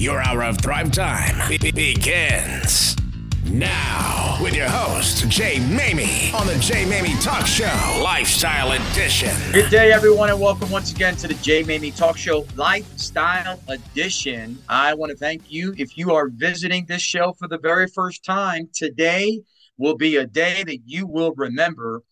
Your 0.00 0.26
hour 0.26 0.44
of 0.44 0.56
Thrive 0.56 0.92
Time 0.92 1.46
be- 1.50 1.58
begins 1.58 2.96
now 3.44 4.38
with 4.40 4.54
your 4.56 4.66
host, 4.66 5.28
Jay 5.28 5.58
Mamie, 5.58 6.32
on 6.32 6.46
the 6.46 6.56
Jay 6.58 6.86
Mamie 6.86 7.20
Talk 7.20 7.46
Show, 7.46 8.00
Lifestyle 8.02 8.72
Edition. 8.72 9.36
Good 9.52 9.68
day, 9.68 9.92
everyone, 9.92 10.30
and 10.30 10.40
welcome 10.40 10.70
once 10.70 10.90
again 10.90 11.16
to 11.16 11.28
the 11.28 11.34
Jay 11.34 11.62
Mamie 11.62 11.90
Talk 11.90 12.16
Show, 12.16 12.46
Lifestyle 12.56 13.60
Edition. 13.68 14.56
I 14.70 14.94
want 14.94 15.10
to 15.10 15.18
thank 15.18 15.52
you 15.52 15.74
if 15.76 15.98
you 15.98 16.14
are 16.14 16.30
visiting 16.30 16.86
this 16.86 17.02
show 17.02 17.34
for 17.34 17.46
the 17.46 17.58
very 17.58 17.86
first 17.86 18.24
time. 18.24 18.70
Today 18.72 19.42
will 19.76 19.98
be 19.98 20.16
a 20.16 20.26
day 20.26 20.64
that 20.64 20.78
you 20.86 21.06
will 21.06 21.34
remember 21.36 22.02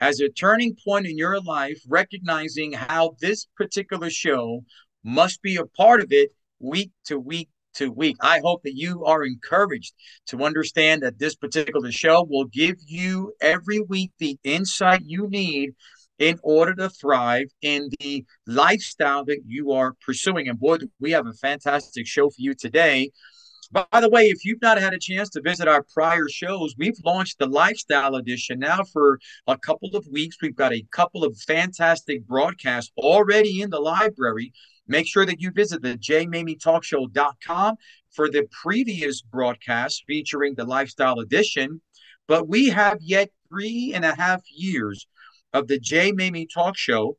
as 0.00 0.18
a 0.18 0.28
turning 0.28 0.76
point 0.84 1.06
in 1.06 1.16
your 1.16 1.40
life, 1.40 1.80
recognizing 1.86 2.72
how 2.72 3.14
this 3.20 3.46
particular 3.56 4.10
show 4.10 4.64
must 5.04 5.40
be 5.42 5.54
a 5.54 5.64
part 5.64 6.00
of 6.00 6.10
it 6.10 6.32
week 6.60 6.90
to 7.06 7.18
week 7.18 7.48
to 7.74 7.90
week. 7.90 8.16
I 8.20 8.40
hope 8.40 8.62
that 8.64 8.74
you 8.74 9.04
are 9.04 9.24
encouraged 9.24 9.94
to 10.28 10.42
understand 10.44 11.02
that 11.02 11.18
this 11.18 11.34
particular 11.34 11.92
show 11.92 12.26
will 12.28 12.46
give 12.46 12.76
you 12.86 13.34
every 13.40 13.80
week 13.80 14.12
the 14.18 14.38
insight 14.44 15.02
you 15.04 15.28
need 15.28 15.74
in 16.18 16.38
order 16.42 16.74
to 16.74 16.88
thrive 16.88 17.48
in 17.60 17.90
the 18.00 18.24
lifestyle 18.46 19.24
that 19.26 19.40
you 19.46 19.72
are 19.72 19.94
pursuing. 20.04 20.48
And 20.48 20.58
boy, 20.58 20.78
we 20.98 21.10
have 21.12 21.26
a 21.26 21.34
fantastic 21.34 22.06
show 22.06 22.30
for 22.30 22.36
you 22.38 22.54
today. 22.54 23.10
By 23.72 24.00
the 24.00 24.08
way, 24.08 24.28
if 24.28 24.44
you've 24.44 24.62
not 24.62 24.80
had 24.80 24.94
a 24.94 24.98
chance 24.98 25.28
to 25.30 25.42
visit 25.42 25.66
our 25.66 25.84
prior 25.92 26.28
shows, 26.28 26.74
we've 26.78 26.98
launched 27.04 27.40
the 27.40 27.48
Lifestyle 27.48 28.14
Edition 28.14 28.60
now 28.60 28.84
for 28.92 29.18
a 29.48 29.58
couple 29.58 29.90
of 29.94 30.06
weeks. 30.10 30.36
We've 30.40 30.54
got 30.54 30.72
a 30.72 30.86
couple 30.92 31.24
of 31.24 31.36
fantastic 31.36 32.26
broadcasts 32.26 32.92
already 32.96 33.60
in 33.60 33.70
the 33.70 33.80
library 33.80 34.52
Make 34.88 35.06
sure 35.06 35.26
that 35.26 35.40
you 35.40 35.50
visit 35.50 35.82
the 35.82 35.96
jmamietalkshow.com 35.96 37.76
for 38.12 38.30
the 38.30 38.46
previous 38.62 39.22
broadcast 39.22 40.04
featuring 40.06 40.54
the 40.54 40.64
Lifestyle 40.64 41.18
Edition. 41.18 41.80
But 42.28 42.48
we 42.48 42.68
have 42.70 42.98
yet 43.00 43.30
three 43.48 43.92
and 43.94 44.04
a 44.04 44.14
half 44.14 44.42
years 44.50 45.06
of 45.52 45.68
the 45.68 45.78
J 45.78 46.12
Mamie 46.12 46.46
Talk 46.46 46.76
Show, 46.76 47.16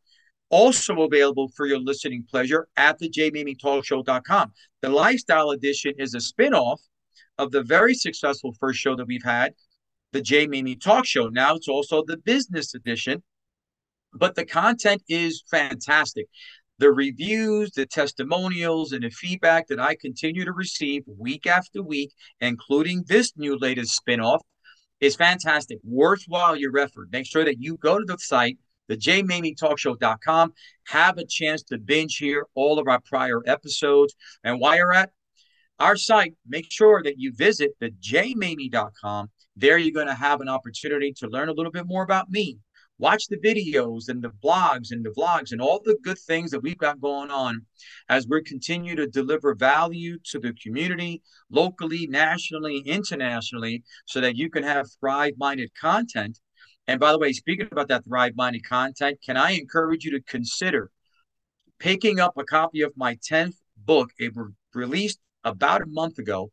also 0.49 1.01
available 1.01 1.49
for 1.55 1.65
your 1.65 1.79
listening 1.79 2.25
pleasure 2.29 2.67
at 2.77 2.99
the 2.99 3.09
jmamietalkshow.com. 3.09 4.53
The 4.81 4.89
Lifestyle 4.89 5.51
Edition 5.51 5.93
is 5.97 6.13
a 6.13 6.19
spinoff 6.19 6.79
of 7.37 7.51
the 7.51 7.63
very 7.63 7.93
successful 7.93 8.53
first 8.59 8.79
show 8.79 8.95
that 8.95 9.07
we've 9.07 9.23
had, 9.23 9.53
the 10.13 10.21
J 10.21 10.47
Mamie 10.47 10.75
Talk 10.75 11.05
Show. 11.05 11.27
Now 11.27 11.55
it's 11.55 11.67
also 11.67 12.03
the 12.05 12.17
business 12.17 12.73
edition, 12.73 13.23
but 14.13 14.35
the 14.35 14.45
content 14.45 15.03
is 15.09 15.43
fantastic 15.49 16.27
the 16.79 16.91
reviews, 16.91 17.71
the 17.71 17.85
testimonials, 17.85 18.91
and 18.91 19.03
the 19.03 19.09
feedback 19.09 19.67
that 19.67 19.79
I 19.79 19.95
continue 19.95 20.45
to 20.45 20.51
receive 20.51 21.03
week 21.07 21.47
after 21.47 21.81
week, 21.81 22.13
including 22.39 23.03
this 23.07 23.33
new 23.35 23.57
latest 23.57 23.99
spinoff, 23.99 24.39
is 24.99 25.15
fantastic. 25.15 25.79
Worthwhile 25.83 26.55
your 26.55 26.77
effort. 26.77 27.09
Make 27.11 27.25
sure 27.25 27.45
that 27.45 27.61
you 27.61 27.77
go 27.77 27.97
to 27.97 28.05
the 28.05 28.17
site, 28.17 28.57
the 28.87 28.97
jmamietalkshow.com, 28.97 30.53
have 30.87 31.17
a 31.17 31.25
chance 31.25 31.63
to 31.63 31.77
binge 31.77 32.17
hear 32.17 32.47
all 32.55 32.79
of 32.79 32.87
our 32.87 33.01
prior 33.01 33.41
episodes. 33.45 34.15
And 34.43 34.59
while 34.59 34.75
you're 34.77 34.93
at 34.93 35.11
our 35.79 35.95
site, 35.95 36.33
make 36.47 36.71
sure 36.71 37.03
that 37.03 37.19
you 37.19 37.33
visit 37.33 37.71
the 37.79 37.91
jmamie.com. 37.91 39.29
There 39.55 39.77
you're 39.77 39.91
going 39.91 40.07
to 40.07 40.13
have 40.13 40.41
an 40.41 40.49
opportunity 40.49 41.13
to 41.13 41.27
learn 41.27 41.49
a 41.49 41.53
little 41.53 41.71
bit 41.71 41.87
more 41.87 42.03
about 42.03 42.29
me, 42.29 42.59
watch 42.99 43.27
the 43.27 43.37
videos 43.37 44.09
and 44.09 44.23
the 44.23 44.31
blogs 44.43 44.91
and 44.91 45.05
the 45.05 45.11
vlogs 45.11 45.51
and 45.51 45.61
all 45.61 45.81
the 45.83 45.97
good 46.03 46.17
things 46.17 46.51
that 46.51 46.61
we've 46.61 46.77
got 46.77 46.99
going 46.99 47.29
on 47.29 47.65
as 48.09 48.27
we 48.27 48.41
continue 48.41 48.95
to 48.95 49.07
deliver 49.07 49.53
value 49.53 50.17
to 50.23 50.39
the 50.39 50.53
community 50.53 51.21
locally 51.51 52.07
nationally 52.07 52.79
internationally 52.79 53.83
so 54.05 54.19
that 54.19 54.35
you 54.35 54.49
can 54.49 54.63
have 54.63 54.87
thrive 54.99 55.33
minded 55.37 55.69
content. 55.79 56.39
And 56.87 56.99
by 56.99 57.11
the 57.11 57.19
way 57.19 57.33
speaking 57.33 57.67
about 57.71 57.87
that 57.89 58.05
thrive 58.05 58.33
minded 58.35 58.65
content 58.67 59.19
can 59.23 59.37
i 59.37 59.51
encourage 59.51 60.05
you 60.05 60.11
to 60.11 60.21
consider 60.21 60.89
picking 61.79 62.19
up 62.19 62.33
a 62.37 62.43
copy 62.43 62.81
of 62.81 62.93
my 62.95 63.15
10th 63.15 63.55
book? 63.77 64.09
It 64.17 64.35
was 64.35 64.51
released 64.73 65.19
about 65.43 65.81
a 65.81 65.87
month 65.87 66.17
ago 66.17 66.51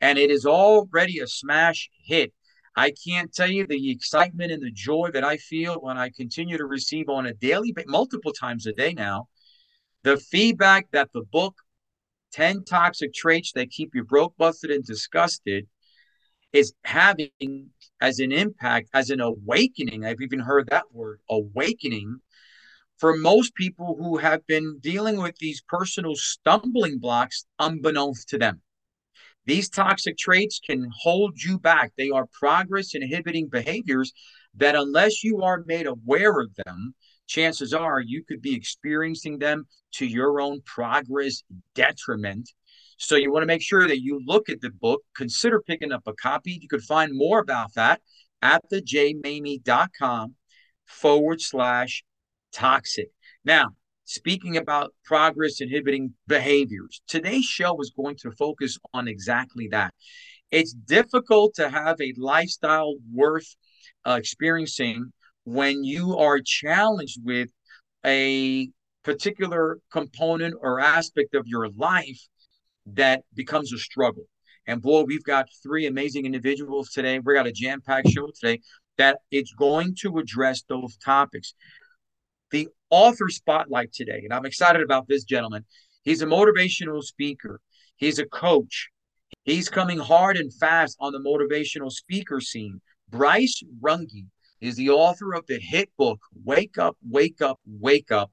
and 0.00 0.18
it 0.18 0.30
is 0.30 0.46
already 0.46 1.18
a 1.18 1.26
smash 1.26 1.90
hit 2.04 2.32
I 2.76 2.92
can't 3.06 3.32
tell 3.32 3.50
you 3.50 3.66
the 3.66 3.90
excitement 3.90 4.52
and 4.52 4.62
the 4.62 4.70
joy 4.70 5.10
that 5.12 5.24
I 5.24 5.36
feel 5.36 5.74
when 5.74 5.98
I 5.98 6.10
continue 6.10 6.56
to 6.56 6.66
receive 6.66 7.08
on 7.08 7.26
a 7.26 7.34
daily, 7.34 7.74
multiple 7.86 8.32
times 8.32 8.66
a 8.66 8.72
day 8.72 8.92
now, 8.92 9.28
the 10.02 10.16
feedback 10.16 10.90
that 10.92 11.10
the 11.12 11.22
book, 11.22 11.56
10 12.32 12.64
Toxic 12.64 13.12
Traits 13.12 13.52
That 13.52 13.70
Keep 13.70 13.94
You 13.94 14.04
Broke, 14.04 14.36
Busted, 14.36 14.70
and 14.70 14.84
Disgusted, 14.84 15.66
is 16.52 16.72
having 16.84 17.70
as 18.00 18.18
an 18.18 18.32
impact, 18.32 18.88
as 18.94 19.10
an 19.10 19.20
awakening. 19.20 20.04
I've 20.04 20.20
even 20.20 20.40
heard 20.40 20.68
that 20.70 20.92
word, 20.92 21.20
awakening, 21.28 22.20
for 22.98 23.16
most 23.16 23.54
people 23.54 23.96
who 23.98 24.18
have 24.18 24.46
been 24.46 24.78
dealing 24.80 25.20
with 25.20 25.36
these 25.36 25.62
personal 25.62 26.14
stumbling 26.14 26.98
blocks 26.98 27.46
unbeknownst 27.58 28.28
to 28.28 28.38
them. 28.38 28.62
These 29.46 29.70
toxic 29.70 30.16
traits 30.18 30.60
can 30.64 30.88
hold 30.94 31.42
you 31.42 31.58
back. 31.58 31.92
They 31.96 32.10
are 32.10 32.26
progress 32.32 32.94
inhibiting 32.94 33.48
behaviors 33.48 34.12
that, 34.54 34.74
unless 34.74 35.24
you 35.24 35.42
are 35.42 35.64
made 35.66 35.86
aware 35.86 36.40
of 36.40 36.54
them, 36.66 36.94
chances 37.26 37.72
are 37.72 38.00
you 38.00 38.22
could 38.24 38.42
be 38.42 38.54
experiencing 38.54 39.38
them 39.38 39.64
to 39.92 40.06
your 40.06 40.40
own 40.40 40.60
progress 40.64 41.42
detriment. 41.74 42.50
So, 42.98 43.16
you 43.16 43.32
want 43.32 43.42
to 43.42 43.46
make 43.46 43.62
sure 43.62 43.88
that 43.88 44.02
you 44.02 44.20
look 44.24 44.50
at 44.50 44.60
the 44.60 44.70
book, 44.70 45.02
consider 45.16 45.62
picking 45.62 45.92
up 45.92 46.02
a 46.06 46.12
copy. 46.12 46.58
You 46.60 46.68
could 46.68 46.82
find 46.82 47.12
more 47.14 47.38
about 47.38 47.74
that 47.74 48.00
at 48.42 48.62
the 48.70 48.82
jmamie.com 48.82 50.34
forward 50.86 51.40
slash 51.40 52.04
toxic. 52.52 53.10
Now, 53.44 53.70
speaking 54.10 54.56
about 54.56 54.92
progress 55.04 55.60
inhibiting 55.60 56.12
behaviors. 56.26 57.00
Today's 57.06 57.44
show 57.44 57.80
is 57.80 57.92
going 57.96 58.16
to 58.16 58.32
focus 58.32 58.76
on 58.92 59.06
exactly 59.06 59.68
that. 59.70 59.94
It's 60.50 60.72
difficult 60.72 61.54
to 61.54 61.70
have 61.70 62.00
a 62.00 62.12
lifestyle 62.16 62.96
worth 63.14 63.54
uh, 64.04 64.16
experiencing 64.18 65.12
when 65.44 65.84
you 65.84 66.18
are 66.18 66.40
challenged 66.44 67.20
with 67.22 67.50
a 68.04 68.68
particular 69.04 69.78
component 69.92 70.54
or 70.60 70.80
aspect 70.80 71.36
of 71.36 71.46
your 71.46 71.68
life 71.68 72.20
that 72.86 73.22
becomes 73.34 73.72
a 73.72 73.78
struggle. 73.78 74.24
And 74.66 74.82
boy, 74.82 75.04
we've 75.04 75.22
got 75.22 75.46
three 75.62 75.86
amazing 75.86 76.26
individuals 76.26 76.90
today. 76.90 77.20
We 77.20 77.34
got 77.34 77.46
a 77.46 77.52
jam 77.52 77.80
packed 77.80 78.08
show 78.08 78.28
today 78.34 78.60
that 78.98 79.18
it's 79.30 79.54
going 79.54 79.94
to 80.00 80.18
address 80.18 80.62
those 80.68 80.96
topics 80.96 81.54
the 82.50 82.68
author 82.90 83.28
spotlight 83.28 83.92
today. 83.92 84.20
And 84.24 84.32
I'm 84.32 84.46
excited 84.46 84.82
about 84.82 85.08
this 85.08 85.24
gentleman. 85.24 85.64
He's 86.02 86.22
a 86.22 86.26
motivational 86.26 87.02
speaker, 87.02 87.60
he's 87.96 88.18
a 88.18 88.26
coach. 88.26 88.88
He's 89.44 89.68
coming 89.68 89.98
hard 89.98 90.36
and 90.36 90.52
fast 90.52 90.96
on 91.00 91.12
the 91.12 91.18
motivational 91.18 91.90
speaker 91.90 92.40
scene. 92.40 92.80
Bryce 93.08 93.62
Runge 93.80 94.26
is 94.60 94.76
the 94.76 94.90
author 94.90 95.34
of 95.34 95.46
the 95.46 95.58
hit 95.58 95.88
book, 95.96 96.20
Wake 96.44 96.78
Up, 96.78 96.96
Wake 97.08 97.40
Up, 97.40 97.58
Wake 97.64 98.12
Up. 98.12 98.30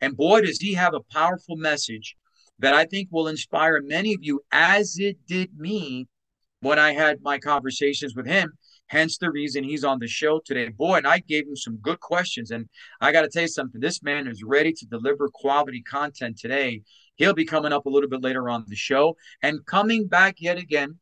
And 0.00 0.16
boy, 0.16 0.40
does 0.40 0.58
he 0.58 0.74
have 0.74 0.94
a 0.94 1.02
powerful 1.12 1.56
message 1.56 2.16
that 2.58 2.74
I 2.74 2.84
think 2.84 3.08
will 3.10 3.28
inspire 3.28 3.80
many 3.82 4.14
of 4.14 4.20
you, 4.22 4.40
as 4.50 4.96
it 4.98 5.18
did 5.26 5.56
me 5.56 6.08
when 6.60 6.78
I 6.78 6.92
had 6.92 7.22
my 7.22 7.38
conversations 7.38 8.14
with 8.14 8.26
him 8.26 8.52
Hence 8.90 9.18
the 9.18 9.30
reason 9.30 9.62
he's 9.62 9.84
on 9.84 10.00
the 10.00 10.08
show 10.08 10.40
today. 10.44 10.68
Boy, 10.68 10.96
and 10.96 11.06
I 11.06 11.20
gave 11.20 11.46
him 11.46 11.54
some 11.54 11.76
good 11.76 12.00
questions. 12.00 12.50
And 12.50 12.68
I 13.00 13.12
got 13.12 13.22
to 13.22 13.28
tell 13.28 13.42
you 13.42 13.48
something 13.48 13.80
this 13.80 14.02
man 14.02 14.26
is 14.26 14.42
ready 14.42 14.72
to 14.72 14.86
deliver 14.86 15.28
quality 15.32 15.80
content 15.80 16.36
today. 16.36 16.82
He'll 17.14 17.32
be 17.32 17.44
coming 17.44 17.72
up 17.72 17.86
a 17.86 17.88
little 17.88 18.08
bit 18.08 18.20
later 18.20 18.48
on 18.50 18.64
the 18.66 18.74
show. 18.74 19.16
And 19.44 19.64
coming 19.64 20.08
back 20.08 20.40
yet 20.40 20.58
again 20.58 20.98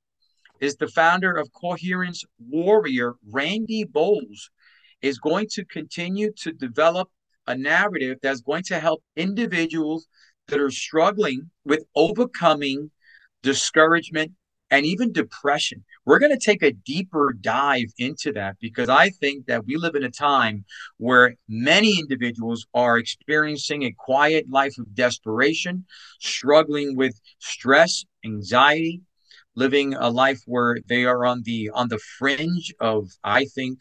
is 0.60 0.76
the 0.76 0.88
founder 0.88 1.32
of 1.32 1.50
Coherence 1.54 2.26
Warrior, 2.38 3.14
Randy 3.26 3.86
Bolz, 3.86 4.50
is 5.00 5.18
going 5.18 5.46
to 5.52 5.64
continue 5.64 6.30
to 6.42 6.52
develop 6.52 7.08
a 7.46 7.56
narrative 7.56 8.18
that's 8.22 8.42
going 8.42 8.64
to 8.64 8.78
help 8.78 9.02
individuals 9.16 10.08
that 10.48 10.60
are 10.60 10.70
struggling 10.70 11.50
with 11.64 11.84
overcoming 11.94 12.90
discouragement 13.42 14.32
and 14.70 14.84
even 14.84 15.12
depression. 15.12 15.84
We're 16.04 16.18
going 16.18 16.36
to 16.36 16.44
take 16.44 16.62
a 16.62 16.72
deeper 16.72 17.34
dive 17.40 17.92
into 17.98 18.32
that 18.32 18.56
because 18.60 18.88
I 18.88 19.10
think 19.10 19.46
that 19.46 19.66
we 19.66 19.76
live 19.76 19.94
in 19.94 20.04
a 20.04 20.10
time 20.10 20.64
where 20.98 21.34
many 21.48 21.98
individuals 21.98 22.66
are 22.74 22.98
experiencing 22.98 23.84
a 23.84 23.94
quiet 23.96 24.48
life 24.50 24.78
of 24.78 24.94
desperation, 24.94 25.86
struggling 26.20 26.96
with 26.96 27.18
stress, 27.38 28.04
anxiety, 28.24 29.02
living 29.54 29.94
a 29.94 30.10
life 30.10 30.40
where 30.46 30.78
they 30.88 31.04
are 31.04 31.24
on 31.24 31.42
the 31.44 31.70
on 31.74 31.88
the 31.88 31.98
fringe 32.18 32.72
of 32.80 33.10
I 33.24 33.46
think 33.46 33.78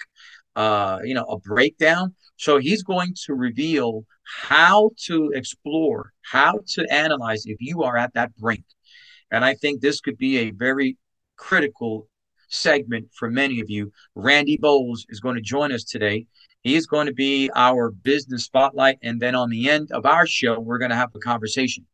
uh 0.56 1.00
you 1.04 1.14
know 1.14 1.26
a 1.26 1.38
breakdown. 1.40 2.16
So 2.38 2.60
he's 2.60 2.84
going 2.84 3.16
to 3.26 3.34
reveal 3.34 4.06
how 4.50 4.92
to 5.06 5.32
explore, 5.34 6.12
how 6.22 6.60
to 6.74 6.86
analyze 6.92 7.44
if 7.46 7.58
you 7.60 7.84
are 7.84 7.98
at 7.98 8.14
that 8.14 8.36
brink 8.36 8.64
and 9.32 9.44
I 9.44 9.54
think 9.54 9.82
this 9.82 10.02
could 10.02 10.18
be 10.18 10.38
a 10.40 10.52
very 10.52 10.98
critical 11.36 12.08
segment 12.50 13.10
for 13.14 13.30
many 13.30 13.60
of 13.60 13.70
you. 13.70 13.92
Randy 14.16 14.58
Bolz 14.58 15.00
is 15.10 15.20
going 15.20 15.36
to 15.36 15.42
join 15.42 15.72
us 15.72 15.84
today. 15.84 16.26
He 16.62 16.76
is 16.76 16.88
going 16.88 17.08
to 17.08 17.14
be 17.14 17.50
our 17.56 17.92
business 17.92 18.46
spotlight. 18.46 18.98
And 19.02 19.22
then 19.22 19.36
on 19.36 19.50
the 19.50 19.70
end 19.70 19.92
of 19.92 20.06
our 20.06 20.26
show, 20.26 20.60
we're 20.60 20.80
going 20.80 20.92
to 20.92 20.98
have 20.98 21.14
a 21.16 21.20
conversation 21.20 21.86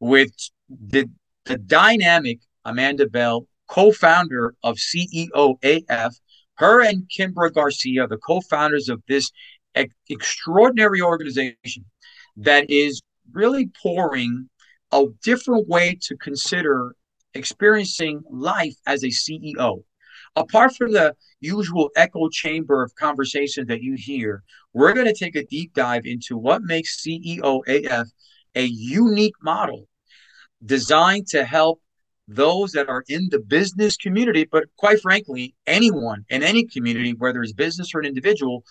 with 0.00 0.30
the, 0.68 1.10
the 1.44 1.58
dynamic 1.58 2.40
Amanda 2.64 3.08
Bell, 3.08 3.46
co 3.68 3.92
founder 3.92 4.54
of 4.62 4.76
CEO 4.76 5.58
AF. 5.62 6.14
Her 6.54 6.84
and 6.84 7.08
Kimbra 7.08 7.52
Garcia, 7.52 8.08
the 8.08 8.16
co 8.16 8.40
founders 8.40 8.88
of 8.88 9.02
this 9.08 9.30
extraordinary 10.08 11.00
organization 11.00 11.84
that 12.36 12.68
is 12.68 13.00
really 13.32 13.70
pouring 13.80 14.48
a 14.92 15.04
different 15.22 15.68
way 15.68 15.98
to 16.02 16.16
consider 16.16 16.94
experiencing 17.34 18.22
life 18.30 18.74
as 18.86 19.02
a 19.02 19.08
CEO. 19.08 19.82
Apart 20.36 20.76
from 20.76 20.92
the 20.92 21.14
usual 21.40 21.90
echo 21.96 22.28
chamber 22.28 22.82
of 22.82 22.94
conversation 22.94 23.66
that 23.66 23.82
you 23.82 23.94
hear, 23.96 24.42
we're 24.72 24.92
going 24.92 25.06
to 25.06 25.14
take 25.14 25.36
a 25.36 25.44
deep 25.44 25.74
dive 25.74 26.04
into 26.04 26.36
what 26.36 26.62
makes 26.62 27.02
CEO 27.04 27.60
AF 27.66 28.08
a 28.54 28.64
unique 28.64 29.34
model 29.42 29.86
designed 30.64 31.26
to 31.28 31.44
help 31.44 31.80
those 32.26 32.72
that 32.72 32.88
are 32.88 33.04
in 33.08 33.28
the 33.30 33.38
business 33.38 33.96
community, 33.96 34.46
but 34.50 34.64
quite 34.76 35.00
frankly, 35.00 35.54
anyone 35.66 36.24
in 36.28 36.42
any 36.42 36.64
community, 36.66 37.14
whether 37.14 37.42
it's 37.42 37.52
business 37.52 37.94
or 37.94 38.00
an 38.00 38.06
individual, 38.06 38.64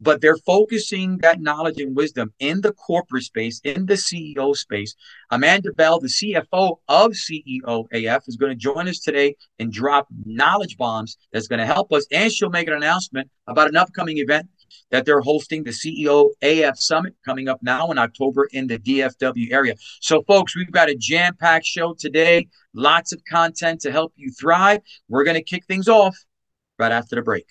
but 0.00 0.20
they're 0.20 0.36
focusing 0.36 1.18
that 1.18 1.40
knowledge 1.40 1.80
and 1.80 1.96
wisdom 1.96 2.32
in 2.38 2.60
the 2.60 2.72
corporate 2.72 3.24
space, 3.24 3.60
in 3.64 3.86
the 3.86 3.94
CEO 3.94 4.54
space. 4.54 4.94
Amanda 5.30 5.72
Bell, 5.72 6.00
the 6.00 6.08
CFO 6.08 6.76
of 6.88 7.12
CEO 7.12 7.86
AF, 7.92 8.22
is 8.26 8.36
going 8.36 8.52
to 8.52 8.56
join 8.56 8.88
us 8.88 9.00
today 9.00 9.36
and 9.58 9.72
drop 9.72 10.06
knowledge 10.24 10.76
bombs 10.76 11.16
that's 11.32 11.48
going 11.48 11.60
to 11.60 11.66
help 11.66 11.92
us. 11.92 12.06
And 12.12 12.30
she'll 12.30 12.50
make 12.50 12.68
an 12.68 12.74
announcement 12.74 13.30
about 13.46 13.68
an 13.68 13.76
upcoming 13.76 14.18
event 14.18 14.48
that 14.90 15.04
they're 15.04 15.20
hosting, 15.20 15.64
the 15.64 15.70
CEO 15.70 16.30
AF 16.42 16.78
Summit, 16.78 17.14
coming 17.24 17.48
up 17.48 17.60
now 17.62 17.90
in 17.90 17.98
October 17.98 18.48
in 18.52 18.66
the 18.66 18.78
DFW 18.78 19.52
area. 19.52 19.74
So, 20.00 20.22
folks, 20.22 20.54
we've 20.56 20.70
got 20.70 20.88
a 20.88 20.94
jam 20.94 21.36
packed 21.36 21.66
show 21.66 21.94
today, 21.94 22.48
lots 22.74 23.12
of 23.12 23.22
content 23.28 23.80
to 23.80 23.92
help 23.92 24.12
you 24.16 24.30
thrive. 24.30 24.80
We're 25.08 25.24
going 25.24 25.36
to 25.36 25.42
kick 25.42 25.64
things 25.66 25.88
off 25.88 26.16
right 26.78 26.92
after 26.92 27.16
the 27.16 27.22
break. 27.22 27.46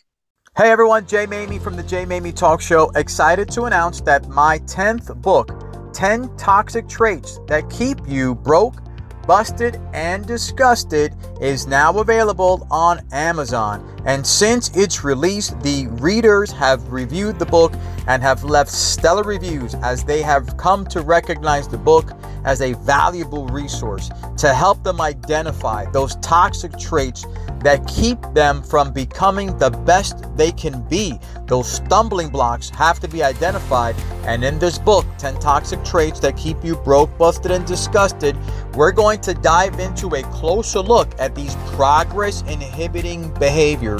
Hey 0.57 0.72
everyone, 0.72 1.06
Jay 1.06 1.25
Mamie 1.25 1.60
from 1.60 1.75
the 1.75 1.84
Jay 1.84 2.06
Mamie 2.06 2.31
Talk 2.31 2.62
Show. 2.62 2.90
Excited 2.96 3.50
to 3.50 3.63
announce 3.63 4.00
that 4.00 4.30
my 4.30 4.60
10th 4.60 5.22
book, 5.22 5.52
10 5.94 6.34
Toxic 6.38 6.88
Traits 6.88 7.42
That 7.48 7.69
Keep 7.69 8.07
You 8.07 8.36
Broke, 8.36 8.81
Busted, 9.28 9.81
and 9.94 10.25
Disgusted, 10.25 11.13
is 11.42 11.68
now 11.68 12.00
available 12.00 12.66
on 12.72 13.06
Amazon. 13.12 13.94
And 14.06 14.25
since 14.25 14.69
its 14.75 15.04
release, 15.04 15.50
the 15.62 15.88
readers 15.88 16.52
have 16.52 16.92
reviewed 16.92 17.40
the 17.40 17.46
book 17.46 17.74
and 18.07 18.22
have 18.22 18.44
left 18.44 18.72
stellar 18.72 19.24
reviews 19.24 19.74
as 19.75 20.04
they 20.04 20.22
have 20.22 20.57
come 20.57 20.86
to 20.88 21.02
recognize 21.02 21.68
the 21.68 21.78
book 21.78 22.12
as 22.46 22.62
a 22.62 22.74
valuable 22.74 23.48
resource 23.48 24.10
to 24.38 24.54
help 24.54 24.84
them 24.84 25.02
identify 25.02 25.86
those 25.92 26.16
toxic 26.18 26.78
traits 26.78 27.25
that 27.66 27.86
keep 27.88 28.22
them 28.34 28.62
from 28.62 28.94
becoming 28.94 29.57
the 29.57 29.72
best 29.72 30.24
they 30.38 30.52
can 30.52 30.84
be. 30.84 31.19
Those 31.48 31.68
stumbling 31.68 32.30
blocks 32.30 32.69
have 32.69 33.00
to 33.00 33.07
be 33.07 33.24
identified. 33.24 33.96
And 34.25 34.44
in 34.44 34.60
this 34.60 34.78
book, 34.78 35.04
10 35.18 35.40
Toxic 35.40 35.84
Traits 35.84 36.19
That 36.19 36.38
Keep 36.38 36.63
You 36.63 36.75
Broke, 36.75 37.18
Busted, 37.18 37.52
and 37.52 37.66
Disgusted, 37.66 38.38
we're 38.75 38.92
going 38.92 39.19
to 39.22 39.34
dive 39.34 39.80
into 39.80 40.13
a 40.16 40.22
closer 40.24 40.80
look 40.80 41.10
at 41.19 41.34
these 41.34 41.56
progress 41.74 42.44
inhibiting 42.44 43.34
behaviors. 43.34 43.94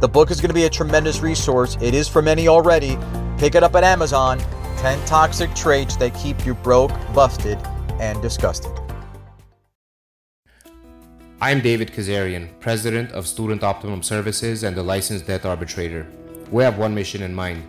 The 0.00 0.08
book 0.08 0.30
is 0.30 0.40
going 0.40 0.48
to 0.50 0.54
be 0.54 0.64
a 0.64 0.70
tremendous 0.70 1.20
resource. 1.20 1.76
It 1.80 1.94
is 1.94 2.08
for 2.08 2.22
many 2.22 2.48
already. 2.48 2.98
Pick 3.38 3.54
it 3.54 3.62
up 3.62 3.74
at 3.74 3.84
Amazon 3.84 4.38
10 4.78 5.06
Toxic 5.06 5.54
Traits 5.54 5.96
That 5.96 6.14
Keep 6.14 6.46
You 6.46 6.54
Broke, 6.54 6.92
Busted, 7.14 7.58
and 8.00 8.20
Disgusted. 8.22 8.72
I'm 11.40 11.60
David 11.60 11.92
Kazarian, 11.92 12.48
President 12.60 13.12
of 13.12 13.26
Student 13.26 13.62
Optimum 13.62 14.02
Services 14.02 14.62
and 14.62 14.74
the 14.76 14.82
licensed 14.82 15.26
debt 15.26 15.44
arbitrator. 15.44 16.06
We 16.50 16.62
have 16.64 16.78
one 16.78 16.94
mission 16.94 17.22
in 17.22 17.34
mind 17.34 17.62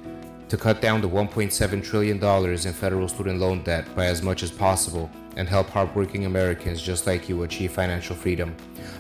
to 0.50 0.58
cut 0.58 0.82
down 0.82 1.02
the 1.02 1.10
$1.7 1.10 1.84
trillion 1.84 2.24
in 2.24 2.74
federal 2.74 3.08
student 3.08 3.40
loan 3.40 3.64
debt 3.64 3.86
by 3.96 4.06
as 4.06 4.22
much 4.22 4.44
as 4.44 4.52
possible 4.52 5.10
and 5.36 5.48
help 5.48 5.70
hardworking 5.70 6.26
Americans 6.26 6.82
just 6.82 7.06
like 7.08 7.28
you 7.28 7.44
achieve 7.44 7.72
financial 7.72 8.16
freedom. 8.16 8.56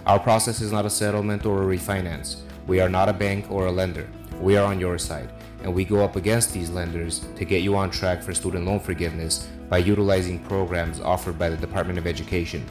Our 0.05 0.19
process 0.19 0.61
is 0.61 0.71
not 0.71 0.85
a 0.85 0.89
settlement 0.89 1.45
or 1.45 1.63
a 1.63 1.77
refinance. 1.77 2.41
We 2.67 2.81
are 2.81 2.89
not 2.89 3.07
a 3.07 3.13
bank 3.13 3.49
or 3.49 3.67
a 3.67 3.71
lender. 3.71 4.09
We 4.41 4.57
are 4.57 4.65
on 4.65 4.77
your 4.77 4.97
side, 4.97 5.29
and 5.63 5.73
we 5.73 5.85
go 5.85 6.03
up 6.03 6.17
against 6.17 6.51
these 6.51 6.69
lenders 6.69 7.25
to 7.37 7.45
get 7.45 7.61
you 7.61 7.77
on 7.77 7.89
track 7.89 8.21
for 8.21 8.33
student 8.33 8.65
loan 8.65 8.81
forgiveness 8.81 9.47
by 9.69 9.77
utilizing 9.77 10.39
programs 10.39 10.99
offered 10.99 11.39
by 11.39 11.49
the 11.49 11.55
Department 11.55 11.97
of 11.97 12.05
Education. 12.05 12.65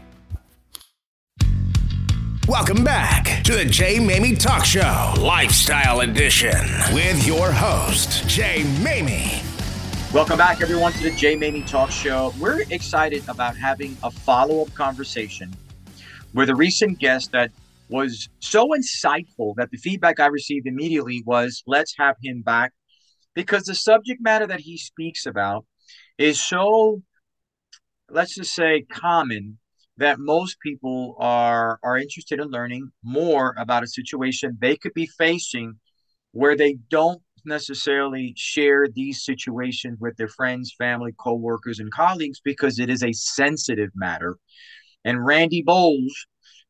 Welcome 2.46 2.84
back 2.84 3.42
to 3.44 3.54
the 3.54 3.64
Jay 3.64 3.98
Mamie 3.98 4.36
Talk 4.36 4.66
Show, 4.66 5.14
Lifestyle 5.18 6.00
Edition, 6.00 6.58
with 6.92 7.26
your 7.26 7.50
host, 7.50 8.28
Jay 8.28 8.64
Mamie. 8.82 9.40
Welcome 10.12 10.36
back, 10.36 10.60
everyone, 10.60 10.92
to 10.92 11.02
the 11.02 11.12
Jay 11.12 11.36
Mamie 11.36 11.62
Talk 11.62 11.90
Show. 11.90 12.34
We're 12.38 12.64
excited 12.70 13.26
about 13.28 13.56
having 13.56 13.96
a 14.02 14.10
follow 14.10 14.60
up 14.60 14.74
conversation 14.74 15.54
with 16.34 16.50
a 16.50 16.54
recent 16.54 16.98
guest 16.98 17.32
that 17.32 17.50
was 17.88 18.28
so 18.40 18.68
insightful 18.68 19.54
that 19.56 19.70
the 19.70 19.78
feedback 19.78 20.20
I 20.20 20.26
received 20.26 20.66
immediately 20.66 21.22
was 21.26 21.62
let's 21.66 21.94
have 21.98 22.16
him 22.22 22.42
back 22.42 22.72
because 23.34 23.64
the 23.64 23.74
subject 23.74 24.20
matter 24.22 24.46
that 24.46 24.60
he 24.60 24.78
speaks 24.78 25.26
about 25.26 25.66
is 26.18 26.42
so 26.42 27.02
let's 28.10 28.34
just 28.36 28.54
say 28.54 28.82
common 28.90 29.58
that 29.96 30.18
most 30.18 30.58
people 30.60 31.16
are 31.18 31.78
are 31.82 31.98
interested 31.98 32.40
in 32.40 32.48
learning 32.48 32.90
more 33.02 33.54
about 33.58 33.82
a 33.82 33.88
situation 33.88 34.56
they 34.60 34.76
could 34.76 34.94
be 34.94 35.06
facing 35.06 35.74
where 36.32 36.56
they 36.56 36.76
don't 36.90 37.22
necessarily 37.44 38.32
share 38.36 38.86
these 38.92 39.24
situations 39.24 39.98
with 40.00 40.16
their 40.16 40.28
friends, 40.28 40.74
family, 40.76 41.12
co-workers 41.18 41.78
and 41.78 41.92
colleagues 41.92 42.40
because 42.44 42.78
it 42.78 42.90
is 42.90 43.04
a 43.04 43.12
sensitive 43.12 43.90
matter. 43.94 44.38
And 45.04 45.24
Randy 45.24 45.62
Bolz 45.62 46.12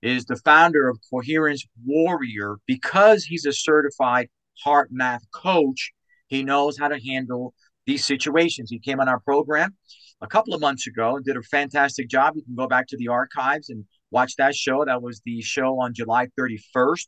is 0.05 0.25
the 0.27 0.37
founder 0.37 0.89
of 0.89 0.99
Coherence 1.11 1.65
Warrior 1.85 2.57
because 2.67 3.25
he's 3.25 3.47
a 3.47 3.53
certified 3.53 4.29
HeartMath 4.65 5.23
coach. 5.35 5.93
He 6.29 6.43
knows 6.43 6.79
how 6.79 6.89
to 6.89 6.99
handle 6.99 7.55
these 7.87 8.05
situations. 8.05 8.71
He 8.71 8.79
came 8.79 9.01
on 9.01 9.09
our 9.09 9.21
program 9.21 9.77
a 10.21 10.27
couple 10.27 10.55
of 10.55 10.61
months 10.61 10.87
ago 10.87 11.17
and 11.17 11.25
did 11.25 11.37
a 11.37 11.43
fantastic 11.43 12.09
job. 12.09 12.35
You 12.37 12.43
can 12.43 12.55
go 12.55 12.67
back 12.67 12.87
to 12.89 12.97
the 12.97 13.09
archives 13.09 13.69
and 13.69 13.85
watch 14.11 14.37
that 14.37 14.55
show. 14.55 14.85
That 14.85 15.03
was 15.03 15.21
the 15.25 15.43
show 15.43 15.81
on 15.81 15.93
July 15.95 16.29
31st. 16.39 17.07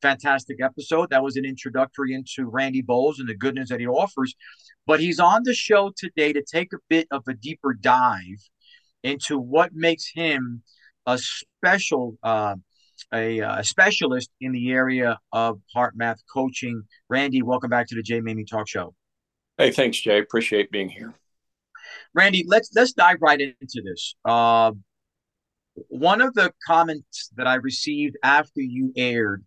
fantastic 0.00 0.58
episode. 0.62 1.10
That 1.10 1.22
was 1.22 1.36
an 1.36 1.44
introductory 1.44 2.14
into 2.14 2.46
Randy 2.46 2.82
Bolz 2.82 3.18
and 3.18 3.28
the 3.28 3.36
goodness 3.36 3.70
that 3.70 3.80
he 3.80 3.86
offers. 3.86 4.34
But 4.86 5.00
he's 5.00 5.18
on 5.18 5.42
the 5.44 5.54
show 5.54 5.92
today 5.96 6.32
to 6.32 6.42
take 6.42 6.72
a 6.72 6.78
bit 6.88 7.08
of 7.10 7.24
a 7.26 7.34
deeper 7.34 7.74
dive 7.74 8.50
into 9.02 9.38
what 9.38 9.74
makes 9.74 10.10
him 10.14 10.62
a 11.06 11.18
special, 11.18 12.16
uh, 12.22 12.54
a, 13.12 13.40
a, 13.40 13.64
specialist 13.64 14.30
in 14.40 14.52
the 14.52 14.70
area 14.70 15.18
of 15.32 15.60
HeartMath 15.76 16.18
coaching. 16.32 16.82
Randy, 17.08 17.42
welcome 17.42 17.70
back 17.70 17.88
to 17.88 17.94
the 17.94 18.02
Jay 18.02 18.20
Mamie 18.20 18.44
Talk 18.44 18.68
Show. 18.68 18.94
Hey, 19.58 19.70
thanks, 19.70 20.00
Jay. 20.00 20.18
Appreciate 20.18 20.70
being 20.70 20.88
here. 20.88 21.14
Randy, 22.14 22.44
let's 22.46 22.70
let's 22.74 22.92
dive 22.92 23.18
right 23.20 23.40
into 23.40 23.82
this. 23.84 24.14
Uh, 24.24 24.72
one 25.88 26.20
of 26.20 26.34
the 26.34 26.52
comments 26.66 27.30
that 27.36 27.46
I 27.46 27.54
received 27.54 28.16
after 28.22 28.60
you 28.60 28.92
aired, 28.96 29.44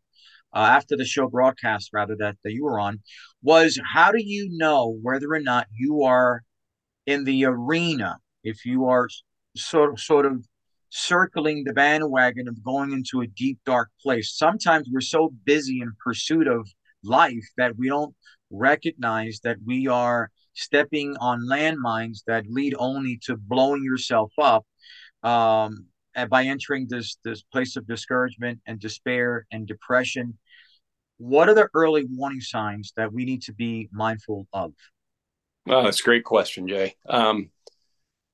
uh, 0.54 0.60
after 0.60 0.98
the 0.98 1.06
show 1.06 1.28
broadcast, 1.28 1.90
rather 1.94 2.16
that, 2.20 2.36
that 2.44 2.52
you 2.52 2.66
were 2.66 2.80
on, 2.80 3.02
was 3.42 3.80
how 3.94 4.12
do 4.12 4.22
you 4.22 4.50
know 4.52 4.98
whether 5.02 5.32
or 5.32 5.40
not 5.40 5.68
you 5.78 6.04
are 6.04 6.44
in 7.06 7.24
the 7.24 7.46
arena? 7.46 8.18
If 8.44 8.66
you 8.66 8.86
are 8.86 9.08
sort 9.56 9.94
of 9.94 10.00
sort 10.00 10.26
of 10.26 10.46
circling 10.90 11.64
the 11.64 11.74
bandwagon 11.74 12.48
of 12.48 12.64
going 12.64 12.92
into 12.92 13.22
a 13.22 13.28
deep 13.28 13.60
dark 13.66 13.90
place. 14.02 14.34
Sometimes 14.36 14.88
we're 14.92 15.02
so 15.02 15.34
busy 15.46 15.82
in 15.82 15.92
pursuit 16.04 16.48
of 16.48 16.68
life 17.04 17.46
that 17.58 17.78
we 17.78 17.90
don't 17.90 18.16
recognize 18.50 19.40
that 19.44 19.58
we 19.66 19.88
are 19.88 20.32
stepping 20.54 21.16
on 21.18 21.48
landmines 21.48 22.24
that 22.26 22.46
lead 22.50 22.74
only 22.80 23.20
to 23.24 23.38
blowing 23.38 23.84
yourself 23.84 24.32
up 24.42 24.66
um, 25.24 25.86
by 26.30 26.46
entering 26.46 26.88
this 26.90 27.18
this 27.24 27.44
place 27.44 27.76
of 27.76 27.86
discouragement 27.88 28.60
and 28.66 28.80
despair 28.80 29.46
and 29.52 29.68
depression. 29.68 30.38
What 31.18 31.50
are 31.50 31.54
the 31.54 31.70
early 31.74 32.06
warning 32.10 32.42
signs 32.42 32.94
that 32.96 33.12
we 33.12 33.26
need 33.26 33.44
to 33.44 33.54
be 33.54 33.90
mindful 33.92 34.48
of? 34.54 34.74
Well, 35.66 35.84
that's 35.84 36.00
a 36.00 36.04
great 36.04 36.24
question, 36.24 36.68
Jay. 36.68 36.96
Um, 37.08 37.50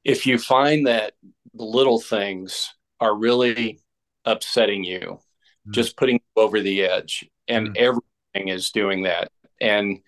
if 0.04 0.28
you 0.28 0.38
find 0.38 0.88
that 0.88 1.14
little 1.54 2.00
things 2.00 2.74
are 3.00 3.16
really 3.16 3.80
upsetting 4.26 4.84
you, 4.84 5.00
mm-hmm. 5.00 5.72
just 5.72 5.98
putting 5.98 6.16
you 6.16 6.42
over 6.42 6.62
the 6.62 6.84
edge, 6.84 7.26
and 7.48 7.70
mm-hmm. 7.70 7.76
everything 7.78 8.54
is 8.54 8.72
doing 8.72 9.04
that, 9.04 9.32
and 9.62 10.00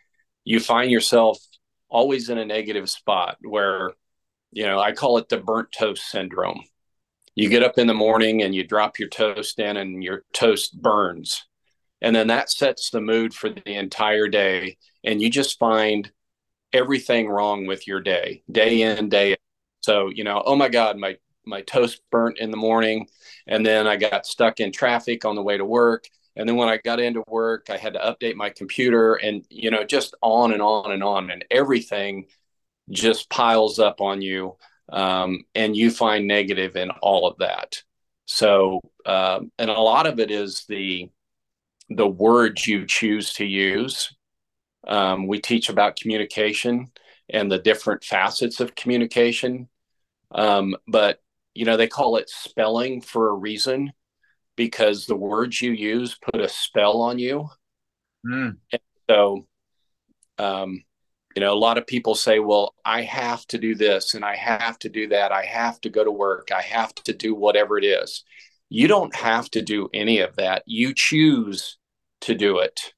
you 0.44 0.60
find 0.60 0.92
yourself 0.92 1.40
always 1.90 2.30
in 2.30 2.38
a 2.38 2.46
negative 2.46 2.90
spot 2.90 3.38
where, 3.42 3.92
you 4.52 4.66
know, 4.66 4.80
I 4.80 4.92
call 4.92 5.18
it 5.18 5.30
the 5.30 5.38
burnt 5.38 5.70
toast 5.72 6.10
syndrome. 6.10 6.62
You 7.36 7.50
get 7.50 7.64
up 7.64 7.78
in 7.78 7.88
the 7.88 7.94
morning 7.94 8.44
and 8.44 8.54
you 8.56 8.66
drop 8.66 9.00
your 9.00 9.10
toast 9.10 9.60
in, 9.60 9.76
and 9.78 10.04
your 10.04 10.24
toast 10.34 10.80
burns. 10.82 11.46
And 12.02 12.16
then 12.16 12.28
that 12.28 12.52
sets 12.52 12.90
the 12.90 13.02
mood 13.02 13.34
for 13.34 13.50
the 13.50 13.76
entire 13.76 14.28
day. 14.28 14.78
And 15.04 15.22
you 15.22 15.30
just 15.30 15.58
find 15.58 16.12
everything 16.74 17.28
wrong 17.28 17.66
with 17.66 17.88
your 17.88 18.02
day, 18.02 18.44
day 18.52 18.82
in, 18.82 19.10
day 19.10 19.34
out. 19.34 19.40
So, 19.82 20.10
you 20.10 20.24
know, 20.24 20.42
oh 20.46 20.56
my 20.56 20.70
God, 20.70 20.98
my 20.98 21.18
my 21.46 21.62
toast 21.62 22.02
burnt 22.12 22.40
in 22.40 22.52
the 22.52 22.58
morning 22.58 23.08
and 23.48 23.66
then 23.66 23.88
I 23.88 23.98
got 23.98 24.26
stuck 24.26 24.60
in 24.60 24.72
traffic 24.72 25.26
on 25.26 25.36
the 25.36 25.44
way 25.44 25.58
to 25.58 25.66
work 25.66 26.06
and 26.36 26.48
then 26.48 26.58
when 26.58 26.68
I 26.68 26.78
got 26.78 27.00
into 27.00 27.24
work, 27.28 27.68
I 27.70 27.78
had 27.78 27.94
to 27.94 28.00
update 28.00 28.36
my 28.36 28.50
computer 28.50 29.16
and, 29.16 29.46
you 29.50 29.72
know, 29.72 29.84
just 29.84 30.16
on 30.22 30.52
and 30.52 30.62
on 30.62 30.92
and 30.92 31.04
on. 31.04 31.32
And 31.32 31.46
everything 31.50 32.26
just 32.90 33.30
piles 33.30 33.80
up 33.80 34.02
on 34.02 34.22
you. 34.22 34.58
Um, 34.92 35.46
and 35.56 35.76
you 35.76 35.90
find 35.90 36.28
negative 36.28 36.76
in 36.76 36.92
all 36.92 37.28
of 37.28 37.38
that. 37.40 37.82
So, 38.26 38.82
um, 39.06 39.52
and 39.58 39.70
a 39.70 39.80
lot 39.80 40.08
of 40.08 40.20
it 40.20 40.30
is 40.30 40.66
the, 40.68 41.10
the 41.90 42.08
words 42.08 42.68
you 42.68 42.86
choose 42.86 43.34
to 43.36 43.46
use. 43.46 44.14
Um, 44.88 45.28
we 45.28 45.40
teach 45.40 45.70
about 45.70 45.96
communication 45.96 46.92
and 47.30 47.52
the 47.52 47.60
different 47.60 48.04
facets 48.04 48.60
of 48.60 48.76
communication. 48.76 49.70
Um, 50.32 50.76
but, 50.88 51.22
you 51.56 51.66
know, 51.66 51.78
they 51.78 51.88
call 51.88 52.18
it 52.18 52.30
spelling 52.30 53.02
for 53.02 53.30
a 53.30 53.34
reason 53.34 53.92
because 54.56 55.06
the 55.06 55.16
words 55.16 55.62
you 55.62 55.72
use 55.72 56.18
put 56.32 56.42
a 56.42 56.50
spell 56.50 57.02
on 57.02 57.18
you. 57.18 57.50
Mm. 58.26 58.58
so, 59.10 59.48
um, 60.38 60.84
you 61.36 61.42
know, 61.42 61.54
a 61.54 61.56
lot 61.56 61.78
of 61.78 61.86
people 61.86 62.16
say, 62.16 62.40
well, 62.40 62.74
I 62.84 63.02
have 63.02 63.46
to 63.48 63.58
do 63.58 63.76
this 63.76 64.14
and 64.14 64.24
I 64.24 64.36
have 64.36 64.80
to 64.80 64.90
do 64.90 65.08
that. 65.10 65.32
I 65.32 65.44
have 65.44 65.80
to 65.82 65.90
go 65.90 66.04
to 66.04 66.12
work. 66.12 66.50
I 66.56 66.62
have 66.62 66.94
to 66.96 67.14
do 67.14 67.36
whatever 67.36 67.78
it 67.78 67.84
is. 67.84 68.24
You 68.70 68.88
don't 68.88 69.16
have 69.16 69.50
to 69.52 69.62
do 69.62 69.90
any 69.94 70.20
of 70.20 70.36
that. 70.38 70.64
You 70.66 70.94
choose 70.94 71.78
to 72.22 72.36
do 72.36 72.60
it. 72.60 72.94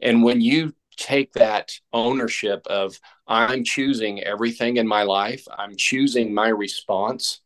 And 0.00 0.22
when 0.22 0.40
you 0.40 0.74
take 0.96 1.32
that 1.34 1.70
ownership 1.92 2.66
of, 2.66 2.98
I'm 3.32 3.64
choosing 3.64 4.22
everything 4.22 4.76
in 4.76 4.86
my 4.86 5.02
life, 5.02 5.46
I'm 5.56 5.74
choosing 5.76 6.34
my 6.34 6.48
response, 6.48 7.40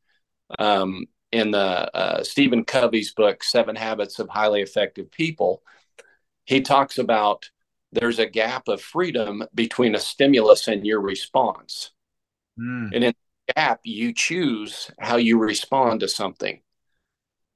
um, 0.58 1.06
in 1.32 1.50
the 1.50 1.96
uh, 1.96 2.22
Stephen 2.22 2.64
Covey's 2.64 3.12
book, 3.12 3.44
Seven 3.44 3.76
Habits 3.76 4.18
of 4.18 4.28
Highly 4.28 4.62
Effective 4.62 5.10
People, 5.10 5.62
he 6.44 6.60
talks 6.60 6.98
about 6.98 7.50
there's 7.92 8.18
a 8.18 8.26
gap 8.26 8.68
of 8.68 8.80
freedom 8.80 9.44
between 9.54 9.94
a 9.94 10.00
stimulus 10.00 10.68
and 10.68 10.86
your 10.86 11.00
response. 11.00 11.92
Mm. 12.58 12.90
And 12.94 13.04
in 13.04 13.14
the 13.46 13.54
gap, 13.54 13.80
you 13.84 14.12
choose 14.12 14.90
how 14.98 15.16
you 15.16 15.38
respond 15.38 16.00
to 16.00 16.08
something. 16.08 16.60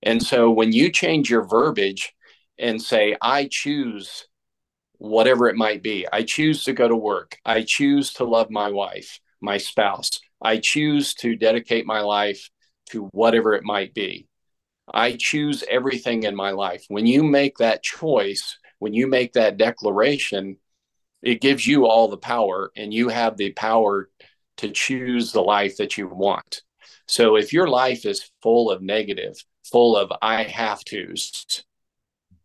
And 0.03 0.23
so 0.23 0.51
when 0.51 0.73
you 0.73 0.91
change 0.91 1.31
your 1.31 1.47
verbiage 1.47 2.15
and 2.59 2.81
say, 2.81 3.17
I 3.21 3.49
choose 3.51 4.27
whatever 5.01 5.49
it 5.49 5.57
might 5.57 5.83
be, 5.83 6.07
I 6.13 6.23
choose 6.23 6.65
to 6.65 6.75
go 6.75 6.87
to 6.87 6.95
work, 6.95 7.39
I 7.43 7.63
choose 7.63 8.13
to 8.15 8.25
love 8.25 8.51
my 8.51 8.71
wife, 8.71 9.19
my 9.41 9.57
spouse, 9.57 10.21
I 10.43 10.59
choose 10.59 11.15
to 11.15 11.37
dedicate 11.37 11.87
my 11.87 12.01
life 12.01 12.51
to 12.91 13.09
whatever 13.13 13.55
it 13.55 13.65
might 13.65 13.95
be. 13.95 14.29
I 14.93 15.17
choose 15.19 15.65
everything 15.71 16.25
in 16.25 16.37
my 16.37 16.51
life. 16.51 16.85
When 16.89 17.07
you 17.07 17.23
make 17.23 17.57
that 17.59 17.83
choice, 17.83 18.59
when 18.79 18.93
you 18.93 19.07
make 19.07 19.33
that 19.33 19.57
declaration, 19.57 20.59
it 21.23 21.41
gives 21.41 21.67
you 21.67 21.87
all 21.87 22.09
the 22.09 22.19
power 22.19 22.71
and 22.77 22.93
you 22.93 23.09
have 23.09 23.39
the 23.39 23.53
power 23.53 24.11
to 24.59 24.71
choose 24.71 25.33
the 25.33 25.41
life 25.41 25.79
that 25.79 25.97
you 25.97 26.09
want. 26.09 26.61
So 27.07 27.37
if 27.37 27.55
your 27.55 27.69
life 27.69 28.05
is 28.05 28.31
full 28.43 28.71
of 28.71 28.83
negative, 28.83 29.35
full 29.65 29.97
of 29.97 30.13
I 30.21 30.43
have 30.43 30.85
to's, 30.85 31.65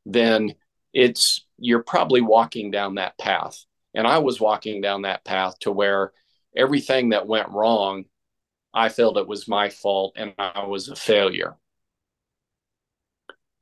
then 0.05 0.55
it's 0.93 1.44
you're 1.57 1.83
probably 1.83 2.21
walking 2.21 2.71
down 2.71 2.95
that 2.95 3.17
path. 3.17 3.63
And 3.93 4.05
I 4.05 4.17
was 4.19 4.41
walking 4.41 4.81
down 4.81 5.03
that 5.03 5.23
path 5.23 5.57
to 5.59 5.71
where 5.71 6.11
everything 6.55 7.09
that 7.09 7.27
went 7.27 7.49
wrong 7.49 8.05
I 8.75 8.89
felt 8.89 9.17
it 9.17 9.27
was 9.27 9.47
my 9.47 9.69
fault 9.69 10.13
and 10.17 10.33
I 10.37 10.65
was 10.65 10.89
a 10.89 10.97
failure. 10.97 11.55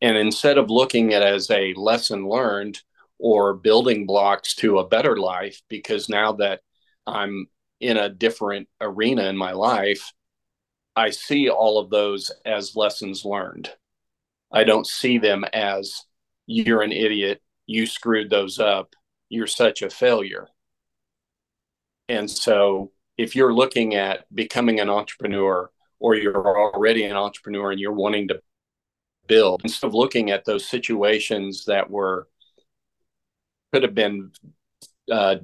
And 0.01 0.17
instead 0.17 0.57
of 0.57 0.71
looking 0.71 1.13
at 1.13 1.21
it 1.21 1.27
as 1.27 1.49
a 1.51 1.75
lesson 1.75 2.27
learned 2.27 2.81
or 3.19 3.53
building 3.53 4.07
blocks 4.07 4.55
to 4.55 4.79
a 4.79 4.87
better 4.87 5.15
life, 5.15 5.61
because 5.69 6.09
now 6.09 6.33
that 6.33 6.61
I'm 7.05 7.45
in 7.79 7.97
a 7.97 8.09
different 8.09 8.67
arena 8.81 9.25
in 9.25 9.37
my 9.37 9.51
life, 9.51 10.11
I 10.95 11.11
see 11.11 11.47
all 11.47 11.77
of 11.77 11.91
those 11.91 12.31
as 12.43 12.75
lessons 12.75 13.23
learned. 13.23 13.69
I 14.51 14.63
don't 14.63 14.87
see 14.87 15.19
them 15.19 15.45
as 15.53 16.03
you're 16.47 16.81
an 16.81 16.91
idiot, 16.91 17.39
you 17.65 17.85
screwed 17.85 18.29
those 18.29 18.59
up, 18.59 18.95
you're 19.29 19.47
such 19.47 19.81
a 19.81 19.89
failure. 19.89 20.47
And 22.09 22.29
so 22.29 22.91
if 23.17 23.35
you're 23.35 23.53
looking 23.53 23.95
at 23.95 24.25
becoming 24.33 24.79
an 24.79 24.89
entrepreneur 24.89 25.69
or 25.99 26.15
you're 26.15 26.57
already 26.57 27.05
an 27.05 27.15
entrepreneur 27.15 27.71
and 27.71 27.79
you're 27.79 27.93
wanting 27.93 28.27
to 28.27 28.41
build 29.27 29.61
instead 29.63 29.87
of 29.87 29.93
looking 29.93 30.31
at 30.31 30.45
those 30.45 30.67
situations 30.67 31.65
that 31.65 31.89
were 31.89 32.27
could 33.71 33.83
have 33.83 33.95
been 33.95 34.31
uh, 35.11 35.37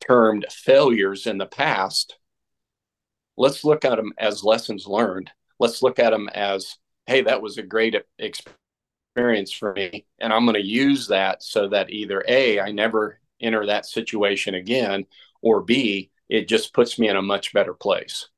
termed 0.00 0.46
failures 0.50 1.26
in 1.26 1.36
the 1.36 1.46
past 1.46 2.16
let's 3.36 3.64
look 3.64 3.84
at 3.84 3.96
them 3.96 4.12
as 4.18 4.42
lessons 4.42 4.86
learned 4.86 5.30
let's 5.58 5.82
look 5.82 5.98
at 5.98 6.10
them 6.10 6.28
as 6.34 6.76
hey 7.06 7.20
that 7.20 7.42
was 7.42 7.58
a 7.58 7.62
great 7.62 7.94
experience 8.18 8.58
for 9.14 9.72
me 9.74 10.06
and 10.20 10.32
i'm 10.32 10.44
going 10.44 10.54
to 10.54 10.64
use 10.64 11.08
that 11.08 11.42
so 11.42 11.68
that 11.68 11.90
either 11.90 12.24
a 12.28 12.60
i 12.60 12.70
never 12.70 13.18
enter 13.40 13.66
that 13.66 13.84
situation 13.84 14.54
again 14.54 15.04
or 15.42 15.60
b 15.60 16.10
it 16.28 16.48
just 16.48 16.74
puts 16.74 16.98
me 16.98 17.08
in 17.08 17.16
a 17.16 17.22
much 17.22 17.52
better 17.52 17.74
place. 17.74 18.28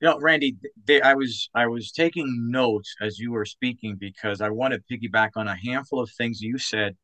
You 0.00 0.08
know, 0.08 0.18
Randy, 0.18 0.56
they, 0.84 1.00
I 1.00 1.14
was 1.14 1.48
I 1.54 1.66
was 1.68 1.90
taking 1.90 2.50
notes 2.50 2.94
as 3.00 3.18
you 3.18 3.32
were 3.32 3.46
speaking 3.46 3.96
because 3.98 4.42
I 4.42 4.50
want 4.50 4.74
to 4.74 4.80
piggyback 4.90 5.30
on 5.36 5.48
a 5.48 5.56
handful 5.56 6.00
of 6.00 6.10
things 6.10 6.42
you 6.42 6.58
said 6.58 6.96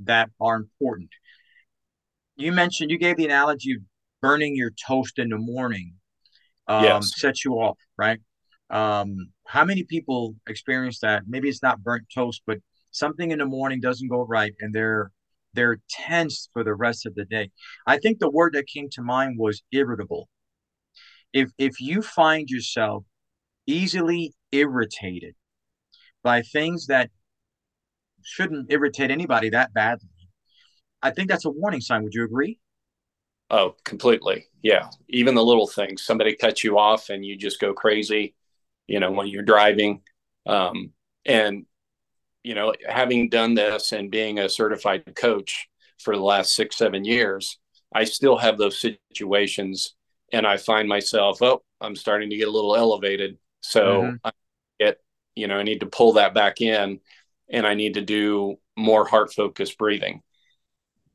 that 0.00 0.30
are 0.40 0.56
important. 0.56 1.10
You 2.36 2.52
mentioned 2.52 2.90
you 2.90 2.98
gave 2.98 3.18
the 3.18 3.26
analogy 3.26 3.72
of 3.72 3.82
burning 4.22 4.56
your 4.56 4.70
toast 4.86 5.18
in 5.18 5.28
the 5.28 5.36
morning 5.36 5.94
um, 6.66 6.84
yes. 6.84 7.12
sets 7.20 7.44
you 7.44 7.54
off, 7.56 7.78
right? 7.98 8.20
Um, 8.70 9.32
how 9.50 9.64
many 9.64 9.82
people 9.82 10.36
experience 10.48 11.00
that? 11.00 11.24
Maybe 11.26 11.48
it's 11.48 11.62
not 11.62 11.82
burnt 11.82 12.04
toast, 12.14 12.42
but 12.46 12.58
something 12.92 13.32
in 13.32 13.40
the 13.40 13.46
morning 13.46 13.80
doesn't 13.80 14.08
go 14.08 14.22
right 14.22 14.54
and 14.60 14.72
they're 14.72 15.10
they're 15.54 15.78
tense 15.90 16.48
for 16.52 16.62
the 16.62 16.74
rest 16.74 17.04
of 17.04 17.16
the 17.16 17.24
day. 17.24 17.50
I 17.84 17.98
think 17.98 18.20
the 18.20 18.30
word 18.30 18.52
that 18.52 18.68
came 18.68 18.88
to 18.90 19.02
mind 19.02 19.36
was 19.40 19.64
irritable. 19.72 20.28
If 21.32 21.50
if 21.58 21.80
you 21.80 22.00
find 22.00 22.48
yourself 22.48 23.02
easily 23.66 24.34
irritated 24.52 25.34
by 26.22 26.42
things 26.42 26.86
that 26.86 27.10
shouldn't 28.22 28.70
irritate 28.70 29.10
anybody 29.10 29.50
that 29.50 29.74
badly, 29.74 30.10
I 31.02 31.10
think 31.10 31.28
that's 31.28 31.44
a 31.44 31.50
warning 31.50 31.80
sign. 31.80 32.04
Would 32.04 32.14
you 32.14 32.24
agree? 32.24 32.60
Oh, 33.50 33.74
completely. 33.84 34.46
Yeah. 34.62 34.90
Even 35.08 35.34
the 35.34 35.44
little 35.44 35.66
things. 35.66 36.04
Somebody 36.04 36.36
cuts 36.36 36.62
you 36.62 36.78
off 36.78 37.10
and 37.10 37.26
you 37.26 37.36
just 37.36 37.58
go 37.58 37.74
crazy, 37.74 38.36
you 38.90 38.98
know, 38.98 39.12
when 39.12 39.28
you're 39.28 39.42
driving. 39.44 40.02
Um, 40.46 40.90
and 41.24 41.64
you 42.42 42.54
know, 42.54 42.74
having 42.88 43.28
done 43.28 43.54
this 43.54 43.92
and 43.92 44.10
being 44.10 44.38
a 44.38 44.48
certified 44.48 45.04
coach 45.14 45.68
for 45.98 46.16
the 46.16 46.22
last 46.22 46.54
six, 46.54 46.76
seven 46.76 47.04
years, 47.04 47.58
I 47.94 48.04
still 48.04 48.36
have 48.36 48.58
those 48.58 48.80
situations 48.80 49.94
and 50.32 50.46
I 50.46 50.56
find 50.56 50.88
myself, 50.88 51.40
oh, 51.42 51.62
I'm 51.80 51.94
starting 51.94 52.30
to 52.30 52.36
get 52.36 52.48
a 52.48 52.50
little 52.50 52.76
elevated. 52.76 53.38
So 53.60 54.02
mm-hmm. 54.02 54.16
I 54.24 54.32
get, 54.80 54.98
you 55.36 55.46
know, 55.46 55.56
I 55.56 55.62
need 55.62 55.80
to 55.80 55.86
pull 55.86 56.14
that 56.14 56.34
back 56.34 56.60
in 56.60 57.00
and 57.48 57.66
I 57.66 57.74
need 57.74 57.94
to 57.94 58.00
do 58.00 58.56
more 58.76 59.06
heart 59.06 59.32
focused 59.32 59.76
breathing. 59.78 60.22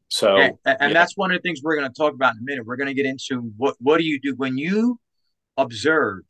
So, 0.10 0.38
and, 0.38 0.58
and 0.66 0.78
yeah. 0.82 0.94
that's 0.94 1.18
one 1.18 1.32
of 1.32 1.38
the 1.38 1.42
things 1.42 1.62
we're 1.64 1.76
going 1.76 1.92
to 1.92 1.94
talk 1.94 2.14
about 2.14 2.36
in 2.36 2.42
a 2.42 2.44
minute. 2.44 2.66
We're 2.66 2.78
going 2.78 2.88
to 2.88 2.94
get 2.94 3.08
into 3.08 3.52
what, 3.58 3.76
what 3.80 3.98
do 3.98 4.06
you 4.06 4.20
do 4.22 4.36
when 4.36 4.58
you 4.58 5.00
observe 5.58 6.22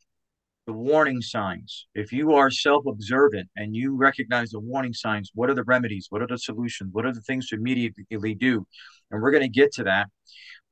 the 0.66 0.72
warning 0.72 1.20
signs. 1.22 1.86
If 1.94 2.12
you 2.12 2.32
are 2.32 2.50
self 2.50 2.86
observant 2.86 3.48
and 3.56 3.74
you 3.74 3.96
recognize 3.96 4.50
the 4.50 4.60
warning 4.60 4.92
signs, 4.92 5.30
what 5.34 5.48
are 5.48 5.54
the 5.54 5.62
remedies? 5.62 6.06
What 6.10 6.22
are 6.22 6.26
the 6.26 6.38
solutions? 6.38 6.90
What 6.92 7.06
are 7.06 7.12
the 7.12 7.20
things 7.20 7.48
to 7.48 7.56
immediately 7.56 8.34
do? 8.34 8.66
And 9.10 9.22
we're 9.22 9.30
going 9.30 9.44
to 9.44 9.48
get 9.48 9.72
to 9.74 9.84
that. 9.84 10.08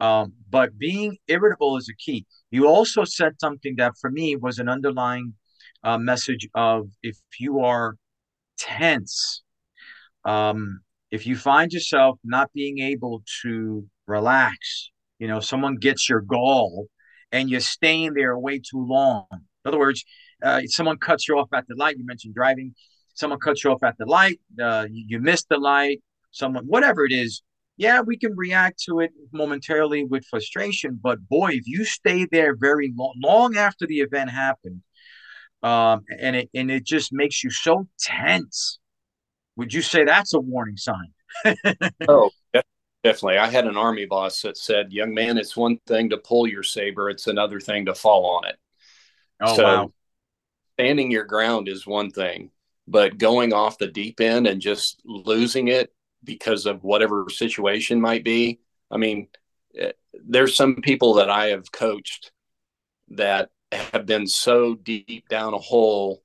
Um, 0.00 0.32
but 0.50 0.76
being 0.76 1.16
irritable 1.28 1.76
is 1.76 1.88
a 1.88 1.94
key. 1.94 2.26
You 2.50 2.66
also 2.66 3.04
said 3.04 3.34
something 3.40 3.76
that 3.76 3.92
for 4.00 4.10
me 4.10 4.34
was 4.34 4.58
an 4.58 4.68
underlying 4.68 5.34
uh, 5.84 5.98
message 5.98 6.48
of 6.54 6.88
if 7.02 7.16
you 7.38 7.60
are 7.60 7.94
tense, 8.58 9.42
um, 10.24 10.80
if 11.12 11.26
you 11.26 11.36
find 11.36 11.72
yourself 11.72 12.18
not 12.24 12.52
being 12.52 12.80
able 12.80 13.22
to 13.42 13.86
relax, 14.08 14.90
you 15.20 15.28
know, 15.28 15.38
someone 15.38 15.76
gets 15.76 16.08
your 16.08 16.20
gall 16.20 16.86
and 17.30 17.48
you're 17.48 17.60
staying 17.60 18.14
there 18.14 18.36
way 18.36 18.58
too 18.58 18.84
long 18.84 19.26
in 19.64 19.68
other 19.68 19.78
words, 19.78 20.04
uh, 20.42 20.62
someone 20.66 20.98
cuts 20.98 21.26
you 21.26 21.38
off 21.38 21.48
at 21.54 21.66
the 21.68 21.74
light. 21.76 21.96
You 21.96 22.04
mentioned 22.04 22.34
driving. 22.34 22.74
Someone 23.14 23.38
cuts 23.38 23.64
you 23.64 23.70
off 23.70 23.82
at 23.82 23.96
the 23.98 24.06
light. 24.06 24.40
Uh, 24.60 24.86
you, 24.90 25.04
you 25.08 25.18
missed 25.20 25.48
the 25.48 25.56
light. 25.56 26.02
Someone, 26.32 26.64
whatever 26.66 27.04
it 27.04 27.12
is. 27.12 27.42
Yeah, 27.76 28.02
we 28.02 28.16
can 28.16 28.36
react 28.36 28.82
to 28.84 29.00
it 29.00 29.10
momentarily 29.32 30.04
with 30.04 30.24
frustration, 30.26 30.98
but 31.02 31.26
boy, 31.28 31.50
if 31.54 31.66
you 31.66 31.84
stay 31.84 32.24
there 32.30 32.54
very 32.54 32.92
long, 32.96 33.14
long 33.20 33.56
after 33.56 33.84
the 33.84 33.98
event 33.98 34.30
happened, 34.30 34.82
um, 35.64 36.04
and 36.20 36.36
it 36.36 36.50
and 36.54 36.70
it 36.70 36.84
just 36.84 37.12
makes 37.12 37.42
you 37.42 37.50
so 37.50 37.88
tense, 37.98 38.78
would 39.56 39.72
you 39.72 39.82
say 39.82 40.04
that's 40.04 40.34
a 40.34 40.38
warning 40.38 40.76
sign? 40.76 41.12
oh, 42.08 42.30
definitely. 43.02 43.38
I 43.38 43.48
had 43.48 43.66
an 43.66 43.76
army 43.76 44.06
boss 44.06 44.42
that 44.42 44.56
said, 44.56 44.92
"Young 44.92 45.12
man, 45.12 45.36
it's 45.36 45.56
one 45.56 45.78
thing 45.88 46.10
to 46.10 46.18
pull 46.18 46.46
your 46.46 46.62
saber; 46.62 47.10
it's 47.10 47.26
another 47.26 47.58
thing 47.58 47.86
to 47.86 47.94
fall 47.94 48.24
on 48.36 48.46
it." 48.46 48.56
Oh, 49.44 49.56
so 49.56 49.62
wow. 49.62 49.92
standing 50.74 51.10
your 51.10 51.24
ground 51.24 51.68
is 51.68 51.86
one 51.86 52.10
thing, 52.10 52.50
but 52.86 53.18
going 53.18 53.52
off 53.52 53.78
the 53.78 53.86
deep 53.86 54.20
end 54.20 54.46
and 54.46 54.60
just 54.60 55.00
losing 55.04 55.68
it 55.68 55.92
because 56.22 56.66
of 56.66 56.82
whatever 56.82 57.26
situation 57.28 58.00
might 58.00 58.24
be. 58.24 58.60
I 58.90 58.96
mean, 58.96 59.28
eh, 59.78 59.92
there's 60.12 60.56
some 60.56 60.76
people 60.76 61.14
that 61.14 61.30
I 61.30 61.48
have 61.48 61.70
coached 61.70 62.32
that 63.08 63.50
have 63.72 64.06
been 64.06 64.26
so 64.26 64.74
deep 64.74 65.28
down 65.28 65.54
a 65.54 65.58
hole 65.58 66.22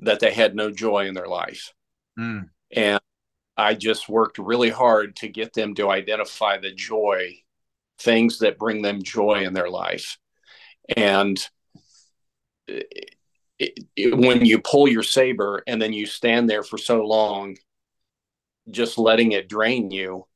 that 0.00 0.20
they 0.20 0.32
had 0.32 0.54
no 0.54 0.70
joy 0.70 1.06
in 1.06 1.14
their 1.14 1.26
life. 1.26 1.72
Mm. 2.18 2.48
And 2.72 3.00
I 3.56 3.74
just 3.74 4.08
worked 4.08 4.38
really 4.38 4.70
hard 4.70 5.16
to 5.16 5.28
get 5.28 5.52
them 5.54 5.74
to 5.76 5.90
identify 5.90 6.58
the 6.58 6.72
joy, 6.72 7.38
things 7.98 8.40
that 8.40 8.58
bring 8.58 8.82
them 8.82 9.02
joy 9.02 9.44
in 9.44 9.54
their 9.54 9.70
life. 9.70 10.18
And 10.94 11.38
it, 12.68 13.10
it, 13.58 14.16
when 14.16 14.44
you 14.44 14.60
pull 14.60 14.88
your 14.88 15.02
saber 15.02 15.62
and 15.66 15.80
then 15.80 15.92
you 15.92 16.06
stand 16.06 16.48
there 16.48 16.62
for 16.62 16.78
so 16.78 17.02
long, 17.02 17.56
just 18.70 18.98
letting 18.98 19.32
it 19.32 19.48
drain 19.48 19.90
you, 19.90 20.26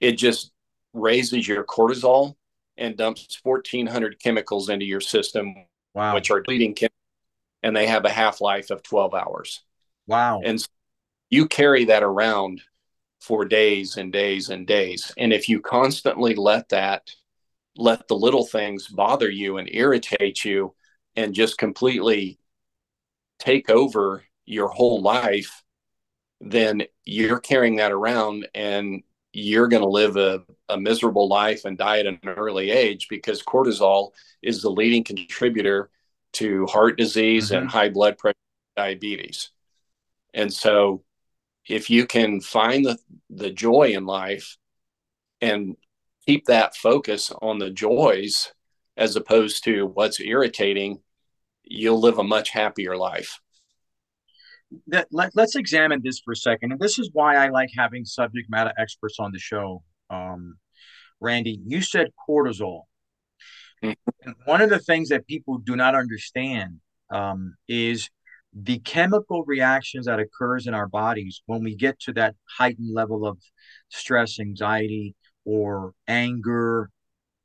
it 0.00 0.12
just 0.12 0.52
raises 0.92 1.46
your 1.46 1.64
cortisol 1.64 2.36
and 2.76 2.96
dumps 2.96 3.38
1400 3.42 4.20
chemicals 4.20 4.68
into 4.68 4.84
your 4.84 5.00
system, 5.00 5.54
wow. 5.94 6.14
which 6.14 6.30
are 6.30 6.42
bleeding 6.42 6.74
chemicals, 6.74 6.94
and 7.62 7.74
they 7.74 7.86
have 7.86 8.04
a 8.04 8.10
half 8.10 8.40
life 8.40 8.70
of 8.70 8.82
12 8.82 9.14
hours. 9.14 9.62
Wow. 10.06 10.40
And 10.44 10.60
so 10.60 10.68
you 11.30 11.46
carry 11.46 11.86
that 11.86 12.02
around 12.02 12.62
for 13.20 13.44
days 13.44 13.96
and 13.96 14.12
days 14.12 14.48
and 14.48 14.66
days. 14.66 15.12
And 15.18 15.32
if 15.32 15.48
you 15.48 15.60
constantly 15.60 16.34
let 16.34 16.68
that, 16.68 17.10
let 17.76 18.06
the 18.08 18.16
little 18.16 18.46
things 18.46 18.88
bother 18.88 19.30
you 19.30 19.58
and 19.58 19.68
irritate 19.70 20.44
you, 20.44 20.74
and 21.18 21.34
just 21.34 21.58
completely 21.58 22.38
take 23.40 23.68
over 23.70 24.22
your 24.46 24.68
whole 24.68 25.02
life, 25.02 25.64
then 26.40 26.84
you're 27.04 27.40
carrying 27.40 27.74
that 27.76 27.90
around 27.90 28.46
and 28.54 29.02
you're 29.32 29.66
going 29.66 29.82
to 29.82 29.88
live 29.88 30.16
a, 30.16 30.44
a 30.68 30.78
miserable 30.78 31.28
life 31.28 31.64
and 31.64 31.76
die 31.76 31.98
at 31.98 32.06
an 32.06 32.20
early 32.24 32.70
age 32.70 33.08
because 33.10 33.42
cortisol 33.42 34.12
is 34.42 34.62
the 34.62 34.70
leading 34.70 35.02
contributor 35.02 35.90
to 36.34 36.64
heart 36.66 36.96
disease 36.96 37.46
mm-hmm. 37.46 37.62
and 37.62 37.70
high 37.70 37.88
blood 37.88 38.16
pressure 38.16 38.36
diabetes 38.76 39.50
and 40.34 40.52
so 40.52 41.02
if 41.68 41.90
you 41.90 42.06
can 42.06 42.40
find 42.40 42.86
the, 42.86 42.96
the 43.28 43.50
joy 43.50 43.90
in 43.92 44.06
life 44.06 44.56
and 45.40 45.76
keep 46.24 46.46
that 46.46 46.76
focus 46.76 47.32
on 47.42 47.58
the 47.58 47.70
joys 47.70 48.52
as 48.96 49.16
opposed 49.16 49.64
to 49.64 49.86
what's 49.86 50.20
irritating 50.20 51.00
you'll 51.68 52.00
live 52.00 52.18
a 52.18 52.24
much 52.24 52.50
happier 52.50 52.96
life. 52.96 53.40
That, 54.88 55.08
let, 55.10 55.36
us 55.36 55.56
examine 55.56 56.00
this 56.02 56.20
for 56.20 56.32
a 56.32 56.36
second. 56.36 56.72
And 56.72 56.80
this 56.80 56.98
is 56.98 57.10
why 57.12 57.36
I 57.36 57.48
like 57.48 57.70
having 57.76 58.04
subject 58.04 58.50
matter 58.50 58.72
experts 58.78 59.16
on 59.18 59.32
the 59.32 59.38
show. 59.38 59.82
Um, 60.10 60.56
Randy, 61.20 61.60
you 61.64 61.82
said 61.82 62.08
cortisol. 62.28 62.82
Mm-hmm. 63.82 64.32
one 64.44 64.60
of 64.60 64.70
the 64.70 64.80
things 64.80 65.10
that 65.10 65.24
people 65.28 65.58
do 65.58 65.76
not 65.76 65.94
understand 65.94 66.80
um, 67.10 67.54
is 67.68 68.10
the 68.52 68.80
chemical 68.80 69.44
reactions 69.44 70.06
that 70.06 70.18
occurs 70.18 70.66
in 70.66 70.74
our 70.74 70.88
bodies 70.88 71.42
when 71.46 71.62
we 71.62 71.76
get 71.76 71.98
to 72.00 72.12
that 72.14 72.34
heightened 72.58 72.92
level 72.92 73.24
of 73.24 73.38
stress, 73.88 74.40
anxiety, 74.40 75.14
or 75.44 75.92
anger. 76.08 76.90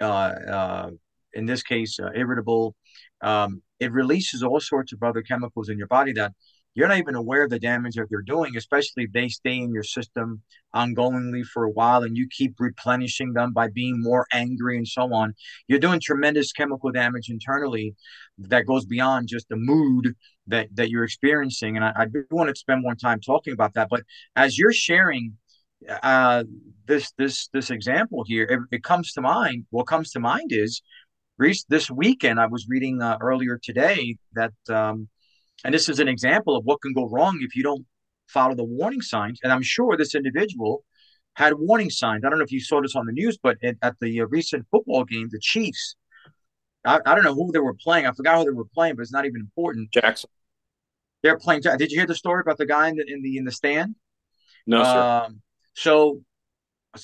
Uh, 0.01 0.05
uh, 0.05 0.89
in 1.33 1.45
this 1.45 1.61
case, 1.61 1.99
uh, 1.99 2.09
irritable. 2.15 2.75
Um, 3.23 3.61
it 3.79 3.91
releases 3.91 4.43
all 4.43 4.59
sorts 4.59 4.93
of 4.93 5.01
other 5.01 5.21
chemicals 5.21 5.69
in 5.69 5.77
your 5.77 5.87
body 5.87 6.13
that 6.13 6.33
you're 6.75 6.87
not 6.87 6.97
even 6.97 7.15
aware 7.15 7.43
of 7.43 7.51
the 7.51 7.59
damage 7.59 7.95
that 7.95 8.07
they're 8.09 8.21
doing, 8.21 8.57
especially 8.57 9.03
if 9.03 9.11
they 9.11 9.27
stay 9.27 9.57
in 9.57 9.71
your 9.73 9.83
system 9.83 10.41
ongoingly 10.75 11.43
for 11.43 11.65
a 11.65 11.69
while 11.69 12.03
and 12.03 12.17
you 12.17 12.27
keep 12.27 12.55
replenishing 12.59 13.33
them 13.33 13.53
by 13.53 13.67
being 13.67 14.01
more 14.01 14.25
angry 14.33 14.77
and 14.77 14.87
so 14.87 15.13
on. 15.13 15.35
You're 15.67 15.79
doing 15.79 15.99
tremendous 15.99 16.51
chemical 16.51 16.91
damage 16.91 17.29
internally 17.29 17.95
that 18.39 18.65
goes 18.65 18.85
beyond 18.85 19.27
just 19.27 19.49
the 19.49 19.55
mood 19.55 20.15
that, 20.47 20.69
that 20.73 20.89
you're 20.89 21.03
experiencing. 21.03 21.75
And 21.75 21.85
I, 21.85 21.93
I 21.95 22.05
do 22.05 22.25
want 22.31 22.49
to 22.49 22.55
spend 22.55 22.81
more 22.81 22.95
time 22.95 23.19
talking 23.21 23.53
about 23.53 23.75
that. 23.75 23.89
But 23.89 24.03
as 24.35 24.57
you're 24.57 24.73
sharing 24.73 25.37
uh, 26.01 26.43
this 26.85 27.11
this 27.17 27.49
this 27.53 27.69
example 27.69 28.23
here, 28.25 28.43
it, 28.43 28.77
it 28.77 28.83
comes 28.83 29.11
to 29.13 29.21
mind. 29.21 29.65
What 29.69 29.85
comes 29.87 30.11
to 30.11 30.19
mind 30.19 30.51
is 30.51 30.81
this 31.37 31.89
weekend, 31.89 32.39
I 32.39 32.47
was 32.47 32.67
reading 32.69 33.01
uh, 33.01 33.17
earlier 33.21 33.59
today 33.61 34.17
that, 34.33 34.53
um, 34.69 35.09
and 35.63 35.73
this 35.73 35.89
is 35.89 35.99
an 35.99 36.07
example 36.07 36.55
of 36.55 36.65
what 36.65 36.81
can 36.81 36.93
go 36.93 37.07
wrong 37.07 37.39
if 37.41 37.55
you 37.55 37.63
don't 37.63 37.85
follow 38.27 38.55
the 38.55 38.63
warning 38.63 39.01
signs. 39.01 39.39
And 39.43 39.51
I'm 39.51 39.63
sure 39.63 39.97
this 39.97 40.15
individual 40.15 40.83
had 41.35 41.53
warning 41.55 41.89
signs. 41.89 42.23
I 42.23 42.29
don't 42.29 42.39
know 42.39 42.45
if 42.45 42.51
you 42.51 42.59
saw 42.59 42.81
this 42.81 42.95
on 42.95 43.05
the 43.05 43.11
news, 43.11 43.37
but 43.41 43.57
at, 43.63 43.75
at 43.81 43.95
the 43.99 44.21
uh, 44.21 44.25
recent 44.25 44.67
football 44.69 45.03
game, 45.03 45.29
the 45.31 45.39
Chiefs, 45.39 45.95
I, 46.85 46.99
I, 47.05 47.15
don't 47.15 47.23
know 47.23 47.33
who 47.33 47.51
they 47.51 47.59
were 47.59 47.73
playing. 47.73 48.05
I 48.05 48.11
forgot 48.11 48.37
who 48.37 48.45
they 48.45 48.51
were 48.51 48.65
playing, 48.73 48.95
but 48.95 49.01
it's 49.01 49.11
not 49.11 49.25
even 49.25 49.41
important. 49.41 49.91
Jackson. 49.91 50.29
They're 51.21 51.39
playing. 51.39 51.61
Did 51.61 51.91
you 51.91 51.99
hear 51.99 52.05
the 52.05 52.15
story 52.15 52.41
about 52.41 52.57
the 52.57 52.65
guy 52.65 52.89
in 52.89 52.97
the 52.97 53.05
in 53.07 53.21
the 53.21 53.37
in 53.37 53.45
the 53.45 53.51
stand? 53.51 53.95
No, 54.67 54.83
sir. 54.83 54.99
Um, 54.99 55.41
so 55.73 56.21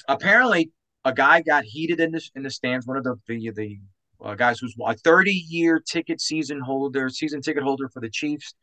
apparently, 0.09 0.71
a 1.05 1.13
guy 1.13 1.41
got 1.41 1.63
heated 1.63 2.01
in 2.01 2.11
this 2.11 2.29
in 2.35 2.43
the 2.43 2.49
stands. 2.49 2.85
One 2.85 2.97
of 2.97 3.05
the 3.05 3.15
the 3.27 3.49
the 3.51 3.79
uh, 4.23 4.35
guys 4.35 4.59
who's 4.59 4.75
a 4.85 4.95
30 4.95 5.31
year 5.31 5.79
ticket 5.79 6.21
season 6.21 6.59
holder, 6.59 7.09
season 7.09 7.41
ticket 7.41 7.63
holder 7.63 7.89
for 7.89 8.01
the 8.01 8.09
Chiefs, 8.09 8.53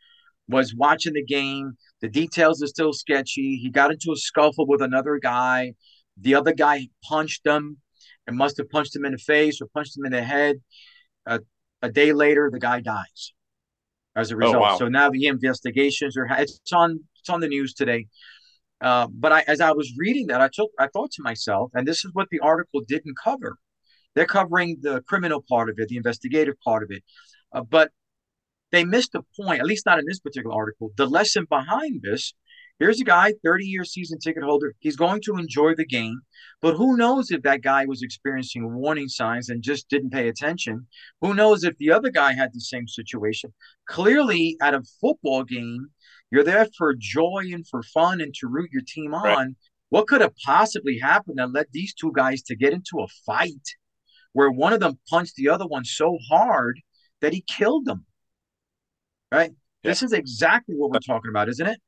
was 0.49 0.75
watching 0.75 1.15
the 1.15 1.25
game. 1.25 1.77
The 2.01 2.09
details 2.09 2.63
are 2.63 2.69
still 2.69 2.93
sketchy. 2.93 3.57
He 3.57 3.71
got 3.71 3.91
into 3.91 4.13
a 4.13 4.17
scuffle 4.17 4.67
with 4.67 4.83
another 4.83 5.19
guy. 5.19 5.75
The 6.19 6.35
other 6.35 6.53
guy 6.53 6.89
punched 7.05 7.47
him 7.47 7.79
and 8.27 8.37
must 8.37 8.57
have 8.59 8.71
punched 8.71 8.95
him 8.95 9.05
in 9.05 9.13
the 9.13 9.19
face 9.19 9.61
or 9.61 9.67
punched 9.75 9.97
him 9.97 10.05
in 10.05 10.13
the 10.13 10.23
head. 10.23 10.57
Uh, 11.27 11.41
a 11.83 11.91
day 11.91 12.13
later, 12.13 12.51
the 12.53 12.59
guy 12.59 12.81
dies 12.81 13.33
as 14.15 14.31
a 14.31 14.35
oh, 14.35 14.39
result. 14.39 14.57
Oh, 14.57 14.61
wow. 14.61 14.77
So 14.79 14.89
now 14.89 15.11
the 15.11 15.27
investigations 15.27 16.17
are 16.17 16.27
it's 16.39 16.61
on 16.73 17.01
it's 17.21 17.29
on 17.29 17.41
the 17.41 17.49
news 17.49 17.75
today. 17.75 18.07
Uh, 18.81 19.07
but 19.11 19.33
I, 19.33 19.41
as 19.47 19.61
I 19.61 19.73
was 19.73 19.93
reading 19.97 20.27
that, 20.29 20.41
I 20.41 20.49
took 20.53 20.71
I 20.79 20.89
thought 20.89 21.11
to 21.13 21.23
myself, 21.23 21.71
and 21.75 21.87
this 21.87 22.05
is 22.05 22.11
what 22.13 22.29
the 22.31 22.41
article 22.41 22.83
didn't 22.87 23.17
cover. 23.23 23.57
They're 24.17 24.27
covering 24.27 24.79
the 24.81 25.03
criminal 25.03 25.45
part 25.49 25.71
of 25.71 25.77
it, 25.79 25.89
the 25.89 25.97
investigative 25.97 26.57
part 26.65 26.83
of 26.83 26.91
it, 26.91 27.05
uh, 27.53 27.63
but 27.63 27.93
they 28.73 28.85
missed 28.85 29.13
the 29.13 29.23
point. 29.41 29.61
At 29.61 29.67
least 29.67 29.87
not 29.87 30.01
in 30.01 30.07
this 30.07 30.19
particular 30.19 30.57
article. 30.57 30.91
The 30.97 31.07
lesson 31.07 31.47
behind 31.49 32.03
this 32.03 32.35
Here's 32.79 33.01
a 33.01 33.05
guy, 33.05 33.33
30 33.43 33.65
year 33.65 33.85
season 33.85 34.19
ticket 34.19 34.43
holder. 34.43 34.75
He's 34.81 34.97
going 34.97 35.23
to 35.23 35.37
enjoy 35.37 35.75
the 35.75 35.87
game, 35.87 36.21
but 36.61 36.75
who 36.75 36.97
knows 36.97 37.31
if 37.31 37.41
that 37.43 37.63
guy 37.63 37.87
was 37.87 38.03
experiencing 38.03 38.75
warning 38.75 39.09
signs 39.09 39.49
and 39.49 39.63
just 39.63 39.89
didn't 39.89 40.11
pay 40.11 40.29
attention? 40.29 40.87
Who 41.23 41.33
knows 41.33 41.65
if 41.65 41.79
the 41.79 41.91
other 41.91 42.11
guy 42.11 42.35
had 42.35 42.53
the 42.53 42.61
same 42.61 42.87
situation? 42.87 43.55
Clearly, 43.89 44.59
at 44.61 44.75
a 44.75 44.83
football 45.01 45.43
game, 45.45 45.89
you're 46.31 46.45
there 46.45 46.69
for 46.77 46.95
joy 46.95 47.45
and 47.51 47.67
for 47.67 47.83
fun 47.83 48.21
and 48.21 48.35
to 48.35 48.47
root 48.47 48.69
your 48.73 48.83
team 48.87 49.15
on. 49.15 49.23
Right. 49.23 49.49
What 49.89 50.07
could 50.07 50.21
have 50.21 50.35
possibly 50.45 50.99
happened 50.99 51.39
that 51.39 51.53
led 51.53 51.69
these 51.73 51.95
two 51.95 52.13
guys 52.15 52.43
to 52.43 52.57
get 52.57 52.75
into 52.75 53.01
a 53.01 53.07
fight 53.25 53.55
where 54.37 54.51
one 54.51 54.75
of 54.75 54.81
them 54.81 54.99
punched 55.09 55.35
the 55.37 55.49
other 55.49 55.67
one 55.67 55.83
so 55.83 56.19
hard 56.29 56.79
that 57.23 57.33
he 57.33 57.41
killed 57.41 57.87
them? 57.87 58.05
Right? 59.33 59.51
Yeah. 59.83 59.91
This 59.91 60.03
is 60.03 60.13
exactly 60.13 60.75
what 60.77 60.91
we're 60.91 60.99
talking 60.99 61.31
about, 61.31 61.49
isn't 61.49 61.67
it? 61.67 61.81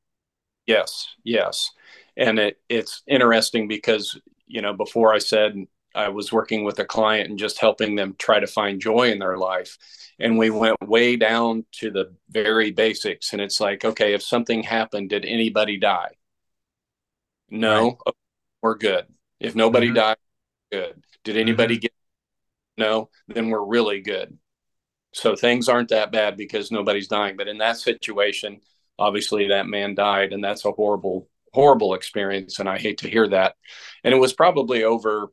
Yes, 0.66 1.08
yes. 1.24 1.70
And 2.16 2.38
it 2.38 2.58
it's 2.70 3.02
interesting 3.06 3.68
because, 3.68 4.18
you 4.46 4.62
know, 4.62 4.72
before 4.72 5.14
I 5.14 5.18
said 5.18 5.56
I 5.94 6.08
was 6.08 6.32
working 6.32 6.64
with 6.64 6.78
a 6.78 6.86
client 6.86 7.28
and 7.28 7.38
just 7.38 7.58
helping 7.58 7.96
them 7.96 8.16
try 8.18 8.40
to 8.40 8.46
find 8.46 8.80
joy 8.80 9.10
in 9.10 9.18
their 9.18 9.36
life. 9.36 9.76
And 10.18 10.38
we 10.38 10.48
went 10.48 10.80
way 10.80 11.16
down 11.16 11.66
to 11.80 11.90
the 11.90 12.14
very 12.30 12.70
basics. 12.70 13.34
And 13.34 13.42
it's 13.42 13.60
like, 13.60 13.84
okay, 13.84 14.14
if 14.14 14.22
something 14.22 14.62
happened, 14.62 15.10
did 15.10 15.26
anybody 15.26 15.76
die? 15.76 16.12
No, 17.50 17.98
right. 18.06 18.14
we're 18.62 18.76
good. 18.76 19.06
If 19.38 19.54
nobody 19.54 19.88
mm-hmm. 19.88 19.96
died, 19.96 20.16
good. 20.72 21.02
Did 21.24 21.36
anybody 21.36 21.76
mm-hmm. 21.76 21.82
get 21.82 21.92
no, 22.78 23.10
then 23.26 23.48
we're 23.48 23.64
really 23.64 24.00
good. 24.00 24.38
So 25.12 25.34
things 25.34 25.68
aren't 25.68 25.88
that 25.88 26.12
bad 26.12 26.36
because 26.36 26.70
nobody's 26.70 27.08
dying. 27.08 27.36
But 27.36 27.48
in 27.48 27.58
that 27.58 27.78
situation, 27.78 28.60
obviously 28.98 29.48
that 29.48 29.66
man 29.66 29.94
died 29.94 30.32
and 30.32 30.42
that's 30.42 30.64
a 30.64 30.72
horrible 30.72 31.28
horrible 31.54 31.94
experience 31.94 32.58
and 32.58 32.68
i 32.68 32.78
hate 32.78 32.98
to 32.98 33.08
hear 33.08 33.26
that 33.28 33.54
and 34.04 34.12
it 34.12 34.18
was 34.18 34.32
probably 34.32 34.84
over 34.84 35.28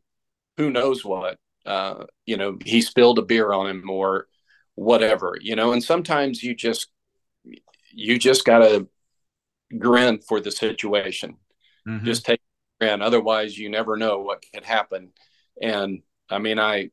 who 0.58 0.69
knows 0.69 1.03
what 1.03 1.38
uh, 1.65 2.05
you 2.27 2.38
know 2.38 2.58
he 2.63 2.79
spilled 2.81 3.17
a 3.17 3.23
beer 3.23 3.51
on 3.51 3.67
him 3.67 3.89
or 3.89 4.27
whatever 4.75 5.36
you 5.41 5.55
know 5.55 5.73
and 5.73 5.84
sometimes 5.84 6.43
you 6.43 6.53
just 6.53 6.89
you 7.91 8.19
just 8.19 8.45
gotta 8.45 8.88
grin 9.77 10.19
for 10.19 10.39
the 10.39 10.51
situation 10.51 11.38
mm-hmm. 11.88 12.05
just 12.05 12.23
take 12.23 12.39
grin 12.79 13.01
otherwise 13.01 13.58
you 13.58 13.69
never 13.69 13.97
know 13.97 14.19
what 14.19 14.43
could 14.53 14.63
happen 14.63 15.12
and 15.60 16.01
i 16.29 16.38
mean 16.38 16.60
i 16.60 16.89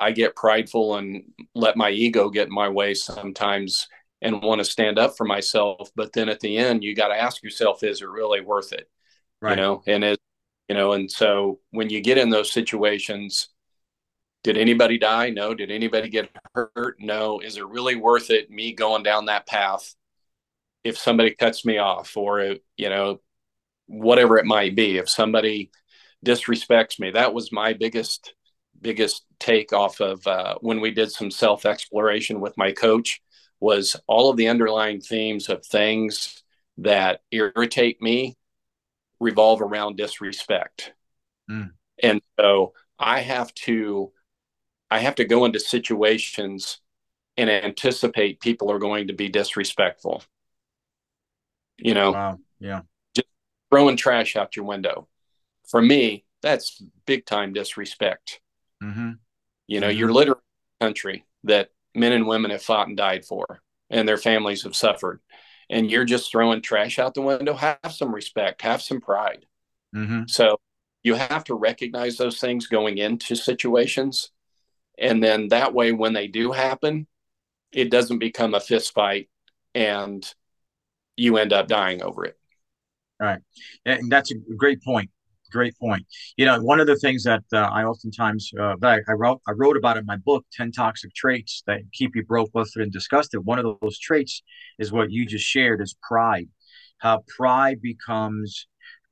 i 0.00 0.10
get 0.10 0.36
prideful 0.36 0.96
and 0.96 1.22
let 1.54 1.76
my 1.76 1.90
ego 1.90 2.28
get 2.28 2.48
in 2.48 2.54
my 2.54 2.68
way 2.68 2.94
sometimes 2.94 3.88
and 4.22 4.42
want 4.42 4.58
to 4.58 4.64
stand 4.64 4.98
up 4.98 5.16
for 5.16 5.24
myself 5.24 5.90
but 5.94 6.12
then 6.12 6.28
at 6.28 6.40
the 6.40 6.56
end 6.56 6.82
you 6.82 6.94
got 6.94 7.08
to 7.08 7.20
ask 7.20 7.42
yourself 7.42 7.82
is 7.82 8.00
it 8.00 8.08
really 8.08 8.40
worth 8.40 8.72
it? 8.72 8.88
Right. 9.40 9.50
you 9.50 9.56
know 9.56 9.82
and 9.86 10.04
it 10.04 10.20
you 10.68 10.74
know 10.74 10.92
and 10.92 11.10
so 11.10 11.60
when 11.70 11.90
you 11.90 12.00
get 12.00 12.18
in 12.18 12.30
those 12.30 12.52
situations 12.52 13.48
did 14.44 14.58
anybody 14.58 14.98
die? 14.98 15.30
No. 15.30 15.54
Did 15.54 15.70
anybody 15.70 16.10
get 16.10 16.28
hurt? 16.54 16.96
No. 17.00 17.40
Is 17.40 17.56
it 17.56 17.66
really 17.66 17.96
worth 17.96 18.28
it 18.28 18.50
me 18.50 18.74
going 18.74 19.02
down 19.02 19.24
that 19.24 19.46
path 19.46 19.94
if 20.84 20.98
somebody 20.98 21.34
cuts 21.34 21.64
me 21.64 21.78
off 21.78 22.14
or 22.14 22.56
you 22.76 22.90
know 22.90 23.20
whatever 23.86 24.36
it 24.36 24.44
might 24.44 24.76
be? 24.76 24.98
If 24.98 25.08
somebody 25.08 25.70
disrespects 26.24 26.98
me 26.98 27.10
that 27.10 27.34
was 27.34 27.52
my 27.52 27.72
biggest 27.72 28.34
biggest 28.80 29.24
take 29.38 29.72
off 29.72 30.00
of 30.00 30.26
uh, 30.26 30.56
when 30.60 30.80
we 30.80 30.90
did 30.90 31.10
some 31.10 31.30
self 31.30 31.66
exploration 31.66 32.40
with 32.40 32.56
my 32.56 32.72
coach 32.72 33.20
was 33.60 33.96
all 34.06 34.30
of 34.30 34.36
the 34.36 34.48
underlying 34.48 35.00
themes 35.00 35.48
of 35.48 35.64
things 35.64 36.42
that 36.78 37.20
irritate 37.30 38.00
me 38.02 38.36
revolve 39.20 39.62
around 39.62 39.96
disrespect. 39.96 40.92
Mm. 41.50 41.70
And 42.02 42.20
so 42.38 42.74
I 42.98 43.20
have 43.20 43.54
to 43.54 44.12
I 44.90 44.98
have 44.98 45.14
to 45.16 45.24
go 45.24 45.44
into 45.44 45.58
situations 45.58 46.80
and 47.36 47.50
anticipate 47.50 48.40
people 48.40 48.70
are 48.70 48.78
going 48.78 49.08
to 49.08 49.12
be 49.12 49.28
disrespectful. 49.28 50.22
You 51.78 51.94
know, 51.94 52.12
wow. 52.12 52.38
yeah, 52.60 52.82
just 53.14 53.28
throwing 53.70 53.96
trash 53.96 54.36
out 54.36 54.56
your 54.56 54.64
window. 54.64 55.08
For 55.68 55.82
me, 55.82 56.24
that's 56.42 56.82
big 57.06 57.26
time 57.26 57.52
disrespect. 57.52 58.40
Mm-hmm. 58.84 59.10
You 59.66 59.80
know, 59.80 59.88
mm-hmm. 59.88 59.98
you're 59.98 60.12
literally 60.12 60.40
a 60.80 60.84
country 60.84 61.24
that 61.44 61.70
men 61.94 62.12
and 62.12 62.26
women 62.26 62.50
have 62.50 62.62
fought 62.62 62.88
and 62.88 62.96
died 62.96 63.24
for, 63.24 63.60
and 63.90 64.08
their 64.08 64.16
families 64.16 64.62
have 64.64 64.76
suffered. 64.76 65.20
And 65.70 65.90
you're 65.90 66.04
just 66.04 66.30
throwing 66.30 66.60
trash 66.60 66.98
out 66.98 67.14
the 67.14 67.22
window. 67.22 67.54
Have 67.54 67.78
some 67.90 68.14
respect, 68.14 68.62
have 68.62 68.82
some 68.82 69.00
pride. 69.00 69.46
Mm-hmm. 69.96 70.22
So 70.26 70.58
you 71.02 71.14
have 71.14 71.44
to 71.44 71.54
recognize 71.54 72.16
those 72.16 72.38
things 72.38 72.66
going 72.66 72.98
into 72.98 73.34
situations. 73.34 74.30
And 74.98 75.22
then 75.22 75.48
that 75.48 75.72
way, 75.72 75.92
when 75.92 76.12
they 76.12 76.26
do 76.26 76.52
happen, 76.52 77.06
it 77.72 77.90
doesn't 77.90 78.18
become 78.18 78.54
a 78.54 78.60
fist 78.60 78.92
fight 78.92 79.28
and 79.74 80.24
you 81.16 81.36
end 81.36 81.52
up 81.52 81.66
dying 81.66 82.02
over 82.02 82.24
it. 82.24 82.38
All 83.20 83.26
right. 83.26 83.40
And 83.84 84.10
that's 84.10 84.30
a 84.30 84.36
great 84.56 84.82
point 84.82 85.10
great 85.54 85.78
point. 85.78 86.04
You 86.36 86.46
know, 86.46 86.60
one 86.60 86.80
of 86.80 86.86
the 86.86 86.96
things 86.96 87.22
that 87.24 87.44
uh, 87.52 87.58
I 87.58 87.84
oftentimes 87.84 88.50
uh, 88.60 88.74
that 88.80 89.00
I, 89.08 89.12
I, 89.12 89.14
wrote 89.14 89.40
I 89.48 89.52
wrote 89.52 89.76
about 89.76 89.96
in 89.96 90.04
my 90.04 90.16
book, 90.16 90.44
Ten 90.52 90.72
Toxic 90.72 91.14
Traits 91.14 91.62
that 91.66 91.80
keep 91.92 92.14
you 92.16 92.24
broke, 92.24 92.52
busted, 92.52 92.82
and 92.82 92.92
disgusted. 92.92 93.44
One 93.44 93.58
of 93.58 93.76
those 93.80 93.98
traits 93.98 94.42
is 94.78 94.92
what 94.92 95.10
you 95.10 95.26
just 95.26 95.46
shared: 95.46 95.80
is 95.80 95.96
pride. 96.06 96.48
How 96.98 97.22
pride 97.36 97.80
becomes 97.80 98.66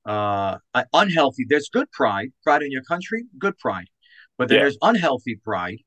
uh, 0.05 0.59
unhealthy. 0.93 1.47
There's 1.49 1.69
good 1.73 1.91
pride, 1.93 2.33
pride 2.43 2.63
in 2.63 2.73
your 2.73 2.83
country, 2.83 3.25
good 3.39 3.57
pride, 3.59 3.89
but 4.37 4.51
yeah. 4.51 4.59
there's 4.59 4.77
unhealthy 4.83 5.41
pride, 5.43 5.79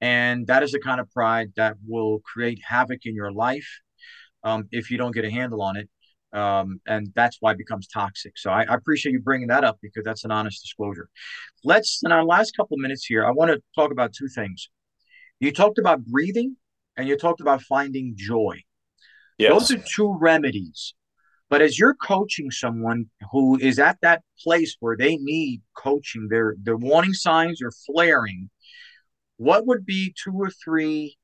and 0.00 0.46
that 0.46 0.62
is 0.62 0.72
the 0.72 0.80
kind 0.80 1.00
of 1.00 1.10
pride 1.10 1.48
that 1.56 1.76
will 1.86 2.20
create 2.20 2.60
havoc 2.66 3.00
in 3.04 3.14
your 3.14 3.32
life 3.32 3.68
um, 4.44 4.68
if 4.70 4.90
you 4.90 4.98
don't 4.98 5.12
get 5.12 5.24
a 5.24 5.30
handle 5.30 5.62
on 5.62 5.76
it 5.76 5.88
um, 6.36 6.80
and 6.86 7.12
that's 7.14 7.38
why 7.40 7.52
it 7.52 7.58
becomes 7.58 7.88
toxic. 7.88 8.36
So 8.36 8.50
I, 8.50 8.64
I, 8.64 8.74
appreciate 8.74 9.12
you 9.12 9.20
bringing 9.20 9.48
that 9.48 9.64
up 9.64 9.78
because 9.80 10.04
that's 10.04 10.24
an 10.24 10.30
honest 10.30 10.62
disclosure. 10.62 11.08
Let's 11.64 12.00
in 12.04 12.12
our 12.12 12.24
last 12.24 12.54
couple 12.56 12.76
minutes 12.76 13.06
here, 13.06 13.24
I 13.24 13.30
want 13.30 13.50
to 13.50 13.62
talk 13.74 13.90
about 13.90 14.12
two 14.12 14.28
things. 14.28 14.68
You 15.40 15.50
talked 15.50 15.78
about 15.78 16.04
breathing, 16.04 16.56
and 16.96 17.08
you 17.08 17.16
talked 17.16 17.40
about 17.40 17.62
finding 17.62 18.14
joy. 18.16 18.62
Yes. 19.38 19.50
Those 19.50 19.70
are 19.72 19.84
two 19.94 20.16
remedies. 20.20 20.94
But 21.48 21.62
as 21.62 21.78
you're 21.78 21.94
coaching 21.94 22.50
someone 22.50 23.06
who 23.30 23.56
is 23.58 23.78
at 23.78 23.98
that 24.02 24.22
place 24.42 24.76
where 24.80 24.96
they 24.96 25.16
need 25.16 25.62
coaching, 25.76 26.28
their 26.28 26.56
their 26.60 26.76
warning 26.76 27.14
signs 27.14 27.62
are 27.62 27.72
flaring. 27.86 28.50
What 29.36 29.66
would 29.66 29.86
be 29.86 30.14
two 30.22 30.32
or 30.32 30.50
three 30.50 31.16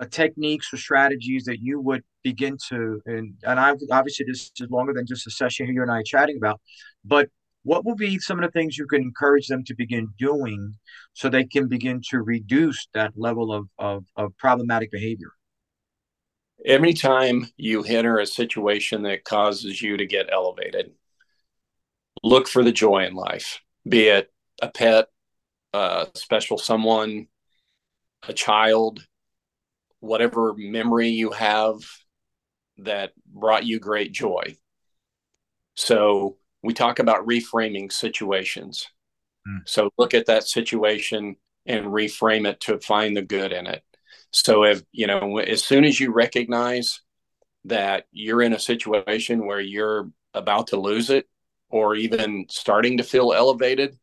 Uh, 0.00 0.06
techniques 0.06 0.72
or 0.72 0.76
strategies 0.76 1.44
that 1.44 1.58
you 1.60 1.80
would 1.80 2.04
begin 2.22 2.56
to 2.68 3.00
and 3.06 3.34
and 3.42 3.58
I 3.58 3.74
obviously 3.90 4.26
this 4.28 4.52
is 4.60 4.70
longer 4.70 4.92
than 4.92 5.06
just 5.06 5.26
a 5.26 5.30
session 5.30 5.66
you 5.74 5.82
and 5.82 5.90
I 5.90 6.02
chatting 6.04 6.36
about, 6.36 6.60
but 7.04 7.28
what 7.64 7.84
will 7.84 7.96
be 7.96 8.18
some 8.18 8.38
of 8.38 8.44
the 8.44 8.50
things 8.50 8.78
you 8.78 8.86
can 8.86 9.02
encourage 9.02 9.48
them 9.48 9.64
to 9.64 9.74
begin 9.74 10.08
doing 10.18 10.74
so 11.12 11.28
they 11.28 11.44
can 11.44 11.68
begin 11.68 12.00
to 12.10 12.22
reduce 12.22 12.88
that 12.94 13.12
level 13.16 13.52
of, 13.52 13.66
of, 13.78 14.04
of 14.16 14.36
problematic 14.38 14.90
behavior? 14.90 15.32
Every 16.64 16.94
time 16.94 17.48
you 17.56 17.84
enter 17.84 18.18
a 18.18 18.26
situation 18.26 19.02
that 19.02 19.24
causes 19.24 19.82
you 19.82 19.96
to 19.96 20.06
get 20.06 20.28
elevated, 20.32 20.92
look 22.22 22.48
for 22.48 22.64
the 22.64 22.72
joy 22.72 23.04
in 23.04 23.14
life, 23.14 23.60
be 23.86 24.06
it 24.08 24.32
a 24.60 24.68
pet, 24.68 25.08
a 25.72 26.08
special 26.14 26.58
someone, 26.58 27.26
a 28.26 28.32
child, 28.32 29.06
whatever 30.00 30.54
memory 30.56 31.08
you 31.08 31.30
have 31.30 31.80
that 32.78 33.12
brought 33.26 33.66
you 33.66 33.80
great 33.80 34.12
joy. 34.12 34.56
So 35.74 36.36
we 36.62 36.74
talk 36.74 36.98
about 36.98 37.26
reframing 37.26 37.92
situations. 37.92 38.88
Mm. 39.46 39.60
So 39.66 39.90
look 39.98 40.14
at 40.14 40.26
that 40.26 40.44
situation 40.44 41.36
and 41.66 41.86
reframe 41.86 42.48
it 42.48 42.60
to 42.60 42.78
find 42.80 43.16
the 43.16 43.22
good 43.22 43.52
in 43.52 43.66
it. 43.66 43.82
So 44.32 44.64
if, 44.64 44.82
you 44.92 45.06
know, 45.06 45.38
as 45.38 45.64
soon 45.64 45.84
as 45.84 45.98
you 45.98 46.12
recognize 46.12 47.00
that 47.64 48.06
you're 48.12 48.42
in 48.42 48.52
a 48.52 48.58
situation 48.58 49.46
where 49.46 49.60
you're 49.60 50.10
about 50.34 50.68
to 50.68 50.80
lose 50.80 51.10
it 51.10 51.28
or 51.70 51.94
even 51.94 52.46
starting 52.48 52.98
to 52.98 53.02
feel 53.02 53.32
elevated, 53.32 53.96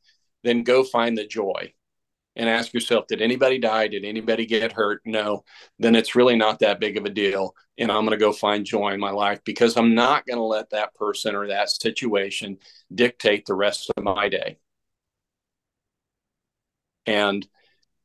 then 0.44 0.64
go 0.64 0.84
find 0.84 1.18
the 1.18 1.26
joy 1.26 1.74
and 2.36 2.50
ask 2.50 2.74
yourself, 2.74 3.08
did 3.08 3.22
anybody 3.22 3.58
die? 3.58 3.88
Did 3.88 4.04
anybody 4.04 4.46
get 4.46 4.74
hurt? 4.74 5.02
No, 5.06 5.44
then 5.80 5.96
it's 5.96 6.16
really 6.16 6.36
not 6.36 6.60
that 6.60 6.80
big 6.80 6.98
of 6.98 7.06
a 7.06 7.10
deal. 7.10 7.56
And 7.78 7.92
I'm 7.92 8.06
going 8.06 8.18
to 8.18 8.24
go 8.24 8.32
find 8.32 8.66
joy 8.66 8.94
in 8.94 9.00
my 9.00 9.12
life 9.12 9.40
because 9.46 9.78
I'm 9.78 9.96
not 9.96 10.26
going 10.26 10.38
to 10.38 10.44
let 10.44 10.70
that 10.72 10.94
person 10.96 11.36
or 11.36 11.48
that 11.48 11.70
situation 11.70 12.58
dictate 12.94 13.46
the 13.46 13.56
rest 13.56 13.92
of 13.96 14.04
my 14.04 14.30
day. 14.30 14.58
And 17.06 17.48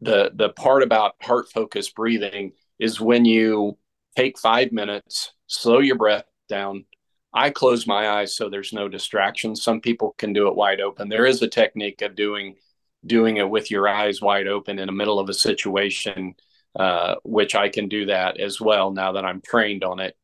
the 0.00 0.30
the 0.34 0.50
part 0.50 0.82
about 0.82 1.14
heart 1.22 1.50
focused 1.52 1.94
breathing 1.94 2.52
is 2.78 3.00
when 3.00 3.24
you 3.24 3.76
take 4.16 4.38
five 4.38 4.72
minutes, 4.72 5.32
slow 5.46 5.78
your 5.78 5.96
breath 5.96 6.24
down. 6.48 6.84
I 7.32 7.50
close 7.50 7.86
my 7.86 8.08
eyes 8.08 8.34
so 8.34 8.48
there's 8.48 8.72
no 8.72 8.88
distractions. 8.88 9.62
Some 9.62 9.80
people 9.80 10.14
can 10.18 10.32
do 10.32 10.48
it 10.48 10.56
wide 10.56 10.80
open. 10.80 11.08
There 11.08 11.26
is 11.26 11.42
a 11.42 11.48
technique 11.48 12.02
of 12.02 12.16
doing 12.16 12.56
doing 13.04 13.38
it 13.38 13.48
with 13.48 13.70
your 13.70 13.88
eyes 13.88 14.20
wide 14.20 14.46
open 14.46 14.78
in 14.78 14.86
the 14.86 14.92
middle 14.92 15.18
of 15.18 15.28
a 15.28 15.34
situation, 15.34 16.34
uh, 16.78 17.16
which 17.22 17.54
I 17.54 17.68
can 17.68 17.88
do 17.88 18.06
that 18.06 18.38
as 18.38 18.60
well 18.60 18.90
now 18.92 19.12
that 19.12 19.24
I'm 19.24 19.40
trained 19.40 19.84
on 19.84 20.00
it. 20.00 20.16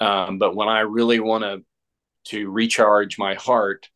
Um, 0.00 0.38
but 0.38 0.54
when 0.56 0.68
I 0.68 0.80
really 0.80 1.20
want 1.20 1.44
to 1.44 1.64
to 2.24 2.48
recharge 2.48 3.18
my 3.18 3.34
heart, 3.34 3.88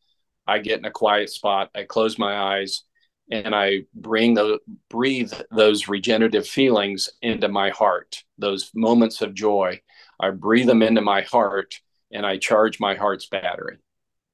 I 0.45 0.59
get 0.59 0.79
in 0.79 0.85
a 0.85 0.91
quiet 0.91 1.29
spot. 1.29 1.69
I 1.73 1.83
close 1.83 2.19
my 2.19 2.55
eyes 2.55 2.83
and 3.31 3.53
I 3.53 3.83
bring 3.93 4.33
the 4.33 4.59
breathe 4.89 5.33
those 5.51 5.87
regenerative 5.87 6.47
feelings 6.47 7.09
into 7.21 7.47
my 7.47 7.69
heart, 7.69 8.23
those 8.37 8.71
moments 8.73 9.21
of 9.21 9.33
joy. 9.33 9.81
I 10.19 10.31
breathe 10.31 10.67
them 10.67 10.81
into 10.81 11.01
my 11.01 11.21
heart 11.21 11.75
and 12.11 12.25
I 12.25 12.37
charge 12.37 12.79
my 12.79 12.95
heart's 12.95 13.27
battery. 13.27 13.77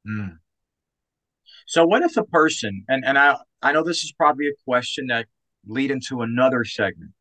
Mm. 0.08 0.38
So 1.65 1.86
what 1.86 2.03
if 2.03 2.17
a 2.17 2.23
person 2.23 2.86
and, 2.88 3.03
and 3.06 3.17
I 3.17 3.38
I 3.63 3.71
know 3.71 3.84
this 3.84 4.04
is 4.04 4.12
probably 4.12 4.47
a 4.47 4.63
question 4.65 5.08
that 5.08 5.28
lead 5.65 5.89
into 5.89 6.21
another 6.21 6.65
segment 6.65 7.12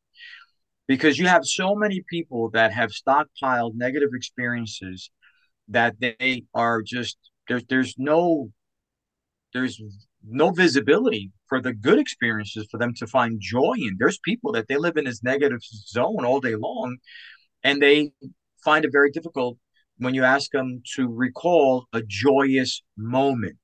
because 0.89 1.19
you 1.19 1.29
have 1.29 1.45
so 1.45 1.77
many 1.77 2.03
people 2.11 2.51
that 2.51 2.73
have 2.73 2.91
stockpiled 2.91 3.75
negative 3.77 4.11
experiences 4.13 5.11
that 5.69 5.95
they 6.01 6.43
are 6.53 6.83
just 6.83 7.17
there's 7.49 7.65
there's 7.69 7.95
no 7.97 8.51
there's 9.55 9.81
no 10.29 10.51
visibility 10.51 11.31
for 11.47 11.61
the 11.61 11.73
good 11.73 11.99
experiences 11.99 12.67
for 12.71 12.79
them 12.79 12.95
to 12.95 13.07
find 13.07 13.41
joy 13.41 13.75
in. 13.77 13.97
There's 13.99 14.19
people 14.25 14.53
that 14.53 14.67
they 14.69 14.77
live 14.77 14.97
in 14.97 15.05
this 15.05 15.23
negative 15.23 15.61
zone 15.63 16.25
all 16.25 16.41
day 16.41 16.57
long, 16.57 16.97
and 17.63 17.81
they 17.81 18.13
find 18.65 18.85
it 18.85 18.93
very 18.93 19.11
difficult 19.11 19.59
when 19.99 20.15
you 20.15 20.25
ask 20.25 20.51
them 20.51 20.83
to 20.97 21.07
recall 21.07 21.87
a 21.93 22.03
joyous 22.03 22.83
moment. 22.97 23.59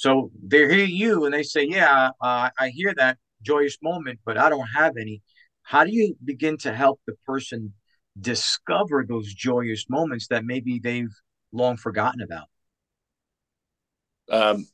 So 0.00 0.30
they 0.42 0.60
hear 0.60 0.86
you 0.86 1.26
and 1.26 1.34
they 1.34 1.42
say, 1.42 1.62
"Yeah, 1.62 2.12
uh, 2.22 2.48
I 2.58 2.70
hear 2.70 2.94
that 2.96 3.18
joyous 3.42 3.76
moment, 3.82 4.18
but 4.24 4.38
I 4.38 4.48
don't 4.48 4.66
have 4.74 4.96
any." 4.96 5.20
How 5.62 5.84
do 5.84 5.92
you 5.92 6.16
begin 6.24 6.56
to 6.58 6.72
help 6.72 7.02
the 7.06 7.16
person 7.26 7.74
discover 8.18 9.04
those 9.06 9.34
joyous 9.34 9.90
moments 9.90 10.28
that 10.28 10.46
maybe 10.46 10.78
they've 10.78 11.14
long 11.52 11.76
forgotten 11.76 12.22
about? 12.22 12.46
Um, 14.30 14.68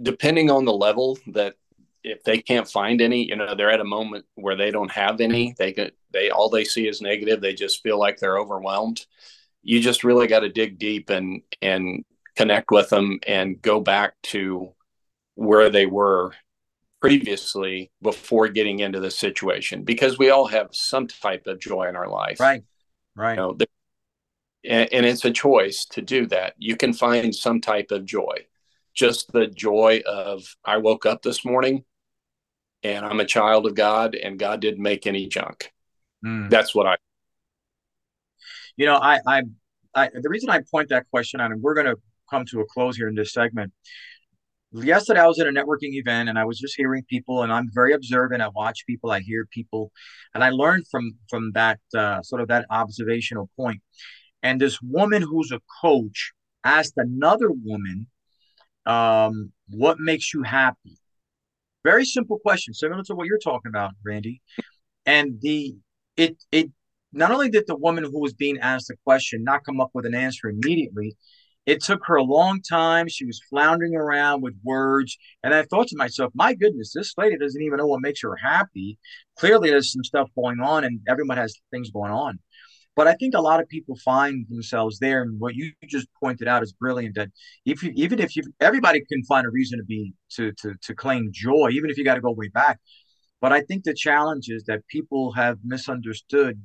depending 0.00 0.50
on 0.50 0.64
the 0.64 0.72
level 0.72 1.18
that 1.26 1.56
if 2.02 2.24
they 2.24 2.38
can't 2.38 2.66
find 2.66 3.02
any, 3.02 3.28
you 3.28 3.36
know, 3.36 3.54
they're 3.54 3.70
at 3.70 3.80
a 3.80 3.84
moment 3.84 4.24
where 4.36 4.56
they 4.56 4.70
don't 4.70 4.90
have 4.92 5.20
any, 5.20 5.54
they 5.58 5.72
can, 5.72 5.90
they, 6.10 6.30
all 6.30 6.48
they 6.48 6.64
see 6.64 6.88
is 6.88 7.02
negative. 7.02 7.42
They 7.42 7.52
just 7.52 7.82
feel 7.82 7.98
like 7.98 8.18
they're 8.18 8.38
overwhelmed. 8.38 9.04
You 9.62 9.78
just 9.78 10.04
really 10.04 10.26
got 10.26 10.40
to 10.40 10.48
dig 10.48 10.78
deep 10.78 11.10
and, 11.10 11.42
and 11.60 12.02
connect 12.36 12.70
with 12.70 12.88
them 12.88 13.20
and 13.26 13.60
go 13.60 13.80
back 13.80 14.14
to 14.22 14.72
where 15.34 15.70
they 15.70 15.86
were 15.86 16.32
previously 17.00 17.90
before 18.00 18.48
getting 18.48 18.78
into 18.78 19.00
the 19.00 19.10
situation 19.10 19.82
because 19.82 20.18
we 20.18 20.30
all 20.30 20.46
have 20.46 20.68
some 20.72 21.06
type 21.06 21.46
of 21.46 21.58
joy 21.58 21.88
in 21.88 21.96
our 21.96 22.08
life. 22.08 22.38
Right. 22.38 22.62
Right. 23.14 23.32
You 23.32 23.36
know, 23.36 23.56
and, 24.64 24.92
and 24.92 25.06
it's 25.06 25.24
a 25.24 25.30
choice 25.30 25.84
to 25.86 26.00
do 26.00 26.26
that. 26.26 26.54
You 26.58 26.76
can 26.76 26.92
find 26.92 27.34
some 27.34 27.60
type 27.60 27.90
of 27.90 28.04
joy 28.04 28.46
just 28.94 29.32
the 29.32 29.46
joy 29.46 30.02
of 30.06 30.44
I 30.64 30.78
woke 30.78 31.06
up 31.06 31.22
this 31.22 31.44
morning 31.44 31.84
and 32.82 33.04
I'm 33.04 33.20
a 33.20 33.24
child 33.24 33.66
of 33.66 33.74
God 33.74 34.14
and 34.14 34.38
God 34.38 34.60
didn't 34.60 34.82
make 34.82 35.06
any 35.06 35.28
junk. 35.28 35.72
Mm. 36.24 36.50
That's 36.50 36.74
what 36.74 36.86
I. 36.86 36.96
You 38.76 38.86
know, 38.86 38.96
I, 38.96 39.20
I, 39.26 39.42
I, 39.94 40.08
the 40.14 40.28
reason 40.28 40.50
I 40.50 40.60
point 40.70 40.88
that 40.88 41.06
question 41.10 41.40
out, 41.40 41.52
and 41.52 41.62
we're 41.62 41.74
going 41.74 41.86
to 41.86 41.96
come 42.32 42.44
to 42.46 42.60
a 42.60 42.64
close 42.66 42.96
here 42.96 43.08
in 43.08 43.14
this 43.14 43.32
segment. 43.32 43.72
Yesterday, 44.72 45.20
I 45.20 45.26
was 45.26 45.38
at 45.38 45.46
a 45.46 45.50
networking 45.50 45.92
event 46.02 46.30
and 46.30 46.38
I 46.38 46.46
was 46.46 46.58
just 46.58 46.74
hearing 46.76 47.04
people, 47.08 47.42
and 47.42 47.52
I'm 47.52 47.68
very 47.74 47.92
observant. 47.92 48.40
I 48.40 48.48
watch 48.48 48.86
people, 48.86 49.10
I 49.10 49.20
hear 49.20 49.46
people, 49.50 49.92
and 50.34 50.42
I 50.42 50.48
learned 50.48 50.86
from 50.90 51.12
from 51.28 51.52
that 51.52 51.78
uh, 51.94 52.22
sort 52.22 52.40
of 52.40 52.48
that 52.48 52.64
observational 52.70 53.50
point. 53.54 53.82
And 54.42 54.58
this 54.58 54.80
woman 54.80 55.20
who's 55.20 55.52
a 55.52 55.60
coach 55.82 56.32
asked 56.64 56.94
another 56.96 57.50
woman 57.50 58.06
um, 58.86 59.52
what 59.68 59.98
makes 60.00 60.32
you 60.32 60.42
happy? 60.42 60.96
Very 61.84 62.04
simple 62.04 62.38
question, 62.38 62.72
similar 62.72 63.02
to 63.04 63.14
what 63.14 63.26
you're 63.26 63.38
talking 63.38 63.68
about, 63.68 63.92
Randy. 64.04 64.40
And 65.04 65.38
the 65.42 65.74
it 66.16 66.42
it 66.50 66.70
not 67.12 67.30
only 67.30 67.50
did 67.50 67.66
the 67.66 67.76
woman 67.76 68.04
who 68.04 68.20
was 68.20 68.32
being 68.32 68.58
asked 68.58 68.88
the 68.88 68.96
question 69.04 69.44
not 69.44 69.64
come 69.64 69.80
up 69.82 69.90
with 69.92 70.06
an 70.06 70.14
answer 70.14 70.48
immediately, 70.48 71.14
it 71.66 71.82
took 71.82 72.00
her 72.06 72.16
a 72.16 72.24
long 72.24 72.60
time. 72.60 73.08
She 73.08 73.24
was 73.24 73.40
floundering 73.48 73.94
around 73.94 74.42
with 74.42 74.54
words. 74.64 75.16
And 75.42 75.54
I 75.54 75.62
thought 75.62 75.88
to 75.88 75.96
myself, 75.96 76.32
my 76.34 76.54
goodness, 76.54 76.92
this 76.92 77.14
lady 77.16 77.36
doesn't 77.38 77.62
even 77.62 77.78
know 77.78 77.86
what 77.86 78.00
makes 78.02 78.22
her 78.22 78.36
happy. 78.36 78.98
Clearly, 79.38 79.70
there's 79.70 79.92
some 79.92 80.04
stuff 80.04 80.28
going 80.34 80.60
on, 80.60 80.84
and 80.84 81.00
everyone 81.08 81.36
has 81.36 81.54
things 81.70 81.90
going 81.90 82.12
on. 82.12 82.38
But 82.94 83.06
I 83.06 83.14
think 83.14 83.34
a 83.34 83.40
lot 83.40 83.60
of 83.60 83.68
people 83.68 83.96
find 84.04 84.44
themselves 84.50 84.98
there, 84.98 85.22
and 85.22 85.40
what 85.40 85.54
you 85.54 85.72
just 85.84 86.08
pointed 86.20 86.46
out 86.46 86.62
is 86.62 86.72
brilliant. 86.72 87.14
That 87.14 87.30
if 87.64 87.82
you, 87.82 87.92
even 87.94 88.18
if 88.18 88.36
you, 88.36 88.42
everybody 88.60 89.02
can 89.08 89.24
find 89.24 89.46
a 89.46 89.50
reason 89.50 89.78
to 89.78 89.84
be 89.84 90.12
to 90.32 90.52
to 90.60 90.74
to 90.82 90.94
claim 90.94 91.30
joy, 91.32 91.70
even 91.72 91.90
if 91.90 91.96
you 91.96 92.04
got 92.04 92.16
to 92.16 92.20
go 92.20 92.32
way 92.32 92.48
back. 92.48 92.80
But 93.40 93.52
I 93.52 93.62
think 93.62 93.84
the 93.84 93.94
challenge 93.94 94.48
is 94.48 94.64
that 94.64 94.86
people 94.88 95.32
have 95.32 95.58
misunderstood 95.64 96.62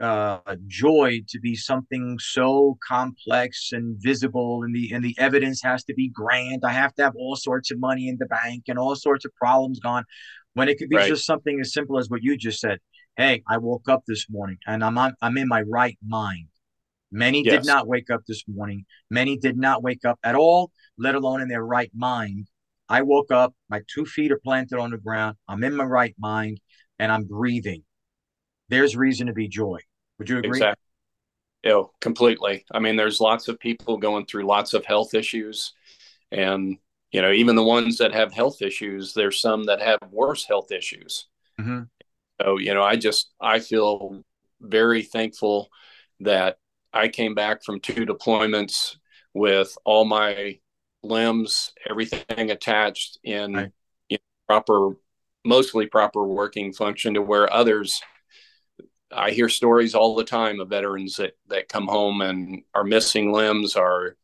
uh, 0.00 0.40
joy 0.66 1.20
to 1.28 1.40
be 1.40 1.54
something 1.56 2.18
so 2.20 2.78
complex 2.86 3.70
and 3.72 3.96
visible, 4.00 4.62
and 4.62 4.74
the 4.74 4.92
and 4.92 5.04
the 5.04 5.16
evidence 5.18 5.62
has 5.62 5.84
to 5.84 5.94
be 5.94 6.08
grand. 6.08 6.62
I 6.64 6.72
have 6.72 6.94
to 6.94 7.02
have 7.02 7.16
all 7.16 7.36
sorts 7.36 7.70
of 7.70 7.78
money 7.80 8.08
in 8.08 8.16
the 8.18 8.26
bank 8.26 8.64
and 8.68 8.78
all 8.78 8.94
sorts 8.94 9.24
of 9.24 9.34
problems 9.34 9.80
gone, 9.80 10.04
when 10.54 10.68
it 10.68 10.78
could 10.78 10.88
be 10.88 10.96
right. 10.96 11.08
just 11.08 11.26
something 11.26 11.58
as 11.60 11.72
simple 11.72 11.98
as 11.98 12.08
what 12.08 12.22
you 12.22 12.36
just 12.36 12.60
said 12.60 12.78
hey, 13.18 13.42
I 13.48 13.58
woke 13.58 13.88
up 13.88 14.04
this 14.06 14.26
morning 14.30 14.58
and 14.66 14.82
I'm 14.82 14.96
on, 14.96 15.12
I'm 15.20 15.36
in 15.36 15.48
my 15.48 15.62
right 15.62 15.98
mind. 16.06 16.46
Many 17.10 17.42
yes. 17.44 17.52
did 17.52 17.66
not 17.66 17.88
wake 17.88 18.10
up 18.10 18.20
this 18.28 18.44
morning. 18.46 18.86
Many 19.10 19.36
did 19.36 19.58
not 19.58 19.82
wake 19.82 20.04
up 20.04 20.20
at 20.22 20.36
all, 20.36 20.70
let 20.96 21.16
alone 21.16 21.40
in 21.42 21.48
their 21.48 21.64
right 21.64 21.90
mind. 21.94 22.46
I 22.88 23.02
woke 23.02 23.32
up, 23.32 23.54
my 23.68 23.82
two 23.92 24.06
feet 24.06 24.30
are 24.30 24.40
planted 24.42 24.78
on 24.78 24.92
the 24.92 24.98
ground. 24.98 25.36
I'm 25.48 25.64
in 25.64 25.74
my 25.74 25.84
right 25.84 26.14
mind 26.18 26.60
and 27.00 27.10
I'm 27.10 27.24
breathing. 27.24 27.82
There's 28.68 28.96
reason 28.96 29.26
to 29.26 29.32
be 29.32 29.48
joy. 29.48 29.80
Would 30.18 30.28
you 30.28 30.38
agree? 30.38 30.50
Exactly. 30.50 30.84
Yeah, 31.64 31.82
completely. 32.00 32.64
I 32.72 32.78
mean, 32.78 32.96
there's 32.96 33.20
lots 33.20 33.48
of 33.48 33.58
people 33.58 33.96
going 33.96 34.26
through 34.26 34.46
lots 34.46 34.74
of 34.74 34.84
health 34.84 35.14
issues. 35.14 35.72
And, 36.30 36.78
you 37.10 37.20
know, 37.20 37.32
even 37.32 37.56
the 37.56 37.64
ones 37.64 37.98
that 37.98 38.12
have 38.14 38.32
health 38.32 38.62
issues, 38.62 39.12
there's 39.12 39.40
some 39.40 39.64
that 39.64 39.80
have 39.80 39.98
worse 40.10 40.44
health 40.44 40.70
issues. 40.70 41.26
Mm-hmm. 41.60 41.82
So, 42.40 42.58
you 42.58 42.74
know, 42.74 42.82
I 42.82 42.96
just, 42.96 43.30
I 43.40 43.58
feel 43.58 44.22
very 44.60 45.02
thankful 45.02 45.68
that 46.20 46.58
I 46.92 47.08
came 47.08 47.34
back 47.34 47.64
from 47.64 47.80
two 47.80 48.06
deployments 48.06 48.96
with 49.34 49.76
all 49.84 50.04
my 50.04 50.58
limbs, 51.02 51.72
everything 51.88 52.50
attached 52.50 53.18
in 53.24 53.52
right. 53.52 53.72
know, 54.10 54.16
proper, 54.46 54.90
mostly 55.44 55.86
proper 55.86 56.26
working 56.26 56.72
function 56.72 57.14
to 57.14 57.22
where 57.22 57.52
others, 57.52 58.00
I 59.12 59.30
hear 59.30 59.48
stories 59.48 59.94
all 59.94 60.14
the 60.14 60.24
time 60.24 60.60
of 60.60 60.68
veterans 60.68 61.16
that, 61.16 61.32
that 61.48 61.68
come 61.68 61.86
home 61.86 62.20
and 62.20 62.62
are 62.74 62.84
missing 62.84 63.32
limbs, 63.32 63.74
are 63.76 64.16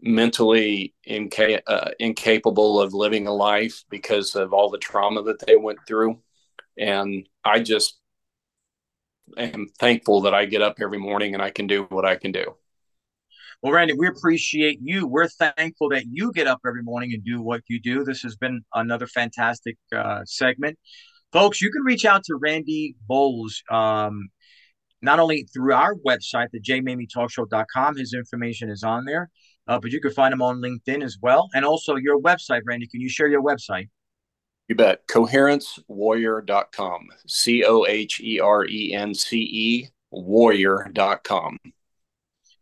mentally 0.00 0.94
inca- 1.04 1.68
uh, 1.68 1.90
incapable 1.98 2.80
of 2.80 2.94
living 2.94 3.26
a 3.26 3.32
life 3.32 3.84
because 3.90 4.34
of 4.34 4.52
all 4.52 4.70
the 4.70 4.78
trauma 4.78 5.22
that 5.22 5.44
they 5.46 5.56
went 5.56 5.78
through. 5.86 6.18
And 6.78 7.28
I 7.44 7.60
just 7.60 7.98
am 9.36 9.68
thankful 9.78 10.22
that 10.22 10.34
I 10.34 10.44
get 10.46 10.62
up 10.62 10.76
every 10.80 10.98
morning 10.98 11.34
and 11.34 11.42
I 11.42 11.50
can 11.50 11.66
do 11.66 11.84
what 11.84 12.04
I 12.04 12.16
can 12.16 12.32
do. 12.32 12.54
Well, 13.62 13.72
Randy, 13.72 13.94
we 13.94 14.08
appreciate 14.08 14.78
you. 14.82 15.06
We're 15.06 15.28
thankful 15.28 15.88
that 15.90 16.04
you 16.10 16.32
get 16.32 16.46
up 16.46 16.60
every 16.66 16.82
morning 16.82 17.14
and 17.14 17.24
do 17.24 17.40
what 17.40 17.62
you 17.66 17.80
do. 17.80 18.04
This 18.04 18.20
has 18.22 18.36
been 18.36 18.62
another 18.74 19.06
fantastic 19.06 19.78
uh, 19.94 20.20
segment. 20.26 20.78
Folks, 21.34 21.60
you 21.60 21.70
can 21.72 21.82
reach 21.82 22.04
out 22.04 22.22
to 22.22 22.36
Randy 22.36 22.94
Bolz. 23.10 23.68
Um, 23.68 24.28
not 25.02 25.18
only 25.18 25.48
through 25.52 25.74
our 25.74 25.96
website, 25.96 26.46
the 26.52 26.60
jmamietalkshow.com, 26.60 27.96
his 27.96 28.14
information 28.14 28.70
is 28.70 28.84
on 28.84 29.04
there, 29.04 29.30
uh, 29.66 29.80
but 29.80 29.90
you 29.90 30.00
can 30.00 30.12
find 30.12 30.32
him 30.32 30.42
on 30.42 30.62
LinkedIn 30.62 31.02
as 31.02 31.18
well. 31.20 31.48
And 31.52 31.64
also 31.64 31.96
your 31.96 32.20
website, 32.20 32.60
Randy. 32.64 32.86
Can 32.86 33.00
you 33.00 33.08
share 33.08 33.26
your 33.26 33.42
website? 33.42 33.88
You 34.68 34.76
bet. 34.76 35.08
Coherencewarrior.com. 35.08 37.08
C 37.26 37.64
O 37.64 37.84
H 37.84 38.20
E 38.20 38.38
R 38.38 38.64
E 38.64 38.94
N 38.94 39.12
C 39.12 39.38
E 39.38 39.88
warrior.com. 40.12 41.58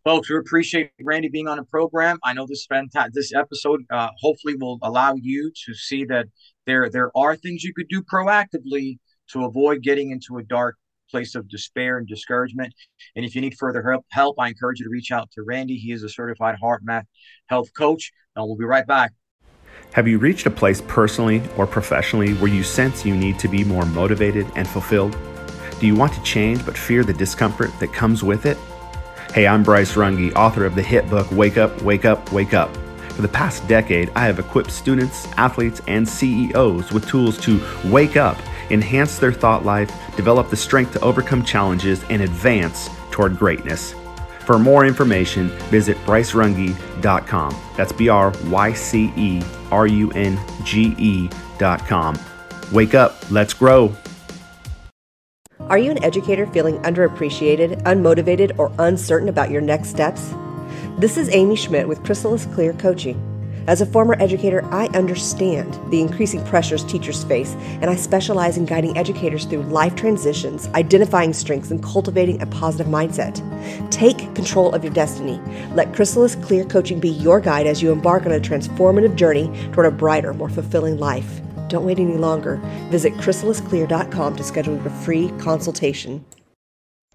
Folks, 0.05 0.31
we 0.31 0.37
appreciate 0.37 0.91
Randy 1.01 1.29
being 1.29 1.47
on 1.47 1.59
the 1.59 1.65
program. 1.65 2.19
I 2.25 2.33
know 2.33 2.47
this 2.49 2.67
fantastic 2.67 3.13
this 3.13 3.35
episode 3.35 3.83
uh, 3.91 4.09
hopefully 4.19 4.55
will 4.59 4.79
allow 4.83 5.15
you 5.15 5.53
to 5.67 5.75
see 5.75 6.05
that 6.07 6.27
there 6.67 6.89
there 6.91 7.11
are 7.17 7.37
things 7.37 7.65
you 7.65 7.75
could 7.75 7.89
do 7.89 8.03
proactively 8.03 8.99
to 9.33 9.45
avoid 9.45 9.83
getting 9.83 10.11
into 10.11 10.39
a 10.39 10.43
dark 10.43 10.77
place 11.11 11.35
of 11.35 11.49
despair 11.49 11.99
and 11.99 12.09
discouragement. 12.09 12.75
And 13.15 13.25
if 13.25 13.35
you 13.35 13.41
need 13.41 13.55
further 13.59 13.83
help, 13.89 14.07
help, 14.11 14.41
I 14.41 14.49
encourage 14.49 14.81
you 14.81 14.87
to 14.87 14.91
reach 14.91 15.13
out 15.13 15.31
to 15.33 15.43
Randy. 15.43 15.77
He 15.77 15.93
is 15.93 16.03
a 16.03 16.09
certified 16.09 16.57
HeartMath 16.63 17.05
health 17.47 17.71
coach. 17.77 18.13
And 18.35 18.47
we'll 18.47 18.57
be 18.57 18.65
right 18.65 18.87
back. 18.87 19.13
Have 19.93 20.09
you 20.09 20.19
reached 20.19 20.47
a 20.47 20.51
place 20.51 20.81
personally 20.89 21.43
or 21.59 21.67
professionally 21.67 22.33
where 22.35 22.51
you 22.51 22.63
sense 22.63 23.05
you 23.05 23.15
need 23.15 23.39
to 23.41 23.49
be 23.49 23.63
more 23.63 23.85
motivated 23.85 24.51
and 24.57 24.67
fulfilled? 24.67 25.17
Do 25.79 25.87
you 25.87 25.95
want 25.95 26.15
to 26.15 26.23
change 26.23 26.65
but 26.65 26.79
fear 26.79 27.05
the 27.05 27.13
discomfort 27.13 27.71
that 27.79 27.93
comes 27.93 28.23
with 28.23 28.47
it? 28.47 28.57
Hey, 29.35 29.47
I'm 29.47 29.63
Bryce 29.63 29.95
Runge, 29.95 30.35
author 30.35 30.65
of 30.65 30.75
the 30.75 30.83
hit 30.83 31.09
book 31.11 31.31
Wake 31.31 31.59
Up, 31.59 31.83
Wake 31.83 32.07
Up, 32.07 32.33
Wake 32.33 32.55
Up. 32.55 32.75
For 33.15 33.23
the 33.23 33.29
past 33.29 33.67
decade, 33.69 34.11
I 34.15 34.27
have 34.27 34.39
equipped 34.39 34.71
students, 34.71 35.29
athletes, 35.37 35.81
and 35.87 36.09
CEOs 36.09 36.93
with 36.93 37.07
tools 37.07 37.39
to 37.43 37.61
wake 37.85 38.17
up, 38.17 38.39
enhance 38.71 39.19
their 39.19 39.33
thought 39.33 39.65
life, 39.65 39.91
develop 40.17 40.49
the 40.49 40.57
strength 40.57 40.93
to 40.95 41.01
overcome 41.01 41.45
challenges, 41.45 42.03
and 42.11 42.23
advance 42.23 42.89
toward 43.11 43.39
greatness. 43.39 43.95
For 44.47 44.59
more 44.59 44.85
information, 44.87 45.49
visit 45.71 45.97
brycerunge.com. 45.99 47.57
That's 47.77 47.93
B 47.93 48.09
R 48.09 48.33
Y 48.47 48.73
C 48.73 49.13
E 49.17 49.43
R 49.71 49.87
U 49.87 50.11
N 50.13 50.41
G 50.65 50.95
E.com. 50.99 52.19
Wake 52.73 52.95
up, 52.95 53.31
let's 53.31 53.55
grow. 53.55 53.95
Are 55.69 55.79
you 55.79 55.91
an 55.91 56.03
educator 56.03 56.47
feeling 56.47 56.79
underappreciated, 56.79 57.83
unmotivated, 57.85 58.59
or 58.59 58.73
uncertain 58.79 59.29
about 59.29 59.51
your 59.51 59.61
next 59.61 59.91
steps? 59.91 60.35
This 60.99 61.17
is 61.17 61.31
Amy 61.31 61.57
Schmidt 61.57 61.89
with 61.89 62.05
Chrysalis 62.05 62.47
Clear 62.47 62.75
Coaching. 62.75 63.19
As 63.67 63.81
a 63.81 63.87
former 63.87 64.15
educator, 64.21 64.63
I 64.67 64.87
understand 64.89 65.81
the 65.91 66.01
increasing 66.01 66.45
pressures 66.45 66.85
teachers 66.85 67.25
face, 67.25 67.55
and 67.81 67.87
I 67.87 67.97
specialize 67.97 68.59
in 68.59 68.67
guiding 68.67 68.97
educators 68.97 69.47
through 69.47 69.63
life 69.63 69.97
transitions, 69.97 70.69
identifying 70.75 71.33
strengths, 71.33 71.71
and 71.71 71.83
cultivating 71.83 72.41
a 72.43 72.47
positive 72.47 72.87
mindset. 72.87 73.41
Take 73.91 74.19
control 74.35 74.75
of 74.75 74.85
your 74.85 74.93
destiny. 74.93 75.41
Let 75.75 75.95
Chrysalis 75.95 76.37
Clear 76.37 76.65
Coaching 76.65 77.01
be 77.01 77.09
your 77.09 77.41
guide 77.41 77.67
as 77.67 77.83
you 77.83 77.91
embark 77.91 78.27
on 78.27 78.33
a 78.33 78.39
transformative 78.39 79.17
journey 79.17 79.51
toward 79.73 79.87
a 79.87 79.91
brighter, 79.91 80.35
more 80.35 80.51
fulfilling 80.51 80.99
life. 80.99 81.41
Don't 81.69 81.87
wait 81.87 81.99
any 82.01 82.19
longer. 82.19 82.61
Visit 82.91 83.15
chrysalisclear.com 83.15 84.37
to 84.37 84.45
schedule 84.45 84.77
your 84.77 84.91
free 84.91 85.31
consultation. 85.39 86.25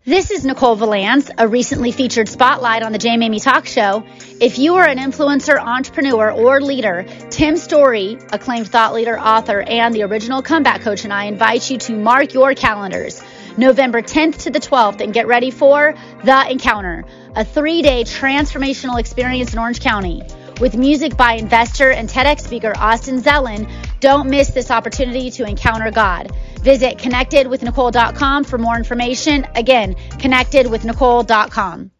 This 0.07 0.31
is 0.31 0.45
Nicole 0.45 0.77
Valance, 0.77 1.29
a 1.37 1.49
recently 1.49 1.91
featured 1.91 2.29
spotlight 2.29 2.81
on 2.81 2.93
the 2.93 2.97
Jay 2.97 3.17
Mamie 3.17 3.41
Talk 3.41 3.65
Show. 3.65 4.05
If 4.39 4.57
you 4.57 4.75
are 4.75 4.85
an 4.85 4.99
influencer, 4.99 5.59
entrepreneur, 5.59 6.31
or 6.31 6.61
leader, 6.61 7.05
Tim 7.29 7.57
Storey, 7.57 8.17
acclaimed 8.31 8.69
thought 8.69 8.93
leader, 8.93 9.19
author, 9.19 9.61
and 9.61 9.93
the 9.93 10.03
original 10.03 10.41
comeback 10.41 10.79
coach, 10.79 11.03
and 11.03 11.11
I 11.11 11.25
invite 11.25 11.69
you 11.69 11.77
to 11.79 11.97
mark 11.97 12.33
your 12.33 12.53
calendars. 12.53 13.21
November 13.57 14.01
10th 14.01 14.43
to 14.43 14.49
the 14.49 14.61
12th, 14.61 15.01
and 15.01 15.13
get 15.13 15.27
ready 15.27 15.51
for 15.51 15.93
The 16.23 16.51
Encounter, 16.51 17.03
a 17.35 17.43
three 17.43 17.81
day 17.81 18.05
transformational 18.05 19.01
experience 19.01 19.51
in 19.51 19.59
Orange 19.59 19.81
County. 19.81 20.23
With 20.61 20.77
music 20.77 21.17
by 21.17 21.33
investor 21.33 21.91
and 21.91 22.07
TEDx 22.07 22.39
speaker 22.39 22.71
Austin 22.77 23.21
Zellin, 23.21 23.69
don't 23.99 24.29
miss 24.29 24.51
this 24.51 24.71
opportunity 24.71 25.31
to 25.31 25.43
encounter 25.43 25.91
God. 25.91 26.31
Visit 26.61 26.97
connectedwithnicole.com 26.97 28.43
for 28.43 28.57
more 28.57 28.77
information. 28.77 29.45
Again, 29.55 29.95
connectedwithnicole.com. 30.19 31.91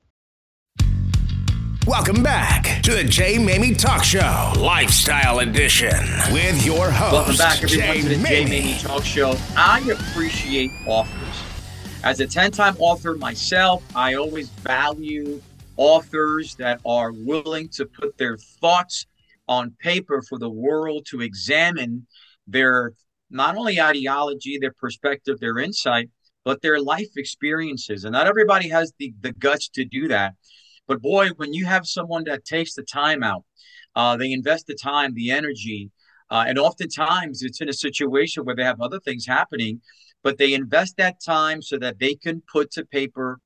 Welcome 1.88 2.22
back 2.22 2.84
to 2.84 2.92
the 2.92 3.04
Jay 3.06 3.38
Mamie 3.38 3.74
Talk 3.74 4.04
Show, 4.04 4.52
Lifestyle 4.58 5.40
Edition, 5.40 5.96
with 6.34 6.66
your 6.66 6.92
host. 6.92 7.14
Welcome 7.14 7.38
back, 7.38 7.64
everyone, 7.64 7.88
Jay 7.88 8.02
to 8.02 8.10
the 8.10 8.16
Jay 8.16 8.44
Mamie. 8.44 8.60
Mamie 8.62 8.78
Talk 8.80 9.06
Show. 9.06 9.38
I 9.56 9.80
appreciate 9.90 10.70
authors. 10.86 11.44
As 12.04 12.20
a 12.20 12.28
10 12.28 12.52
time 12.52 12.76
author 12.80 13.16
myself, 13.16 13.84
I 13.96 14.16
always 14.16 14.50
value 14.50 15.42
authors 15.78 16.56
that 16.56 16.82
are 16.86 17.14
willing 17.14 17.70
to 17.70 17.86
put 17.86 18.18
their 18.18 18.36
thoughts 18.36 19.06
on 19.48 19.72
paper 19.80 20.22
for 20.22 20.38
the 20.38 20.50
world 20.50 21.06
to 21.12 21.22
examine 21.22 22.06
their 22.48 22.92
not 23.30 23.58
only 23.58 23.82
ideology, 23.82 24.58
their 24.60 24.74
perspective, 24.74 25.40
their 25.40 25.58
insight, 25.58 26.10
but 26.46 26.62
their 26.62 26.80
life 26.80 27.10
experiences. 27.18 28.06
And 28.06 28.14
not 28.14 28.28
everybody 28.28 28.70
has 28.70 28.94
the, 29.00 29.14
the 29.20 29.34
guts 29.34 29.70
to 29.70 29.86
do 29.86 30.08
that. 30.08 30.34
But 30.88 31.02
boy, 31.02 31.30
when 31.36 31.54
you 31.54 31.66
have 31.66 31.86
someone 31.86 32.24
that 32.26 32.46
takes 32.46 32.74
the 32.74 32.84
time 32.84 33.24
out, 33.24 33.44
uh, 33.96 34.16
they 34.16 34.32
invest 34.32 34.68
the 34.68 34.76
time, 34.76 35.14
the 35.14 35.32
energy, 35.32 35.92
uh, 36.30 36.46
and 36.48 36.58
oftentimes 36.58 37.42
it's 37.42 37.62
in 37.62 37.70
a 37.70 37.74
situation 37.74 38.44
where 38.44 38.56
they 38.56 38.64
have 38.64 38.82
other 38.82 39.00
things 39.00 39.26
happening, 39.26 39.82
but 40.24 40.38
they 40.38 40.54
invest 40.54 40.98
that 40.98 41.22
time 41.24 41.62
so 41.62 41.78
that 41.78 42.00
they 42.00 42.16
can 42.16 42.42
put 42.52 42.72
to 42.72 42.86
paper 42.86 43.40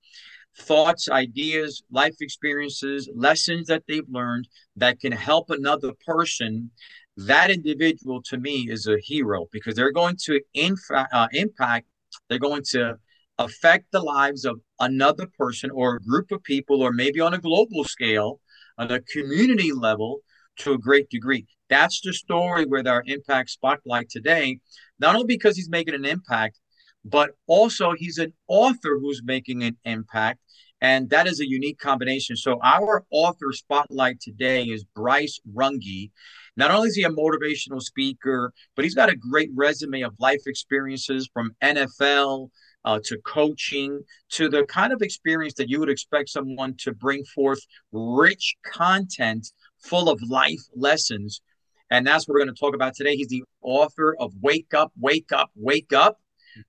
thoughts, 0.58 1.10
ideas, 1.10 1.84
life 1.92 2.16
experiences, 2.22 3.10
lessons 3.16 3.68
that 3.68 3.84
they've 3.88 4.10
learned 4.10 4.48
that 4.76 5.00
can 5.00 5.12
help 5.12 5.50
another 5.50 5.92
person. 6.06 6.72
That 7.18 7.52
individual 7.52 8.22
to 8.24 8.38
me 8.38 8.68
is 8.70 8.88
a 8.88 8.98
hero 9.00 9.48
because 9.52 9.76
they're 9.76 9.92
going 9.92 10.18
to 10.24 10.40
infa- 10.56 11.08
uh, 11.12 11.28
impact, 11.34 11.88
they're 12.30 12.40
going 12.40 12.64
to 12.72 12.96
affect 13.38 13.92
the 13.92 14.00
lives 14.00 14.46
of 14.46 14.60
another 14.80 15.28
person 15.38 15.70
or 15.72 15.96
a 15.96 16.00
group 16.00 16.32
of 16.32 16.44
people, 16.44 16.82
or 16.82 16.92
maybe 16.92 17.20
on 17.20 17.34
a 17.34 17.40
global 17.40 17.84
scale, 17.84 18.40
on 18.78 18.92
a 18.92 19.02
community 19.02 19.72
level 19.72 20.20
to 20.58 20.74
a 20.74 20.78
great 20.78 21.10
degree. 21.10 21.46
That's 21.70 22.02
the 22.02 22.14
story 22.14 22.66
with 22.66 22.88
our 22.88 23.04
impact 23.06 23.50
spotlight 23.50 24.10
today, 24.10 24.60
not 25.00 25.16
only 25.16 25.28
because 25.28 25.56
he's 25.56 25.70
making 25.70 25.96
an 25.96 26.06
impact, 26.06 26.60
but 27.04 27.32
also 27.48 27.94
he's 27.98 28.18
an 28.18 28.34
author 28.48 29.00
who's 29.00 29.22
making 29.24 29.64
an 29.64 29.78
impact. 29.86 30.40
And 30.82 31.10
that 31.12 31.28
is 31.28 31.40
a 31.40 31.48
unique 31.48 31.78
combination. 31.78 32.36
So, 32.36 32.60
our 32.64 33.06
author 33.12 33.52
spotlight 33.52 34.20
today 34.20 34.64
is 34.64 34.84
Bryce 34.96 35.40
Runge. 35.56 36.10
Not 36.58 36.72
only 36.72 36.90
is 36.90 36.96
he 36.96 37.04
a 37.04 37.10
motivational 37.10 37.82
speaker, 37.82 38.52
but 38.76 38.84
he's 38.84 38.96
got 38.96 39.10
a 39.10 39.16
great 39.16 39.50
resume 39.56 40.02
of 40.02 40.14
life 40.20 40.42
experiences 40.46 41.30
from 41.34 41.56
NFL 41.64 42.50
uh, 42.84 43.00
to 43.06 43.18
coaching 43.26 44.02
to 44.30 44.50
the 44.50 44.66
kind 44.66 44.92
of 44.92 45.02
experience 45.02 45.54
that 45.56 45.70
you 45.70 45.80
would 45.80 45.90
expect 45.90 46.30
someone 46.30 46.76
to 46.80 46.94
bring 46.94 47.24
forth 47.24 47.60
rich 47.92 48.56
content 48.66 49.48
full 49.80 50.10
of 50.10 50.22
life 50.28 50.62
lessons. 50.76 51.42
And 51.90 52.06
that's 52.06 52.28
what 52.28 52.34
we're 52.34 52.46
going 52.46 52.56
to 52.56 52.60
talk 52.60 52.76
about 52.76 52.96
today. 52.96 53.16
He's 53.16 53.28
the 53.28 53.44
author 53.62 54.16
of 54.20 54.34
Wake 54.42 54.74
Up, 54.74 54.92
Wake 55.00 55.32
Up, 55.32 55.52
Wake 55.56 55.94
Up. 55.94 56.18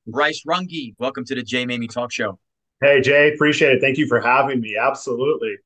Bryce 0.07 0.45
Runge, 0.47 0.95
welcome 0.99 1.25
to 1.25 1.35
the 1.35 1.42
Jay 1.42 1.66
Mamie 1.66 1.88
Talk 1.88 2.12
Show. 2.12 2.38
Hey, 2.81 3.01
Jay, 3.01 3.33
appreciate 3.33 3.73
it. 3.73 3.81
Thank 3.81 3.99
you 3.99 4.07
for 4.07 4.21
having 4.21 4.61
me. 4.61 4.77
Absolutely. 4.81 5.57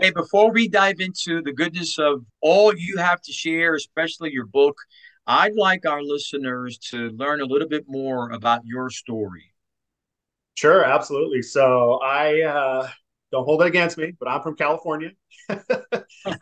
Hey, 0.00 0.10
before 0.10 0.52
we 0.52 0.68
dive 0.68 1.00
into 1.00 1.42
the 1.42 1.52
goodness 1.52 1.98
of 1.98 2.24
all 2.40 2.74
you 2.76 2.96
have 2.98 3.20
to 3.22 3.32
share, 3.32 3.74
especially 3.74 4.32
your 4.32 4.46
book, 4.46 4.76
I'd 5.26 5.54
like 5.54 5.86
our 5.86 6.02
listeners 6.02 6.78
to 6.90 7.10
learn 7.10 7.40
a 7.40 7.44
little 7.44 7.68
bit 7.68 7.84
more 7.86 8.30
about 8.30 8.64
your 8.64 8.90
story. 8.90 9.52
Sure, 10.54 10.84
absolutely. 10.84 11.42
So 11.42 12.00
I 12.02 12.42
uh, 12.42 12.88
don't 13.32 13.44
hold 13.44 13.62
it 13.62 13.68
against 13.68 13.96
me, 13.96 14.12
but 14.18 14.28
I'm 14.28 14.42
from 14.42 14.56
California. 14.56 15.10
I, 15.48 15.58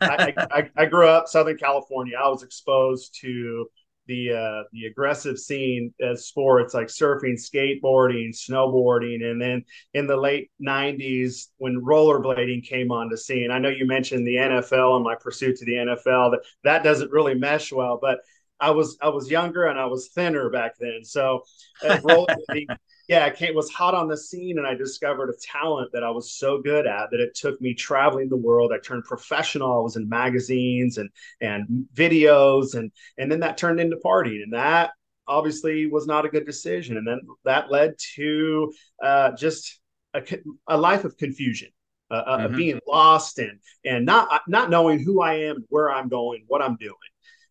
I, 0.01 0.69
I, 0.75 0.85
grew 0.85 1.07
up 1.07 1.27
Southern 1.27 1.57
California. 1.57 2.17
I 2.21 2.27
was 2.27 2.43
exposed 2.43 3.17
to 3.21 3.69
the 4.09 4.33
uh, 4.33 4.63
the 4.73 4.87
aggressive 4.87 5.37
scene 5.37 5.93
as 6.01 6.25
sports 6.25 6.73
like 6.73 6.87
surfing, 6.87 7.35
skateboarding, 7.39 8.31
snowboarding, 8.35 9.23
and 9.23 9.39
then 9.39 9.63
in 9.93 10.07
the 10.07 10.17
late 10.17 10.49
'90s 10.61 11.47
when 11.59 11.79
rollerblading 11.79 12.67
came 12.67 12.91
on 12.91 13.07
the 13.07 13.17
scene. 13.17 13.51
I 13.51 13.59
know 13.59 13.69
you 13.69 13.85
mentioned 13.85 14.27
the 14.27 14.35
NFL 14.35 14.95
and 14.95 15.05
my 15.05 15.15
pursuit 15.15 15.57
to 15.57 15.65
the 15.65 15.73
NFL. 15.73 16.31
That 16.31 16.39
that 16.63 16.83
doesn't 16.83 17.11
really 17.11 17.35
mesh 17.35 17.71
well, 17.71 17.99
but 18.01 18.19
I 18.59 18.71
was 18.71 18.97
I 18.99 19.09
was 19.09 19.29
younger 19.29 19.67
and 19.67 19.79
I 19.79 19.85
was 19.85 20.09
thinner 20.09 20.49
back 20.49 20.73
then. 20.79 21.01
So 21.03 21.43
uh, 21.87 21.97
rollerblading, 22.03 22.75
yeah, 23.09 23.25
it 23.25 23.37
came, 23.37 23.55
was 23.55 23.71
hot 23.71 23.95
on 23.95 24.07
the 24.07 24.15
scene, 24.15 24.59
and 24.59 24.67
I 24.67 24.75
discovered 24.75 25.31
a 25.31 25.33
talent 25.41 25.91
that 25.93 26.03
I 26.03 26.11
was 26.11 26.31
so 26.31 26.61
good 26.61 26.85
at 26.85 27.09
that 27.09 27.19
it 27.19 27.33
took 27.33 27.59
me 27.59 27.73
traveling 27.73 28.29
the 28.29 28.37
world. 28.37 28.71
I 28.71 28.77
turned 28.77 29.03
professional. 29.03 29.73
I 29.73 29.81
was 29.81 29.95
in 29.95 30.07
magazines 30.07 30.99
and 30.99 31.09
and 31.41 31.87
videos, 31.91 32.75
and 32.75 32.91
and 33.17 33.31
then 33.31 33.39
that 33.39 33.57
turned 33.57 33.79
into 33.79 33.97
partying, 34.05 34.43
and 34.43 34.53
that 34.53 34.91
obviously 35.27 35.87
was 35.87 36.05
not 36.05 36.25
a 36.25 36.29
good 36.29 36.45
decision. 36.45 36.97
And 36.97 37.07
then 37.07 37.21
that 37.45 37.71
led 37.71 37.95
to 38.15 38.71
uh, 39.03 39.31
just 39.31 39.79
a, 40.13 40.23
a 40.67 40.77
life 40.77 41.03
of 41.03 41.17
confusion, 41.17 41.69
uh, 42.11 42.23
mm-hmm. 42.23 42.45
of 42.45 42.55
being 42.55 42.79
lost 42.87 43.39
and 43.39 43.59
and 43.83 44.05
not 44.05 44.43
not 44.47 44.69
knowing 44.69 45.03
who 45.03 45.19
I 45.19 45.33
am, 45.45 45.65
where 45.69 45.91
I'm 45.91 46.09
going, 46.09 46.43
what 46.47 46.61
I'm 46.61 46.77
doing. 46.77 46.93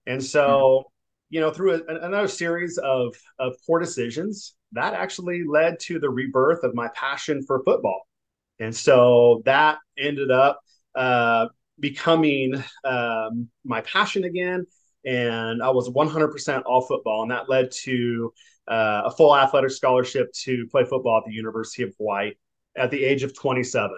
And 0.07 0.23
so, 0.23 0.39
mm-hmm. 0.49 1.35
you 1.35 1.41
know, 1.41 1.51
through 1.51 1.83
a, 1.83 2.07
another 2.07 2.29
series 2.29 2.79
of 2.79 3.17
of 3.41 3.55
poor 3.67 3.81
decisions, 3.81 4.55
that 4.73 4.95
actually 4.95 5.45
led 5.45 5.81
to 5.81 5.99
the 5.99 6.11
rebirth 6.11 6.63
of 6.65 6.75
my 6.75 6.89
passion 6.95 7.43
for 7.43 7.63
football. 7.65 8.03
And 8.61 8.75
so 8.75 9.43
that 9.45 9.79
ended 9.97 10.31
up 10.31 10.61
uh, 10.95 11.47
becoming 11.79 12.63
um, 12.85 13.49
my 13.65 13.81
passion 13.83 14.25
again. 14.25 14.67
And 15.05 15.63
I 15.63 15.71
was 15.71 15.89
100% 15.89 16.63
all 16.67 16.83
football. 16.83 17.23
And 17.23 17.31
that 17.31 17.49
led 17.49 17.71
to 17.71 18.33
uh, 18.67 19.03
a 19.07 19.11
full 19.11 19.35
athletic 19.35 19.71
scholarship 19.71 20.33
to 20.33 20.67
play 20.71 20.85
football 20.85 21.19
at 21.19 21.25
the 21.25 21.33
University 21.33 21.85
of 21.85 21.95
Hawaii 21.99 22.33
at 22.77 22.91
the 22.91 23.03
age 23.03 23.23
of 23.23 23.35
27. 23.35 23.91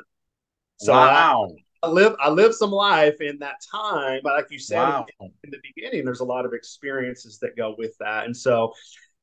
So 0.77 0.93
wow. 0.93 1.49
I, 1.83 1.87
I 1.87 1.91
live 1.91 2.14
I 2.21 2.31
lived 2.31 2.55
some 2.55 2.71
life 2.71 3.21
in 3.21 3.39
that 3.41 3.57
time, 3.71 4.21
but 4.23 4.35
like 4.35 4.51
you 4.51 4.59
said 4.59 4.77
wow. 4.77 5.07
in, 5.21 5.33
in 5.45 5.51
the 5.51 5.59
beginning, 5.75 6.05
there's 6.05 6.21
a 6.21 6.25
lot 6.25 6.45
of 6.45 6.53
experiences 6.53 7.39
that 7.39 7.57
go 7.57 7.75
with 7.77 7.97
that. 8.01 8.27
And 8.27 8.37
so 8.37 8.73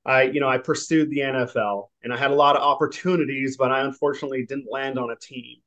I, 0.07 0.23
you 0.23 0.39
know, 0.39 0.47
I 0.47 0.57
pursued 0.57 1.09
the 1.09 1.19
NFL 1.19 1.89
and 2.01 2.13
I 2.13 2.17
had 2.17 2.31
a 2.31 2.35
lot 2.35 2.55
of 2.55 2.63
opportunities, 2.63 3.57
but 3.57 3.71
I 3.71 3.81
unfortunately 3.81 4.45
didn't 4.45 4.71
land 4.71 4.97
on 4.97 5.11
a 5.11 5.17
team. 5.17 5.57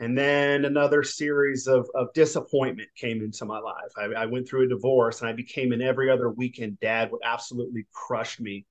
And 0.00 0.16
then 0.16 0.64
another 0.64 1.02
series 1.02 1.66
of, 1.66 1.88
of 1.94 2.12
disappointment 2.14 2.88
came 2.96 3.22
into 3.22 3.44
my 3.44 3.58
life. 3.58 3.92
I, 3.96 4.22
I 4.22 4.26
went 4.26 4.48
through 4.48 4.64
a 4.64 4.68
divorce 4.68 5.20
and 5.20 5.28
I 5.28 5.34
became 5.34 5.72
an 5.72 5.82
every 5.82 6.10
other 6.10 6.30
weekend 6.30 6.80
dad, 6.80 7.12
what 7.12 7.20
absolutely 7.24 7.86
crushed 7.92 8.40
me. 8.40 8.64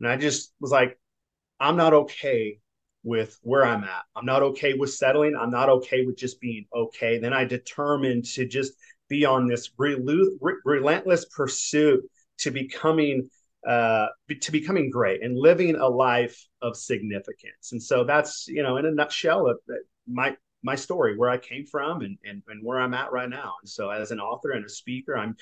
And 0.00 0.08
I 0.08 0.16
just 0.16 0.52
was 0.60 0.70
like, 0.70 0.98
I'm 1.60 1.76
not 1.76 1.92
okay 1.92 2.58
with 3.04 3.38
where 3.42 3.64
I'm 3.64 3.84
at. 3.84 4.02
I'm 4.16 4.26
not 4.26 4.42
okay 4.42 4.74
with 4.74 4.92
settling. 4.92 5.36
I'm 5.38 5.50
not 5.50 5.68
okay 5.68 6.04
with 6.04 6.16
just 6.16 6.40
being 6.40 6.66
okay. 6.74 7.18
Then 7.18 7.32
I 7.32 7.44
determined 7.44 8.24
to 8.34 8.46
just 8.46 8.72
be 9.08 9.24
on 9.24 9.46
this 9.46 9.70
relentless 9.76 11.26
pursuit 11.26 12.02
to 12.38 12.50
becoming 12.50 13.28
uh, 13.66 14.06
to 14.40 14.52
becoming 14.52 14.90
great 14.90 15.22
and 15.22 15.36
living 15.36 15.76
a 15.76 15.88
life 15.88 16.46
of 16.62 16.76
significance. 16.76 17.72
And 17.72 17.82
so 17.82 18.04
that's 18.04 18.46
you 18.48 18.62
know 18.62 18.76
in 18.76 18.86
a 18.86 18.90
nutshell 18.90 19.54
my 20.06 20.36
my 20.62 20.74
story 20.74 21.16
where 21.16 21.30
I 21.30 21.38
came 21.38 21.64
from 21.66 22.02
and, 22.02 22.18
and 22.24 22.42
and 22.48 22.64
where 22.64 22.80
I'm 22.80 22.94
at 22.94 23.12
right 23.12 23.28
now. 23.28 23.54
And 23.62 23.68
so 23.68 23.90
as 23.90 24.10
an 24.10 24.20
author 24.20 24.52
and 24.52 24.64
a 24.64 24.68
speaker, 24.68 25.16
I'm 25.16 25.36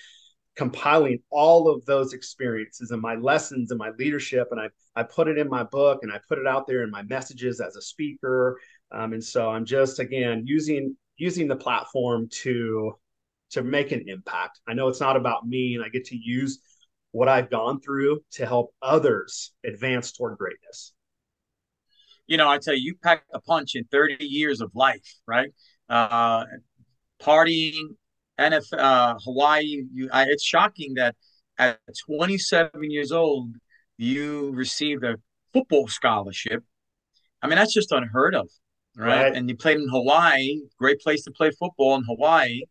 compiling 0.56 1.18
all 1.30 1.68
of 1.68 1.84
those 1.84 2.14
experiences 2.14 2.90
and 2.90 3.00
my 3.00 3.14
lessons 3.14 3.70
and 3.70 3.78
my 3.78 3.90
leadership 3.98 4.48
and 4.50 4.58
I, 4.58 4.68
I 4.98 5.02
put 5.02 5.28
it 5.28 5.36
in 5.36 5.48
my 5.48 5.62
book 5.62 6.00
and 6.02 6.10
I 6.10 6.18
put 6.26 6.38
it 6.38 6.46
out 6.46 6.66
there 6.66 6.82
in 6.82 6.90
my 6.90 7.02
messages 7.02 7.60
as 7.60 7.76
a 7.76 7.82
speaker 7.82 8.58
um, 8.90 9.12
and 9.12 9.22
so 9.22 9.50
I'm 9.50 9.66
just 9.66 9.98
again 9.98 10.44
using 10.46 10.96
using 11.18 11.46
the 11.46 11.56
platform 11.56 12.28
to 12.42 12.94
to 13.50 13.62
make 13.62 13.92
an 13.92 14.04
impact 14.06 14.60
I 14.66 14.72
know 14.72 14.88
it's 14.88 15.00
not 15.00 15.16
about 15.16 15.46
me 15.46 15.74
and 15.74 15.84
I 15.84 15.90
get 15.90 16.06
to 16.06 16.16
use 16.16 16.58
what 17.16 17.28
I've 17.28 17.50
gone 17.50 17.80
through 17.80 18.20
to 18.32 18.46
help 18.46 18.74
others 18.82 19.52
advance 19.64 20.12
toward 20.12 20.38
greatness 20.38 20.92
you 22.26 22.36
know 22.36 22.48
I 22.48 22.58
tell 22.58 22.74
you 22.74 22.82
you 22.82 22.94
packed 23.02 23.30
a 23.32 23.40
punch 23.40 23.74
in 23.74 23.84
30 23.84 24.24
years 24.24 24.60
of 24.60 24.70
life 24.74 25.14
right 25.26 25.50
uh 25.88 26.44
partying 27.20 27.96
NFL, 28.38 28.78
uh, 28.78 29.14
Hawaii. 29.24 29.82
You, 29.92 30.08
I, 30.12 30.24
it's 30.28 30.44
shocking 30.44 30.94
that 30.94 31.14
at 31.58 31.78
27 32.06 32.90
years 32.90 33.12
old, 33.12 33.54
you 33.96 34.52
received 34.52 35.04
a 35.04 35.16
football 35.52 35.88
scholarship. 35.88 36.62
I 37.42 37.46
mean, 37.46 37.56
that's 37.56 37.74
just 37.74 37.92
unheard 37.92 38.34
of, 38.34 38.48
right? 38.96 39.22
right? 39.22 39.34
And 39.34 39.48
you 39.48 39.56
played 39.56 39.78
in 39.78 39.88
Hawaii, 39.88 40.60
great 40.78 41.00
place 41.00 41.24
to 41.24 41.30
play 41.30 41.50
football 41.50 41.94
in 41.96 42.04
Hawaii, 42.04 42.62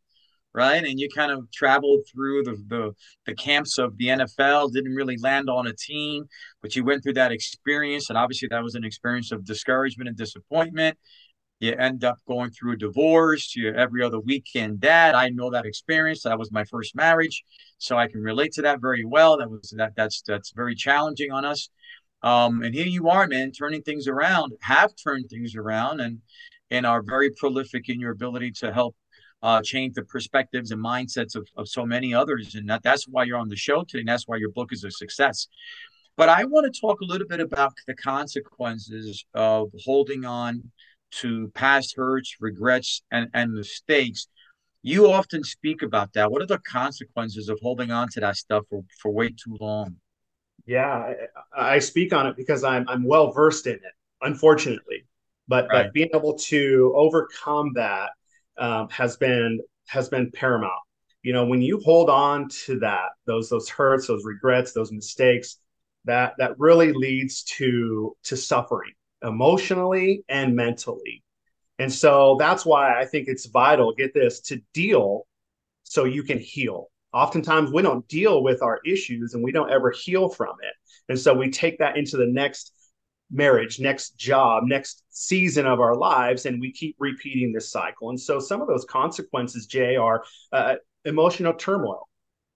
right? 0.56 0.84
And 0.84 1.00
you 1.00 1.10
kind 1.10 1.32
of 1.32 1.52
traveled 1.52 2.02
through 2.12 2.44
the, 2.44 2.56
the 2.68 2.96
the 3.26 3.36
camps 3.36 3.78
of 3.78 3.98
the 3.98 4.08
NFL, 4.08 4.72
didn't 4.72 4.96
really 4.96 5.18
land 5.18 5.50
on 5.50 5.68
a 5.68 5.74
team, 5.74 6.26
but 6.62 6.76
you 6.76 6.84
went 6.84 7.04
through 7.04 7.14
that 7.14 7.32
experience, 7.32 8.10
and 8.10 8.18
obviously 8.18 8.48
that 8.50 8.64
was 8.64 8.76
an 8.76 8.86
experience 8.86 9.32
of 9.32 9.46
discouragement 9.46 10.08
and 10.08 10.18
disappointment. 10.18 10.98
You 11.60 11.74
end 11.74 12.04
up 12.04 12.18
going 12.28 12.52
through 12.52 12.74
a 12.74 12.78
divorce 12.78 13.56
you're 13.56 13.74
every 13.74 14.04
other 14.04 14.20
weekend 14.20 14.82
dad 14.82 15.16
i 15.16 15.30
know 15.30 15.50
that 15.50 15.66
experience 15.66 16.22
that 16.24 16.38
was 16.38 16.52
my 16.52 16.66
first 16.66 16.96
marriage 16.96 17.44
so 17.78 17.98
i 17.98 18.08
can 18.08 18.22
relate 18.22 18.52
to 18.54 18.62
that 18.64 18.82
very 18.82 19.06
well. 19.06 19.38
That 19.38 19.50
was 19.50 19.74
that 19.78 19.94
that's 19.96 20.22
that's 20.22 20.52
very 20.52 20.76
challenging 20.76 21.32
on 21.32 21.46
us. 21.46 21.70
Um, 22.22 22.62
and 22.64 22.74
here 22.74 22.88
you 22.88 23.10
are 23.10 23.28
man 23.28 23.52
turning 23.52 23.82
things 23.84 24.08
around 24.08 24.54
have 24.62 24.94
turned 25.02 25.30
things 25.30 25.56
around 25.56 26.02
and 26.02 26.20
and 26.72 26.86
are 26.86 27.02
very 27.02 27.32
prolific 27.32 27.90
in 27.90 28.00
your 28.00 28.12
ability 28.12 28.52
to 28.52 28.74
help 28.74 28.96
uh, 29.46 29.62
change 29.62 29.94
the 29.94 30.04
perspectives 30.04 30.72
and 30.72 30.84
mindsets 30.84 31.36
of, 31.36 31.48
of 31.56 31.68
so 31.68 31.86
many 31.86 32.14
others 32.14 32.56
and 32.56 32.68
that, 32.70 32.82
that's 32.84 33.06
why 33.08 33.24
you're 33.24 33.38
on 33.38 33.50
the 33.50 33.56
show 33.56 33.84
today 33.84 34.00
and 34.00 34.10
that's 34.10 34.28
why 34.28 34.38
your 34.38 34.52
book 34.52 34.70
is 34.72 34.84
a 34.84 34.92
success 34.92 35.48
but 36.16 36.30
i 36.30 36.44
want 36.44 36.66
to 36.66 36.82
talk 36.82 37.02
a 37.02 37.06
little 37.06 37.28
bit 37.28 37.40
about 37.40 37.74
the 37.88 37.96
consequences 37.96 39.26
of 39.34 39.70
holding 39.84 40.26
on 40.26 40.72
to 41.20 41.50
past 41.54 41.96
hurts, 41.96 42.36
regrets, 42.40 43.02
and, 43.12 43.30
and 43.34 43.54
mistakes. 43.54 44.28
You 44.84 45.12
often 45.12 45.44
speak 45.44 45.82
about 45.82 46.14
that. 46.14 46.32
What 46.32 46.42
are 46.42 46.48
the 46.48 46.60
consequences 46.60 47.50
of 47.50 47.60
holding 47.62 47.92
on 47.92 48.10
to 48.10 48.20
that 48.20 48.38
stuff 48.38 48.66
for, 48.70 48.84
for 49.02 49.12
way 49.12 49.30
too 49.30 49.58
long? 49.60 49.96
Yeah, 50.66 51.14
I, 51.56 51.76
I 51.76 51.80
speak 51.80 52.14
on 52.14 52.28
it 52.28 52.36
because 52.36 52.64
I'm 52.64 52.88
I'm 52.90 53.04
well 53.04 53.32
versed 53.32 53.68
in 53.68 53.76
it, 53.76 53.82
unfortunately. 54.22 55.06
But 55.48 55.68
right. 55.70 55.86
but 55.86 55.94
being 55.94 56.10
able 56.14 56.38
to 56.50 56.94
overcome 56.96 57.74
that 57.76 58.12
um, 58.58 58.90
has 58.90 59.18
been 59.18 59.60
has 59.88 60.10
been 60.10 60.32
paramount. 60.32 60.72
You 61.24 61.34
know, 61.34 61.46
when 61.46 61.62
you 61.62 61.80
hold 61.80 62.10
on 62.10 62.50
to 62.66 62.80
that, 62.80 63.10
those 63.26 63.50
those 63.50 63.70
hurts, 63.70 64.08
those 64.08 64.26
regrets, 64.26 64.74
those 64.74 64.92
mistakes, 64.92 65.58
that 66.06 66.34
that 66.38 66.58
really 66.60 66.94
leads 66.94 67.44
to 67.44 68.16
to 68.24 68.38
suffering 68.38 68.94
emotionally 69.24 70.24
and 70.30 70.56
mentally. 70.56 71.24
And 71.80 71.92
so 71.92 72.38
that's 72.40 72.66
why 72.66 73.00
I 73.00 73.06
think 73.06 73.28
it's 73.28 73.48
vital, 73.48 73.94
get 73.94 74.14
this, 74.14 74.40
to 74.42 74.62
deal 74.74 75.28
so 75.84 76.06
you 76.06 76.24
can 76.24 76.40
heal. 76.40 76.90
Oftentimes 77.14 77.72
we 77.72 77.82
don't 77.82 78.08
deal 78.08 78.44
with 78.44 78.62
our 78.62 78.80
issues 78.86 79.34
and 79.34 79.44
we 79.44 79.52
don't 79.52 79.72
ever 79.72 79.92
heal 79.92 80.30
from 80.30 80.56
it. 80.62 80.74
And 81.10 81.20
so 81.20 81.34
we 81.34 81.50
take 81.50 81.80
that 81.80 81.98
into 81.98 82.18
the 82.18 82.28
next 82.28 82.74
marriage, 83.36 83.80
next 83.80 84.18
job, 84.18 84.64
next 84.66 85.04
season 85.10 85.66
of 85.66 85.80
our 85.80 85.96
lives, 85.96 86.46
and 86.46 86.60
we 86.60 86.72
keep 86.72 86.96
repeating 87.00 87.52
this 87.54 87.72
cycle. 87.72 88.10
And 88.10 88.20
so 88.20 88.40
some 88.40 88.62
of 88.62 88.68
those 88.68 88.86
consequences, 88.86 89.66
Jay, 89.68 89.96
are 89.96 90.24
uh, 90.52 90.76
emotional 91.04 91.54
turmoil, 91.54 92.08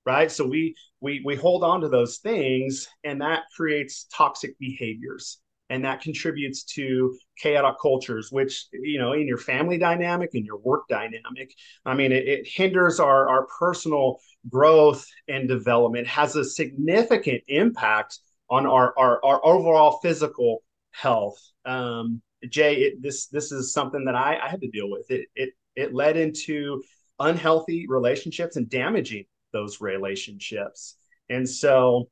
right? 0.06 0.32
So 0.32 0.46
we 0.46 0.76
we 1.02 1.22
we 1.26 1.36
hold 1.36 1.64
on 1.64 1.82
to 1.82 1.90
those 1.90 2.18
things, 2.18 2.88
and 3.04 3.22
that 3.22 3.44
creates 3.56 4.08
toxic 4.12 4.58
behaviors 4.60 5.40
and 5.70 5.86
that 5.86 6.02
contributes 6.02 6.64
to 6.64 7.16
chaotic 7.38 7.76
cultures 7.82 8.32
which 8.32 8.66
you 8.72 9.00
know 9.00 9.14
in 9.14 9.28
your 9.28 9.38
family 9.38 9.78
dynamic 9.78 10.32
in 10.34 10.44
your 10.44 10.58
work 10.58 10.88
dynamic 10.90 11.54
i 11.86 11.94
mean 11.94 12.12
it, 12.12 12.28
it, 12.28 12.48
hinders 12.48 13.00
our 13.00 13.30
our 13.30 13.48
personal 13.60 14.20
growth 14.50 15.06
and 15.28 15.48
development 15.48 16.08
has 16.08 16.36
a 16.36 16.44
significant 16.44 17.42
impact 17.48 18.20
on 18.50 18.66
our 18.66 18.94
our, 18.98 19.24
our 19.24 19.46
overall 19.46 20.00
physical 20.02 20.64
health 20.92 21.40
um, 21.66 22.22
jay 22.50 22.76
it, 22.76 23.02
this 23.02 23.28
this 23.28 23.52
is 23.52 23.74
something 23.74 24.06
that 24.06 24.16
I, 24.16 24.38
I 24.38 24.50
had 24.50 24.62
to 24.62 24.70
deal 24.70 24.90
with 24.90 25.10
it 25.12 25.28
it 25.36 25.50
it 25.76 25.94
led 25.94 26.18
into 26.18 26.82
unhealthy 27.20 27.86
relationships 27.88 28.56
and 28.56 28.70
damaging 28.70 29.26
those 29.52 29.82
relationships 29.82 30.96
and 31.30 31.48
so 31.48 32.10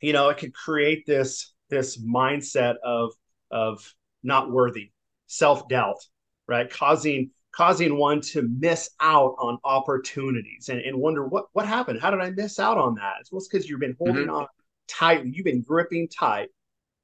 you 0.00 0.12
know 0.12 0.28
it 0.28 0.38
could 0.38 0.54
create 0.54 1.04
this 1.06 1.52
this 1.72 2.00
mindset 2.00 2.76
of 2.84 3.12
of 3.50 3.94
not 4.22 4.50
worthy, 4.50 4.92
self 5.26 5.68
doubt, 5.68 5.98
right, 6.46 6.70
causing 6.70 7.30
causing 7.50 7.98
one 7.98 8.20
to 8.20 8.48
miss 8.58 8.88
out 9.00 9.34
on 9.38 9.58
opportunities 9.64 10.70
and, 10.70 10.80
and 10.80 10.96
wonder 10.96 11.26
what 11.26 11.46
what 11.52 11.66
happened. 11.66 12.00
How 12.00 12.10
did 12.10 12.20
I 12.20 12.30
miss 12.30 12.60
out 12.60 12.78
on 12.78 12.94
that? 12.96 13.24
well, 13.32 13.38
It's 13.38 13.48
because 13.48 13.68
you've 13.68 13.80
been 13.80 13.96
holding 13.98 14.26
mm-hmm. 14.26 14.34
on 14.34 14.46
tightly. 14.86 15.32
You've 15.34 15.44
been 15.44 15.62
gripping 15.62 16.08
tight 16.08 16.48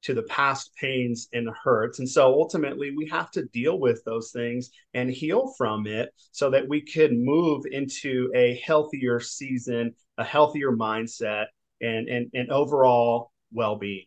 to 0.01 0.13
the 0.13 0.23
past 0.23 0.71
pains 0.79 1.27
and 1.33 1.49
hurts. 1.63 1.99
And 1.99 2.09
so 2.09 2.33
ultimately, 2.33 2.91
we 2.95 3.07
have 3.09 3.31
to 3.31 3.45
deal 3.45 3.79
with 3.79 4.03
those 4.05 4.31
things 4.31 4.69
and 4.93 5.09
heal 5.09 5.53
from 5.57 5.87
it 5.87 6.09
so 6.31 6.49
that 6.49 6.67
we 6.67 6.81
can 6.81 7.23
move 7.23 7.65
into 7.71 8.31
a 8.35 8.61
healthier 8.65 9.19
season, 9.19 9.93
a 10.17 10.23
healthier 10.23 10.71
mindset, 10.71 11.45
and, 11.81 12.07
and, 12.07 12.29
and 12.33 12.49
overall 12.49 13.31
well 13.51 13.77
being 13.77 14.05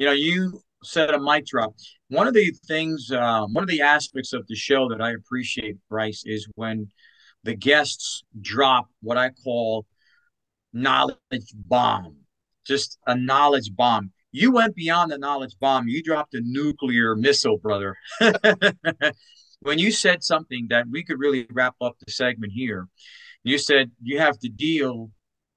you 0.00 0.06
know, 0.06 0.12
you 0.12 0.62
said 0.82 1.10
a 1.10 1.20
mic 1.20 1.44
drop. 1.44 1.74
One 2.08 2.26
of 2.26 2.32
the 2.32 2.50
things, 2.66 3.12
uh, 3.12 3.44
one 3.52 3.62
of 3.62 3.68
the 3.68 3.82
aspects 3.82 4.32
of 4.32 4.46
the 4.46 4.56
show 4.56 4.88
that 4.88 5.02
I 5.02 5.10
appreciate, 5.10 5.76
Bryce, 5.90 6.22
is 6.24 6.48
when 6.54 6.88
the 7.44 7.54
guests 7.54 8.24
drop 8.40 8.86
what 9.02 9.18
I 9.18 9.28
call 9.28 9.84
knowledge 10.72 11.52
bomb, 11.54 12.16
just 12.66 12.98
a 13.06 13.14
knowledge 13.14 13.76
bomb. 13.76 14.12
You 14.32 14.52
went 14.52 14.74
beyond 14.74 15.10
the 15.10 15.18
knowledge 15.18 15.56
bomb. 15.60 15.88
You 15.88 16.02
dropped 16.02 16.34
a 16.34 16.40
nuclear 16.42 17.16
missile, 17.16 17.58
brother. 17.58 17.96
when 19.60 19.78
you 19.78 19.90
said 19.90 20.22
something 20.22 20.66
that 20.70 20.86
we 20.90 21.02
could 21.04 21.18
really 21.18 21.46
wrap 21.50 21.74
up 21.80 21.96
the 21.98 22.12
segment 22.12 22.52
here, 22.52 22.88
you 23.42 23.58
said 23.58 23.90
you 24.02 24.18
have 24.18 24.38
to 24.40 24.48
deal 24.48 25.10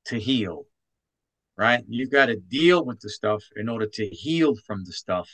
to 0.06 0.20
heal, 0.20 0.66
right? 1.58 1.84
You've 1.88 2.12
got 2.12 2.28
to 2.28 2.36
deal 2.36 2.86
with 2.86 3.00
the 3.00 3.10
stuff 3.10 3.44
in 3.56 3.70
order 3.70 3.88
to 3.94 4.08
heal 4.08 4.56
from 4.66 4.84
the 4.86 4.94
stuff. 4.94 5.30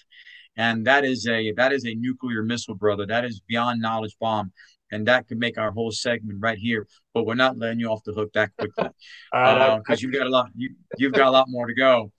And 0.58 0.86
that 0.88 1.06
is 1.06 1.28
a 1.28 1.54
that 1.54 1.72
is 1.72 1.86
a 1.86 1.96
nuclear 1.96 2.44
missile, 2.44 2.76
brother. 2.76 3.06
That 3.06 3.24
is 3.24 3.42
beyond 3.48 3.82
knowledge 3.82 4.16
bomb. 4.20 4.52
And 4.92 5.08
that 5.08 5.28
could 5.28 5.38
make 5.38 5.60
our 5.60 5.72
whole 5.72 5.92
segment 5.92 6.40
right 6.42 6.58
here. 6.58 6.88
But 7.14 7.26
we're 7.26 7.36
not 7.36 7.58
letting 7.58 7.80
you 7.80 7.90
off 7.90 8.04
the 8.04 8.12
hook 8.12 8.34
that 8.34 8.50
quickly. 8.58 8.90
Because 9.32 9.80
uh, 9.92 9.96
you've 10.00 10.14
got 10.14 10.26
a 10.26 10.30
lot 10.30 10.50
you, 10.56 10.76
you've 10.98 11.14
got 11.14 11.28
a 11.28 11.32
lot 11.32 11.46
more 11.48 11.68
to 11.68 11.76
go. 11.76 12.12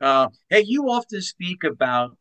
Uh, 0.00 0.28
hey, 0.50 0.62
you 0.66 0.90
often 0.90 1.22
speak 1.22 1.64
about 1.64 2.16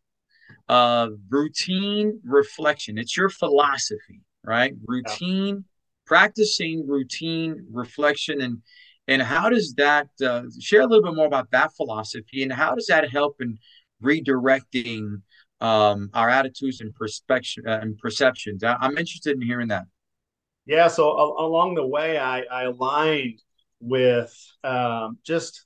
uh, 0.70 1.10
routine 1.30 2.20
reflection. 2.24 2.98
It's 2.98 3.18
your 3.18 3.30
philosophy, 3.30 4.22
right? 4.44 4.74
Routine, 4.86 5.56
yeah. 5.56 5.62
practicing 6.06 6.88
routine 6.88 7.66
reflection, 7.72 8.42
and 8.42 8.62
and 9.08 9.22
how 9.22 9.50
does 9.50 9.74
that 9.76 10.08
uh, 10.26 10.44
share 10.60 10.82
a 10.82 10.88
little 10.88 11.04
bit 11.04 11.16
more 11.16 11.28
about 11.28 11.52
that 11.52 11.76
philosophy, 11.76 12.44
and 12.44 12.52
how 12.52 12.76
does 12.76 12.88
that 12.88 13.10
help 13.10 13.38
in 13.42 13.58
redirecting 14.04 15.22
um, 15.62 16.10
our 16.14 16.30
attitudes 16.30 16.82
and 16.82 16.94
perspective 16.96 17.66
uh, 17.68 17.80
and 17.82 17.98
perceptions? 17.98 18.64
I, 18.64 18.78
am 18.82 18.98
interested 18.98 19.36
in 19.36 19.42
hearing 19.42 19.68
that. 19.70 19.86
Yeah. 20.66 20.88
So 20.88 21.10
a- 21.10 21.46
along 21.46 21.76
the 21.76 21.86
way, 21.86 22.18
I, 22.18 22.42
I 22.44 22.64
aligned 22.64 23.42
with 23.80 24.36
um, 24.64 25.20
just 25.24 25.66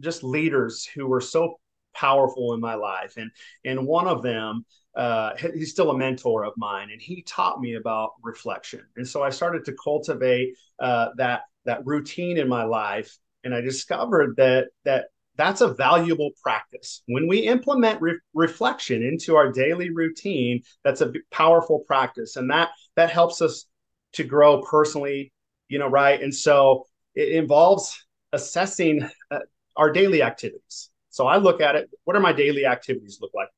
just 0.00 0.22
leaders 0.24 0.84
who 0.84 1.06
were 1.06 1.20
so 1.20 1.58
powerful 1.94 2.54
in 2.54 2.60
my 2.60 2.74
life. 2.74 3.14
And 3.16 3.30
and 3.64 3.86
one 3.86 4.06
of 4.08 4.22
them 4.22 4.64
uh, 4.96 5.32
he's 5.36 5.72
still 5.72 5.90
a 5.90 5.98
mentor 5.98 6.44
of 6.44 6.52
mine 6.56 6.90
and 6.92 7.02
he 7.02 7.22
taught 7.22 7.60
me 7.60 7.74
about 7.74 8.12
reflection. 8.22 8.80
And 8.96 9.06
so 9.06 9.22
i 9.22 9.30
started 9.30 9.64
to 9.66 9.74
cultivate 9.82 10.54
uh, 10.78 11.08
that 11.16 11.42
that 11.64 11.84
routine 11.84 12.38
in 12.38 12.48
my 12.48 12.64
life 12.64 13.16
and 13.42 13.54
i 13.54 13.60
discovered 13.60 14.36
that 14.36 14.68
that 14.84 15.06
that's 15.36 15.62
a 15.62 15.74
valuable 15.74 16.30
practice. 16.42 17.02
When 17.06 17.26
we 17.26 17.38
implement 17.40 18.00
re- 18.00 18.20
reflection 18.34 19.02
into 19.02 19.34
our 19.34 19.50
daily 19.50 19.90
routine 19.90 20.62
that's 20.84 21.00
a 21.00 21.12
powerful 21.32 21.80
practice 21.80 22.36
and 22.36 22.50
that 22.50 22.70
that 22.96 23.10
helps 23.10 23.42
us 23.42 23.66
to 24.12 24.24
grow 24.24 24.62
personally 24.62 25.32
you 25.68 25.78
know 25.78 25.88
right? 25.88 26.20
And 26.22 26.34
so 26.34 26.84
it 27.14 27.30
involves 27.30 28.06
assessing 28.32 29.08
uh, 29.30 29.38
our 29.76 29.92
daily 29.92 30.22
activities. 30.22 30.90
So 31.10 31.26
I 31.26 31.36
look 31.36 31.60
at 31.60 31.76
it, 31.76 31.90
what 32.04 32.16
are 32.16 32.20
my 32.20 32.32
daily 32.32 32.66
activities 32.66 33.18
look 33.20 33.32
like? 33.34 33.48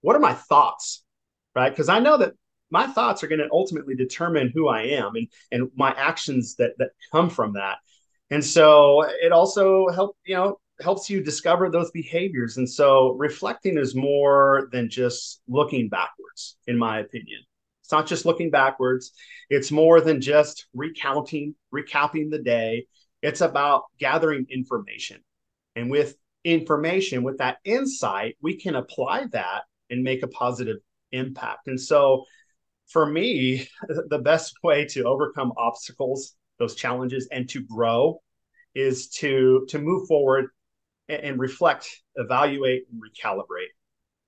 What 0.00 0.16
are 0.16 0.20
my 0.20 0.34
thoughts? 0.34 1.04
Right? 1.54 1.70
Because 1.70 1.88
I 1.88 1.98
know 1.98 2.18
that 2.18 2.34
my 2.70 2.86
thoughts 2.86 3.22
are 3.22 3.28
going 3.28 3.40
to 3.40 3.48
ultimately 3.50 3.94
determine 3.94 4.52
who 4.54 4.68
I 4.68 4.82
am 4.82 5.14
and 5.14 5.28
and 5.50 5.70
my 5.74 5.92
actions 5.92 6.56
that 6.56 6.72
that 6.78 6.90
come 7.12 7.30
from 7.30 7.54
that. 7.54 7.78
And 8.30 8.44
so 8.44 9.04
it 9.22 9.32
also 9.32 9.88
help, 9.88 10.16
you 10.26 10.34
know, 10.34 10.58
helps 10.80 11.08
you 11.08 11.22
discover 11.22 11.70
those 11.70 11.90
behaviors. 11.90 12.56
And 12.58 12.68
so 12.68 13.12
reflecting 13.12 13.78
is 13.78 13.94
more 13.94 14.68
than 14.70 14.90
just 14.90 15.40
looking 15.48 15.88
backwards, 15.88 16.56
in 16.66 16.76
my 16.78 17.00
opinion. 17.00 17.40
It's 17.82 17.92
not 17.92 18.06
just 18.06 18.26
looking 18.26 18.50
backwards. 18.50 19.12
It's 19.48 19.70
more 19.70 20.02
than 20.02 20.20
just 20.20 20.66
recounting, 20.74 21.54
recapping 21.74 22.30
the 22.30 22.38
day. 22.38 22.86
It's 23.22 23.40
about 23.40 23.84
gathering 23.98 24.46
information. 24.50 25.20
And 25.78 25.90
with 25.90 26.16
information, 26.44 27.22
with 27.22 27.38
that 27.38 27.58
insight, 27.64 28.36
we 28.42 28.56
can 28.56 28.74
apply 28.74 29.26
that 29.32 29.62
and 29.90 30.02
make 30.02 30.22
a 30.22 30.28
positive 30.28 30.78
impact. 31.12 31.68
And 31.68 31.80
so 31.80 32.24
for 32.88 33.06
me, 33.06 33.68
the 34.08 34.18
best 34.18 34.54
way 34.62 34.84
to 34.86 35.04
overcome 35.04 35.52
obstacles, 35.56 36.34
those 36.58 36.74
challenges, 36.74 37.28
and 37.30 37.48
to 37.50 37.62
grow 37.62 38.20
is 38.74 39.08
to 39.08 39.66
to 39.68 39.78
move 39.78 40.06
forward 40.08 40.50
and, 41.08 41.22
and 41.22 41.40
reflect, 41.40 41.88
evaluate, 42.16 42.84
and 42.90 43.00
recalibrate. 43.00 43.72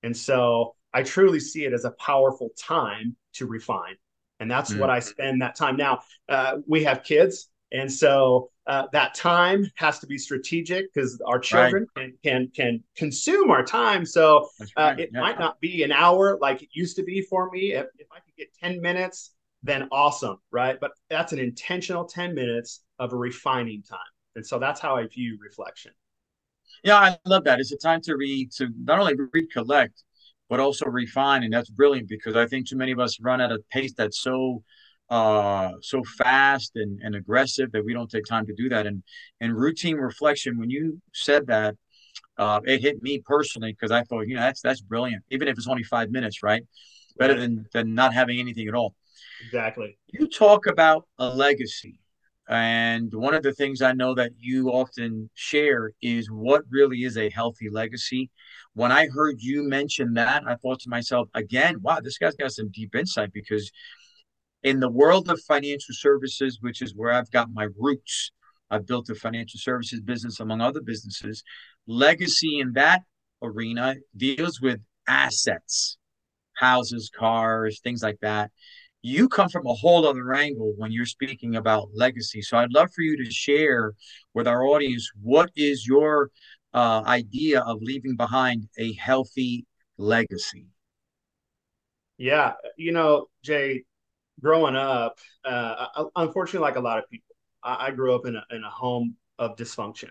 And 0.03 0.15
so 0.15 0.75
I 0.93 1.03
truly 1.03 1.39
see 1.39 1.65
it 1.65 1.73
as 1.73 1.85
a 1.85 1.91
powerful 1.91 2.49
time 2.57 3.15
to 3.33 3.45
refine. 3.45 3.95
And 4.39 4.49
that's 4.49 4.71
mm-hmm. 4.71 4.79
what 4.79 4.89
I 4.89 4.99
spend 4.99 5.41
that 5.41 5.55
time. 5.55 5.77
Now, 5.77 5.99
uh, 6.27 6.57
we 6.67 6.83
have 6.85 7.03
kids. 7.03 7.49
And 7.71 7.91
so 7.91 8.49
uh, 8.71 8.87
that 8.93 9.13
time 9.13 9.69
has 9.75 9.99
to 9.99 10.07
be 10.07 10.17
strategic 10.17 10.93
because 10.93 11.21
our 11.27 11.39
children 11.39 11.85
right. 11.97 12.13
can, 12.23 12.47
can, 12.47 12.51
can 12.55 12.83
consume 12.95 13.51
our 13.51 13.65
time. 13.65 14.05
So 14.05 14.47
uh, 14.77 14.95
it 14.97 15.09
yeah. 15.11 15.19
might 15.19 15.37
not 15.37 15.59
be 15.59 15.83
an 15.83 15.91
hour 15.91 16.37
like 16.39 16.63
it 16.63 16.69
used 16.71 16.95
to 16.95 17.03
be 17.03 17.21
for 17.21 17.49
me. 17.51 17.73
If, 17.73 17.87
if 17.97 18.07
I 18.13 18.19
could 18.21 18.33
get 18.37 18.47
10 18.63 18.79
minutes, 18.79 19.31
then 19.61 19.89
awesome, 19.91 20.37
right? 20.51 20.79
But 20.79 20.91
that's 21.09 21.33
an 21.33 21.39
intentional 21.39 22.05
10 22.05 22.33
minutes 22.33 22.81
of 22.97 23.11
a 23.11 23.17
refining 23.17 23.83
time. 23.83 23.99
And 24.37 24.47
so 24.47 24.57
that's 24.57 24.79
how 24.79 24.95
I 24.95 25.05
view 25.05 25.37
reflection. 25.41 25.91
Yeah, 26.81 26.95
I 26.95 27.17
love 27.25 27.43
that. 27.43 27.59
It's 27.59 27.73
a 27.73 27.77
time 27.77 27.99
to 28.03 28.15
read, 28.15 28.53
to 28.53 28.69
not 28.85 28.99
only 28.99 29.15
recollect, 29.33 30.01
but 30.47 30.61
also 30.61 30.85
refine. 30.85 31.43
And 31.43 31.51
that's 31.51 31.69
brilliant 31.69 32.07
because 32.07 32.37
I 32.37 32.47
think 32.47 32.69
too 32.69 32.77
many 32.77 32.93
of 32.93 32.99
us 32.99 33.19
run 33.19 33.41
at 33.41 33.51
a 33.51 33.59
pace 33.69 33.93
that's 33.97 34.21
so 34.21 34.63
uh, 35.11 35.73
so 35.81 36.01
fast 36.17 36.71
and, 36.75 36.99
and 37.03 37.15
aggressive 37.15 37.71
that 37.73 37.83
we 37.83 37.93
don't 37.93 38.09
take 38.09 38.25
time 38.25 38.45
to 38.47 38.53
do 38.53 38.69
that. 38.69 38.87
And 38.87 39.03
and 39.41 39.55
routine 39.55 39.97
reflection, 39.97 40.57
when 40.57 40.69
you 40.69 41.01
said 41.13 41.47
that, 41.47 41.75
uh, 42.37 42.61
it 42.63 42.81
hit 42.81 43.03
me 43.03 43.21
personally 43.23 43.73
because 43.73 43.91
I 43.91 44.03
thought, 44.03 44.27
you 44.27 44.35
know, 44.35 44.41
that's 44.41 44.61
that's 44.61 44.81
brilliant. 44.81 45.23
Even 45.29 45.49
if 45.49 45.57
it's 45.57 45.67
only 45.67 45.83
five 45.83 46.09
minutes, 46.09 46.41
right? 46.41 46.63
Better 47.17 47.37
than 47.37 47.67
than 47.73 47.93
not 47.93 48.13
having 48.13 48.39
anything 48.39 48.67
at 48.69 48.73
all. 48.73 48.95
Exactly. 49.43 49.97
You 50.07 50.27
talk 50.27 50.65
about 50.65 51.07
a 51.19 51.27
legacy. 51.27 51.99
And 52.47 53.13
one 53.13 53.33
of 53.33 53.43
the 53.43 53.53
things 53.53 53.81
I 53.81 53.93
know 53.93 54.13
that 54.15 54.31
you 54.39 54.69
often 54.69 55.29
share 55.35 55.91
is 56.01 56.29
what 56.29 56.63
really 56.69 57.03
is 57.03 57.17
a 57.17 57.29
healthy 57.29 57.69
legacy. 57.69 58.29
When 58.73 58.91
I 58.91 59.07
heard 59.07 59.37
you 59.39 59.63
mention 59.63 60.13
that, 60.15 60.43
I 60.45 60.55
thought 60.55 60.79
to 60.81 60.89
myself, 60.89 61.29
again, 61.33 61.81
wow, 61.81 61.99
this 62.01 62.17
guy's 62.17 62.35
got 62.35 62.51
some 62.51 62.69
deep 62.69 62.95
insight 62.95 63.31
because 63.31 63.71
in 64.63 64.79
the 64.79 64.89
world 64.89 65.29
of 65.29 65.39
financial 65.41 65.93
services, 65.93 66.59
which 66.61 66.81
is 66.81 66.95
where 66.95 67.11
I've 67.11 67.31
got 67.31 67.53
my 67.53 67.67
roots, 67.77 68.31
I've 68.69 68.87
built 68.87 69.09
a 69.09 69.15
financial 69.15 69.59
services 69.59 70.01
business 70.01 70.39
among 70.39 70.61
other 70.61 70.81
businesses. 70.81 71.43
Legacy 71.87 72.59
in 72.59 72.73
that 72.73 73.01
arena 73.41 73.95
deals 74.15 74.61
with 74.61 74.79
assets, 75.07 75.97
houses, 76.53 77.11
cars, 77.13 77.81
things 77.83 78.01
like 78.01 78.19
that. 78.21 78.51
You 79.01 79.27
come 79.27 79.49
from 79.49 79.65
a 79.65 79.73
whole 79.73 80.07
other 80.07 80.31
angle 80.33 80.73
when 80.77 80.91
you're 80.91 81.07
speaking 81.07 81.55
about 81.55 81.89
legacy. 81.93 82.41
So 82.41 82.57
I'd 82.57 82.71
love 82.71 82.89
for 82.93 83.01
you 83.01 83.17
to 83.23 83.31
share 83.31 83.93
with 84.33 84.47
our 84.47 84.63
audience 84.63 85.09
what 85.21 85.49
is 85.55 85.87
your 85.87 86.29
uh, 86.73 87.01
idea 87.05 87.61
of 87.61 87.81
leaving 87.81 88.15
behind 88.15 88.69
a 88.77 88.93
healthy 88.93 89.65
legacy? 89.97 90.67
Yeah, 92.17 92.53
you 92.77 92.91
know, 92.91 93.25
Jay, 93.43 93.83
growing 94.41 94.75
up, 94.75 95.19
uh, 95.45 96.05
unfortunately, 96.15 96.67
like 96.67 96.77
a 96.77 96.81
lot 96.81 96.99
of 96.99 97.09
people, 97.09 97.35
I, 97.63 97.87
I 97.87 97.91
grew 97.91 98.15
up 98.15 98.25
in 98.25 98.35
a, 98.35 98.43
in 98.51 98.63
a 98.63 98.69
home 98.69 99.15
of 99.39 99.55
dysfunction. 99.55 100.09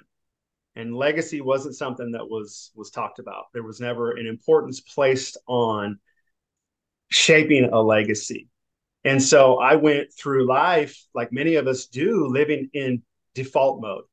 And 0.76 0.94
legacy 0.94 1.40
wasn't 1.40 1.74
something 1.74 2.12
that 2.12 2.24
was 2.24 2.70
was 2.76 2.90
talked 2.90 3.18
about. 3.18 3.46
There 3.52 3.64
was 3.64 3.80
never 3.80 4.12
an 4.12 4.26
importance 4.26 4.80
placed 4.80 5.36
on 5.48 5.98
shaping 7.08 7.64
a 7.72 7.80
legacy. 7.80 8.48
And 9.04 9.22
so 9.22 9.58
i 9.58 9.74
went 9.76 10.12
through 10.12 10.46
life 10.46 11.02
like 11.14 11.32
many 11.32 11.54
of 11.56 11.66
us 11.66 11.86
do 11.86 12.28
living 12.28 12.68
in 12.74 13.02
default 13.34 13.80
mode 13.80 14.04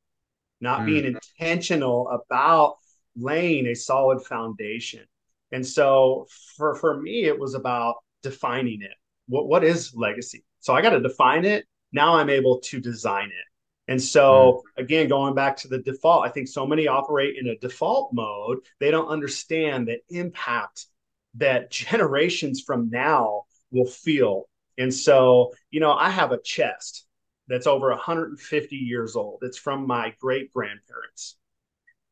not 0.60 0.80
mm. 0.80 0.86
being 0.86 1.04
intentional 1.04 2.08
about 2.08 2.76
laying 3.16 3.66
a 3.66 3.74
solid 3.74 4.22
foundation. 4.22 5.04
And 5.52 5.66
so 5.66 6.26
for 6.56 6.74
for 6.74 7.00
me 7.00 7.24
it 7.24 7.38
was 7.38 7.54
about 7.54 7.96
defining 8.22 8.82
it 8.82 8.96
what, 9.28 9.46
what 9.46 9.64
is 9.64 9.94
legacy? 9.94 10.44
So 10.60 10.74
I 10.74 10.82
got 10.82 10.90
to 10.90 11.00
define 11.00 11.44
it. 11.44 11.66
Now 11.92 12.16
I'm 12.16 12.30
able 12.30 12.60
to 12.60 12.80
design 12.80 13.26
it. 13.26 13.48
And 13.88 14.02
so, 14.02 14.62
mm. 14.78 14.82
again, 14.82 15.08
going 15.08 15.34
back 15.34 15.56
to 15.58 15.68
the 15.68 15.78
default, 15.78 16.26
I 16.26 16.28
think 16.28 16.48
so 16.48 16.66
many 16.66 16.86
operate 16.86 17.36
in 17.40 17.48
a 17.48 17.56
default 17.56 18.12
mode. 18.12 18.58
They 18.80 18.90
don't 18.90 19.08
understand 19.08 19.88
the 19.88 19.98
impact 20.10 20.86
that 21.34 21.70
generations 21.70 22.60
from 22.60 22.90
now 22.90 23.44
will 23.70 23.86
feel. 23.86 24.44
And 24.76 24.94
so, 24.94 25.52
you 25.70 25.80
know, 25.80 25.92
I 25.92 26.10
have 26.10 26.32
a 26.32 26.40
chest 26.40 27.06
that's 27.48 27.66
over 27.66 27.88
150 27.88 28.76
years 28.76 29.16
old. 29.16 29.40
It's 29.42 29.58
from 29.58 29.86
my 29.86 30.14
great 30.20 30.52
grandparents, 30.52 31.36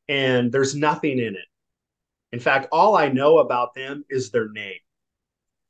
and 0.09 0.51
there's 0.51 0.75
nothing 0.75 1.19
in 1.19 1.35
it. 1.37 1.49
In 2.33 2.41
fact, 2.41 2.69
all 2.73 2.97
I 2.97 3.09
know 3.09 3.39
about 3.39 3.75
them 3.75 4.05
is 4.11 4.31
their 4.31 4.49
name. 4.49 4.81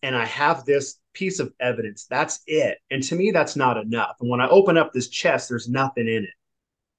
And 0.03 0.15
I 0.15 0.25
have 0.27 0.65
this 0.65 0.99
piece 1.15 1.41
of 1.41 1.53
evidence. 1.59 2.07
That's 2.09 2.41
it. 2.47 2.79
And 2.91 3.03
to 3.05 3.17
me, 3.17 3.31
that's 3.31 3.57
not 3.57 3.77
enough. 3.77 4.17
And 4.21 4.31
when 4.31 4.41
I 4.41 4.49
open 4.49 4.77
up 4.77 4.93
this 4.93 5.09
chest, 5.09 5.49
there's 5.49 5.69
nothing 5.69 6.07
in 6.07 6.25
it. 6.25 6.31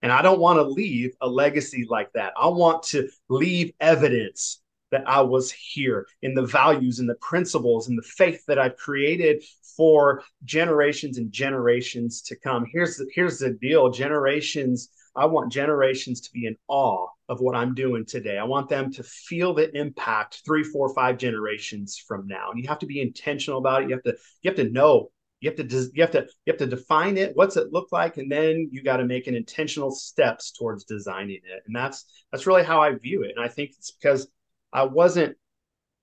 And 0.02 0.12
I 0.12 0.22
don't 0.22 0.39
want 0.39 0.58
to 0.58 0.64
leave 0.64 1.16
a 1.22 1.28
legacy 1.28 1.86
like 1.89 2.12
that. 2.14 2.34
I 2.39 2.48
want 2.48 2.84
to 2.84 3.10
leave 3.30 3.74
evidence 3.80 4.62
that 4.91 5.08
I 5.08 5.22
was 5.22 5.52
here 5.52 6.08
in 6.22 6.34
the 6.34 6.45
values 6.45 7.00
and 7.00 7.10
the 7.10 7.16
principles 7.16 7.88
and 7.88 7.98
the 7.98 8.04
faith 8.04 8.43
that 8.48 8.60
I've 8.60 8.78
created 8.78 9.43
for 9.76 10.24
generations 10.43 11.18
and 11.18 11.32
generations 11.32 12.22
to 12.24 12.36
come. 12.36 12.66
Here's 12.72 12.98
the, 12.98 13.08
here's 13.14 13.39
the 13.39 13.52
deal 13.52 13.89
generations, 13.89 14.89
I 15.18 15.26
want 15.26 15.51
generations 15.51 16.22
to 16.22 16.32
be 16.32 16.45
in 16.45 16.55
awe 16.68 17.07
of 17.28 17.41
what 17.41 17.55
I'm 17.55 17.74
doing 17.74 18.05
today. 18.05 18.38
I 18.38 18.43
want 18.43 18.70
them 18.70 18.91
to 18.93 19.03
feel 19.03 19.53
the 19.53 19.76
impact 19.76 20.43
three, 20.45 20.63
four, 20.63 20.93
five 20.93 21.18
generations 21.18 21.97
from 21.97 22.28
now. 22.28 22.51
And 22.51 22.61
you 22.61 22.68
have 22.70 22.80
to 22.80 22.86
be 22.86 23.01
intentional 23.01 23.59
about 23.59 23.84
it. 23.84 23.89
You 23.89 23.95
have 23.95 24.03
to, 24.03 24.15
you 24.41 24.51
have 24.51 24.57
to 24.57 24.70
know 24.70 25.09
you 25.39 25.51
have 25.51 25.57
to 25.57 25.91
you 25.93 26.01
have 26.01 26.11
to 26.11 26.28
you 26.45 26.51
have 26.51 26.57
to 26.57 26.65
define 26.65 27.15
it 27.15 27.36
what's 27.36 27.57
it 27.57 27.72
look 27.72 27.91
like 27.91 28.18
and 28.18 28.32
then 28.32 28.68
you 28.72 28.82
got 28.82 28.97
to 28.97 29.05
make 29.05 29.28
an 29.28 29.36
intentional 29.36 29.91
steps 29.91 30.49
towards 30.49 30.84
designing 30.84 31.36
it 31.43 31.61
and 31.68 31.76
that's 31.76 32.05
that's 32.32 32.47
really 32.47 32.63
how 32.63 32.82
i 32.82 32.91
view 32.95 33.22
it 33.22 33.34
and 33.36 33.45
i 33.45 33.47
think 33.47 33.70
it's 33.78 33.91
because 33.91 34.28
I 34.74 34.84
wasn't 34.84 35.38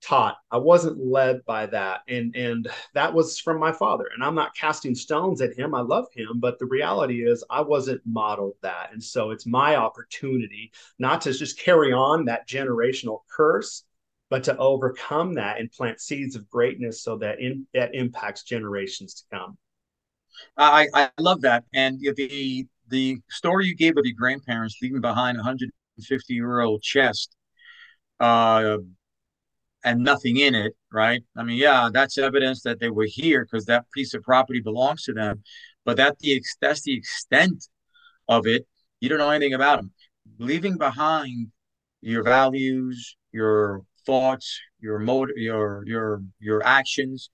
taught. 0.05 0.37
I 0.51 0.57
wasn't 0.57 1.03
led 1.03 1.43
by 1.45 1.65
that. 1.67 2.01
And 2.07 2.35
and 2.35 2.67
that 2.93 3.13
was 3.13 3.39
from 3.39 3.59
my 3.59 3.71
father. 3.71 4.05
And 4.13 4.23
i'm 4.23 4.35
not 4.35 4.55
casting 4.55 4.95
stones 4.95 5.41
at 5.41 5.57
him. 5.57 5.73
I 5.73 5.81
love 5.81 6.05
him. 6.13 6.39
But 6.39 6.59
the 6.59 6.65
reality 6.65 7.27
is 7.27 7.43
i 7.49 7.61
wasn't 7.61 8.01
modeled 8.05 8.55
that. 8.61 8.91
And 8.93 9.03
so 9.03 9.31
it's 9.31 9.45
my 9.45 9.75
opportunity 9.75 10.71
not 10.99 11.21
to 11.21 11.33
just 11.33 11.59
carry 11.59 11.91
on 11.91 12.25
that 12.25 12.47
generational 12.47 13.21
curse 13.35 13.83
but 14.29 14.43
to 14.43 14.57
overcome 14.57 15.35
that 15.35 15.59
and 15.59 15.71
plant 15.71 16.01
seeds 16.01 16.35
of 16.35 16.49
greatness 16.49 17.03
so 17.03 17.15
that 17.15 17.39
in, 17.39 17.67
that 17.75 17.93
impacts 17.93 18.41
generations 18.41 19.13
to 19.13 19.37
come. 19.37 19.57
I 20.57 20.87
i 20.93 21.09
love 21.19 21.41
that. 21.41 21.63
And 21.73 21.99
the 21.99 22.67
the 22.89 23.17
story 23.29 23.65
you 23.65 23.75
gave 23.75 23.97
of 23.97 24.05
your 24.05 24.15
grandparents 24.17 24.77
leaving 24.81 25.01
behind 25.01 25.37
a 25.37 25.39
150 25.39 26.33
year 26.33 26.59
old 26.59 26.81
chest 26.81 27.35
uh, 28.19 28.77
and 29.85 30.03
nothing 30.03 30.37
in 30.37 30.55
it, 30.55 30.75
right? 30.91 31.21
I 31.37 31.43
mean, 31.43 31.57
yeah, 31.57 31.89
that's 31.93 32.17
evidence 32.17 32.63
that 32.63 32.79
they 32.79 32.89
were 32.89 33.07
here 33.07 33.45
because 33.45 33.65
that 33.67 33.85
piece 33.93 34.15
of 34.15 34.23
property 34.23 34.59
belongs 34.59 35.03
to 35.03 35.13
them. 35.13 35.43
But 35.85 35.97
that 35.97 36.17
the 36.19 36.43
that's 36.59 36.81
the 36.81 36.95
extent 36.95 37.67
of 38.27 38.47
it. 38.47 38.65
You 38.99 39.09
don't 39.09 39.19
know 39.19 39.29
anything 39.29 39.53
about 39.53 39.77
them. 39.77 39.91
Leaving 40.39 40.77
behind 40.77 41.51
your 42.01 42.23
values, 42.23 43.15
your 43.31 43.83
thoughts, 44.07 44.59
your 44.79 44.97
motive, 44.97 45.37
your 45.37 45.83
your 45.85 46.23
your 46.39 46.65
actions, 46.65 47.29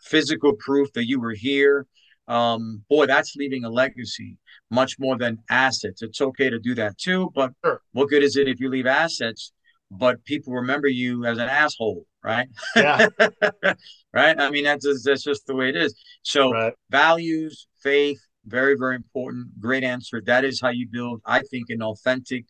physical 0.00 0.54
proof 0.54 0.92
that 0.94 1.06
you 1.06 1.20
were 1.20 1.34
here. 1.34 1.86
Um, 2.26 2.82
boy, 2.90 3.06
that's 3.06 3.36
leaving 3.36 3.64
a 3.64 3.70
legacy 3.70 4.38
much 4.70 4.98
more 4.98 5.16
than 5.16 5.38
assets. 5.50 6.02
It's 6.02 6.20
okay 6.20 6.50
to 6.50 6.58
do 6.58 6.74
that 6.74 6.98
too, 6.98 7.30
but 7.34 7.52
what 7.92 8.08
good 8.08 8.24
is 8.24 8.36
it 8.36 8.48
if 8.48 8.58
you 8.58 8.68
leave 8.68 8.86
assets 8.86 9.52
but 9.92 10.24
people 10.24 10.54
remember 10.54 10.88
you 10.88 11.26
as 11.26 11.38
an 11.38 11.48
asshole, 11.48 12.06
right? 12.24 12.48
Yeah. 12.74 13.08
right. 14.12 14.40
I 14.40 14.50
mean, 14.50 14.64
that's 14.64 14.84
just, 14.84 15.04
that's 15.04 15.22
just 15.22 15.46
the 15.46 15.54
way 15.54 15.68
it 15.68 15.76
is. 15.76 15.94
So 16.22 16.50
right. 16.50 16.72
values, 16.90 17.68
faith, 17.82 18.18
very, 18.46 18.74
very 18.76 18.96
important. 18.96 19.60
Great 19.60 19.84
answer. 19.84 20.22
That 20.24 20.44
is 20.44 20.60
how 20.60 20.70
you 20.70 20.88
build, 20.90 21.20
I 21.26 21.40
think, 21.40 21.68
an 21.68 21.82
authentic 21.82 22.46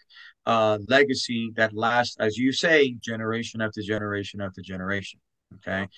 uh, 0.47 0.79
legacy 0.89 1.53
that 1.57 1.75
lasts, 1.75 2.17
as 2.21 2.37
you 2.37 2.53
say, 2.53 2.95
generation 3.01 3.61
after 3.61 3.83
generation 3.83 4.41
after 4.41 4.63
generation. 4.63 5.21
Okay. 5.57 5.89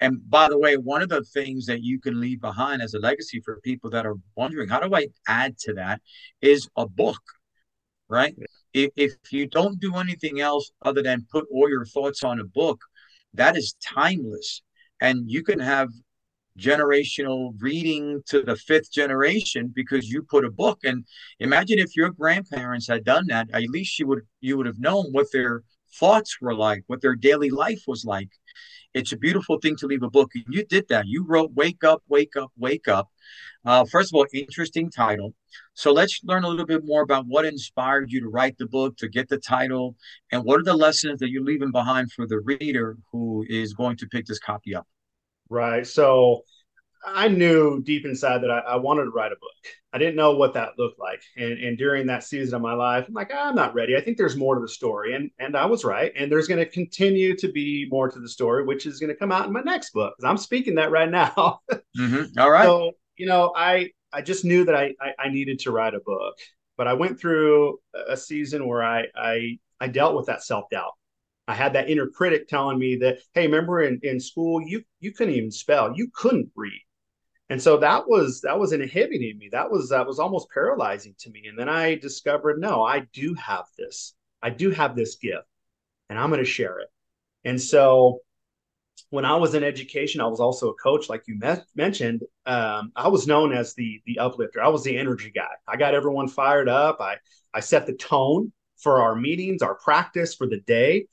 And 0.00 0.18
by 0.28 0.48
the 0.48 0.58
way, 0.58 0.76
one 0.76 1.02
of 1.02 1.08
the 1.08 1.22
things 1.22 1.66
that 1.66 1.82
you 1.82 1.98
can 1.98 2.20
leave 2.20 2.40
behind 2.40 2.82
as 2.82 2.94
a 2.94 2.98
legacy 2.98 3.40
for 3.44 3.58
people 3.62 3.90
that 3.90 4.06
are 4.06 4.16
wondering, 4.36 4.68
how 4.68 4.80
do 4.80 4.94
I 4.94 5.08
add 5.26 5.58
to 5.60 5.74
that, 5.74 6.00
is 6.40 6.68
a 6.76 6.86
book, 6.86 7.20
right? 8.08 8.34
If, 8.72 8.90
if 8.96 9.12
you 9.30 9.46
don't 9.46 9.80
do 9.80 9.96
anything 9.96 10.40
else 10.40 10.70
other 10.82 11.02
than 11.02 11.26
put 11.30 11.46
all 11.52 11.68
your 11.68 11.84
thoughts 11.84 12.22
on 12.22 12.40
a 12.40 12.44
book, 12.44 12.80
that 13.34 13.56
is 13.56 13.74
timeless. 13.82 14.62
And 15.00 15.30
you 15.30 15.42
can 15.42 15.58
have 15.58 15.88
generational 16.58 17.54
reading 17.58 18.22
to 18.26 18.42
the 18.42 18.56
fifth 18.56 18.92
generation 18.92 19.72
because 19.74 20.10
you 20.10 20.22
put 20.22 20.44
a 20.44 20.50
book 20.50 20.80
and 20.84 21.04
imagine 21.38 21.78
if 21.78 21.96
your 21.96 22.10
grandparents 22.10 22.88
had 22.88 23.04
done 23.04 23.24
that 23.28 23.48
at 23.52 23.62
least 23.70 23.98
you 23.98 24.06
would 24.06 24.20
you 24.40 24.56
would 24.56 24.66
have 24.66 24.78
known 24.78 25.06
what 25.12 25.26
their 25.32 25.62
thoughts 25.94 26.38
were 26.40 26.54
like 26.54 26.82
what 26.88 27.00
their 27.00 27.14
daily 27.14 27.50
life 27.50 27.80
was 27.86 28.04
like 28.04 28.28
it's 28.94 29.12
a 29.12 29.16
beautiful 29.16 29.58
thing 29.58 29.76
to 29.76 29.86
leave 29.86 30.02
a 30.02 30.10
book 30.10 30.30
and 30.34 30.44
you 30.48 30.64
did 30.64 30.86
that 30.88 31.06
you 31.06 31.24
wrote 31.26 31.52
wake 31.54 31.84
up 31.84 32.02
wake 32.08 32.36
up 32.36 32.50
wake 32.56 32.88
up 32.88 33.08
uh, 33.64 33.84
first 33.84 34.10
of 34.10 34.16
all, 34.16 34.26
interesting 34.32 34.90
title. 34.90 35.34
So 35.74 35.92
let's 35.92 36.20
learn 36.24 36.44
a 36.44 36.48
little 36.48 36.66
bit 36.66 36.84
more 36.84 37.02
about 37.02 37.26
what 37.26 37.44
inspired 37.44 38.10
you 38.10 38.20
to 38.20 38.28
write 38.28 38.56
the 38.58 38.66
book, 38.66 38.96
to 38.98 39.08
get 39.08 39.28
the 39.28 39.38
title, 39.38 39.96
and 40.32 40.42
what 40.44 40.60
are 40.60 40.64
the 40.64 40.74
lessons 40.74 41.20
that 41.20 41.30
you're 41.30 41.44
leaving 41.44 41.70
behind 41.70 42.10
for 42.12 42.26
the 42.26 42.40
reader 42.40 42.96
who 43.12 43.44
is 43.48 43.74
going 43.74 43.96
to 43.98 44.06
pick 44.06 44.26
this 44.26 44.38
copy 44.38 44.74
up. 44.74 44.86
Right. 45.48 45.86
So 45.86 46.42
I 47.04 47.28
knew 47.28 47.82
deep 47.82 48.04
inside 48.04 48.42
that 48.42 48.50
I, 48.50 48.58
I, 48.58 48.76
wanted 48.76 49.04
to 49.04 49.10
write 49.10 49.32
a 49.32 49.36
book. 49.36 49.74
I 49.92 49.98
didn't 49.98 50.16
know 50.16 50.36
what 50.36 50.54
that 50.54 50.78
looked 50.78 51.00
like. 51.00 51.22
And, 51.36 51.52
and 51.52 51.78
during 51.78 52.06
that 52.06 52.24
season 52.24 52.54
of 52.54 52.62
my 52.62 52.74
life, 52.74 53.06
I'm 53.08 53.14
like, 53.14 53.32
I'm 53.34 53.54
not 53.54 53.74
ready. 53.74 53.96
I 53.96 54.00
think 54.00 54.18
there's 54.18 54.36
more 54.36 54.54
to 54.54 54.60
the 54.60 54.68
story. 54.68 55.14
And, 55.14 55.30
and 55.38 55.56
I 55.56 55.64
was 55.64 55.84
right. 55.84 56.12
And 56.14 56.30
there's 56.30 56.46
going 56.46 56.58
to 56.58 56.70
continue 56.70 57.34
to 57.36 57.50
be 57.50 57.88
more 57.90 58.10
to 58.10 58.20
the 58.20 58.28
story, 58.28 58.64
which 58.64 58.86
is 58.86 59.00
going 59.00 59.08
to 59.08 59.16
come 59.16 59.32
out 59.32 59.46
in 59.46 59.52
my 59.52 59.62
next 59.62 59.92
book. 59.92 60.14
I'm 60.22 60.36
speaking 60.36 60.74
that 60.74 60.90
right 60.90 61.10
now. 61.10 61.60
mm-hmm. 61.98 62.38
All 62.38 62.50
right. 62.50 62.64
So 62.64 62.92
you 63.20 63.26
know, 63.26 63.52
I 63.54 63.90
I 64.12 64.22
just 64.22 64.46
knew 64.46 64.64
that 64.64 64.74
I, 64.74 64.94
I, 64.98 65.26
I 65.26 65.28
needed 65.28 65.58
to 65.60 65.70
write 65.70 65.94
a 65.94 66.00
book, 66.00 66.34
but 66.78 66.88
I 66.88 66.94
went 66.94 67.20
through 67.20 67.78
a 68.08 68.16
season 68.16 68.66
where 68.66 68.82
I 68.82 69.04
I 69.14 69.58
I 69.78 69.88
dealt 69.88 70.16
with 70.16 70.26
that 70.26 70.42
self 70.42 70.70
doubt. 70.70 70.92
I 71.46 71.54
had 71.54 71.74
that 71.74 71.90
inner 71.90 72.06
critic 72.06 72.48
telling 72.48 72.78
me 72.78 72.96
that, 72.96 73.18
hey, 73.34 73.46
remember 73.46 73.82
in, 73.82 74.00
in 74.02 74.20
school 74.20 74.62
you 74.62 74.82
you 75.00 75.12
couldn't 75.12 75.34
even 75.34 75.50
spell, 75.50 75.92
you 75.94 76.08
couldn't 76.14 76.50
read. 76.56 76.80
And 77.50 77.60
so 77.60 77.78
that 77.78 78.08
was 78.08 78.40
that 78.42 78.58
was 78.58 78.72
inhibiting 78.72 79.36
me. 79.36 79.48
That 79.50 79.70
was 79.70 79.88
that 79.90 80.06
was 80.06 80.20
almost 80.20 80.48
paralyzing 80.54 81.16
to 81.18 81.30
me. 81.30 81.48
And 81.48 81.58
then 81.58 81.68
I 81.68 81.96
discovered, 81.96 82.60
no, 82.60 82.84
I 82.84 83.00
do 83.12 83.34
have 83.34 83.64
this. 83.76 84.14
I 84.40 84.50
do 84.50 84.70
have 84.70 84.94
this 84.94 85.16
gift, 85.16 85.46
and 86.08 86.18
I'm 86.18 86.30
going 86.30 86.38
to 86.38 86.48
share 86.48 86.78
it. 86.78 86.88
And 87.44 87.60
so 87.60 88.20
when 89.10 89.24
I 89.24 89.36
was 89.36 89.54
in 89.54 89.64
education, 89.64 90.20
I 90.20 90.28
was 90.28 90.38
also 90.38 90.70
a 90.70 90.74
coach, 90.74 91.08
like 91.08 91.24
you 91.26 91.36
me- 91.38 91.64
mentioned. 91.74 92.22
Um, 92.46 92.92
I 92.94 93.08
was 93.08 93.26
known 93.26 93.52
as 93.52 93.74
the 93.74 94.00
the 94.06 94.20
uplifter. 94.20 94.62
I 94.62 94.68
was 94.68 94.84
the 94.84 94.96
energy 94.96 95.32
guy. 95.34 95.50
I 95.66 95.76
got 95.76 95.94
everyone 95.94 96.28
fired 96.28 96.68
up. 96.68 97.00
I 97.00 97.16
I 97.52 97.60
set 97.60 97.86
the 97.86 97.94
tone 97.94 98.52
for 98.78 99.02
our 99.02 99.16
meetings, 99.16 99.60
our 99.60 99.74
practice 99.74 100.36
for 100.36 100.46
the 100.46 100.60
day. 100.60 101.06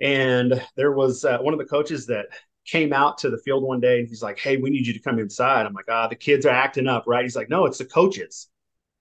And 0.00 0.62
there 0.76 0.92
was 0.92 1.24
uh, 1.24 1.38
one 1.38 1.54
of 1.54 1.58
the 1.58 1.66
coaches 1.66 2.06
that 2.06 2.26
came 2.70 2.92
out 2.92 3.18
to 3.18 3.30
the 3.30 3.38
field 3.38 3.62
one 3.62 3.80
day, 3.80 4.00
and 4.00 4.08
he's 4.08 4.22
like, 4.22 4.38
"Hey, 4.38 4.56
we 4.56 4.70
need 4.70 4.86
you 4.86 4.92
to 4.92 4.98
come 5.00 5.18
inside." 5.18 5.66
I'm 5.66 5.74
like, 5.74 5.88
"Ah, 5.88 6.08
the 6.08 6.16
kids 6.16 6.46
are 6.46 6.50
acting 6.50 6.86
up, 6.88 7.04
right?" 7.06 7.24
He's 7.24 7.36
like, 7.36 7.48
"No, 7.50 7.66
it's 7.66 7.78
the 7.78 7.84
coaches." 7.84 8.48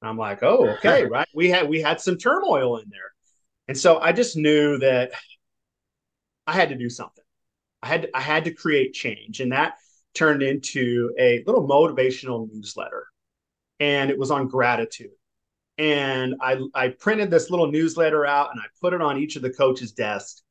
I'm 0.01 0.17
like, 0.17 0.43
"Oh, 0.43 0.71
okay, 0.73 1.05
right." 1.09 1.27
We 1.33 1.49
had 1.49 1.69
we 1.69 1.81
had 1.81 2.01
some 2.01 2.17
turmoil 2.17 2.77
in 2.77 2.89
there, 2.89 3.11
and 3.67 3.77
so 3.77 3.99
I 3.99 4.11
just 4.13 4.37
knew 4.37 4.77
that 4.79 5.11
I 6.45 6.53
had 6.53 6.69
to 6.69 6.75
do 6.75 6.89
something 6.89 7.23
I 7.83 7.87
had 7.87 8.03
to, 8.03 8.17
I 8.17 8.21
had 8.21 8.45
to 8.45 8.51
create 8.53 8.93
change, 8.93 9.41
and 9.41 9.51
that 9.53 9.75
turned 10.15 10.43
into 10.43 11.13
a 11.19 11.43
little 11.45 11.67
motivational 11.67 12.49
newsletter, 12.53 13.07
and 13.79 14.11
it 14.11 14.19
was 14.19 14.31
on 14.31 14.47
gratitude. 14.49 15.11
And 15.77 16.35
I 16.41 16.59
I 16.75 16.89
printed 16.89 17.31
this 17.31 17.49
little 17.51 17.71
newsletter 17.71 18.25
out, 18.25 18.51
and 18.51 18.61
I 18.61 18.65
put 18.81 18.93
it 18.93 19.01
on 19.01 19.17
each 19.19 19.35
of 19.37 19.43
the 19.43 19.51
coaches' 19.51 19.93
desks, 19.93 20.43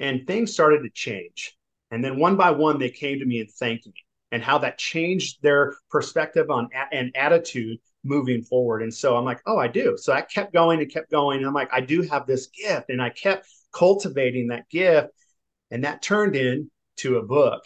and 0.00 0.26
things 0.26 0.52
started 0.52 0.82
to 0.82 0.90
change. 0.90 1.55
And 1.90 2.04
then 2.04 2.18
one 2.18 2.36
by 2.36 2.50
one, 2.50 2.78
they 2.78 2.90
came 2.90 3.18
to 3.20 3.24
me 3.24 3.40
and 3.40 3.50
thanked 3.50 3.86
me, 3.86 3.94
and 4.32 4.42
how 4.42 4.58
that 4.58 4.78
changed 4.78 5.42
their 5.42 5.76
perspective 5.90 6.50
on 6.50 6.68
and 6.92 7.16
attitude 7.16 7.78
moving 8.04 8.42
forward. 8.42 8.82
And 8.82 8.92
so 8.92 9.16
I'm 9.16 9.24
like, 9.24 9.40
oh, 9.46 9.58
I 9.58 9.68
do. 9.68 9.96
So 9.96 10.12
I 10.12 10.22
kept 10.22 10.52
going 10.52 10.80
and 10.80 10.92
kept 10.92 11.10
going. 11.10 11.38
And 11.38 11.46
I'm 11.46 11.54
like, 11.54 11.72
I 11.72 11.80
do 11.80 12.02
have 12.02 12.26
this 12.26 12.48
gift. 12.48 12.90
And 12.90 13.02
I 13.02 13.10
kept 13.10 13.48
cultivating 13.72 14.48
that 14.48 14.68
gift. 14.68 15.08
And 15.70 15.84
that 15.84 16.02
turned 16.02 16.36
into 16.36 17.16
a 17.16 17.22
book. 17.22 17.64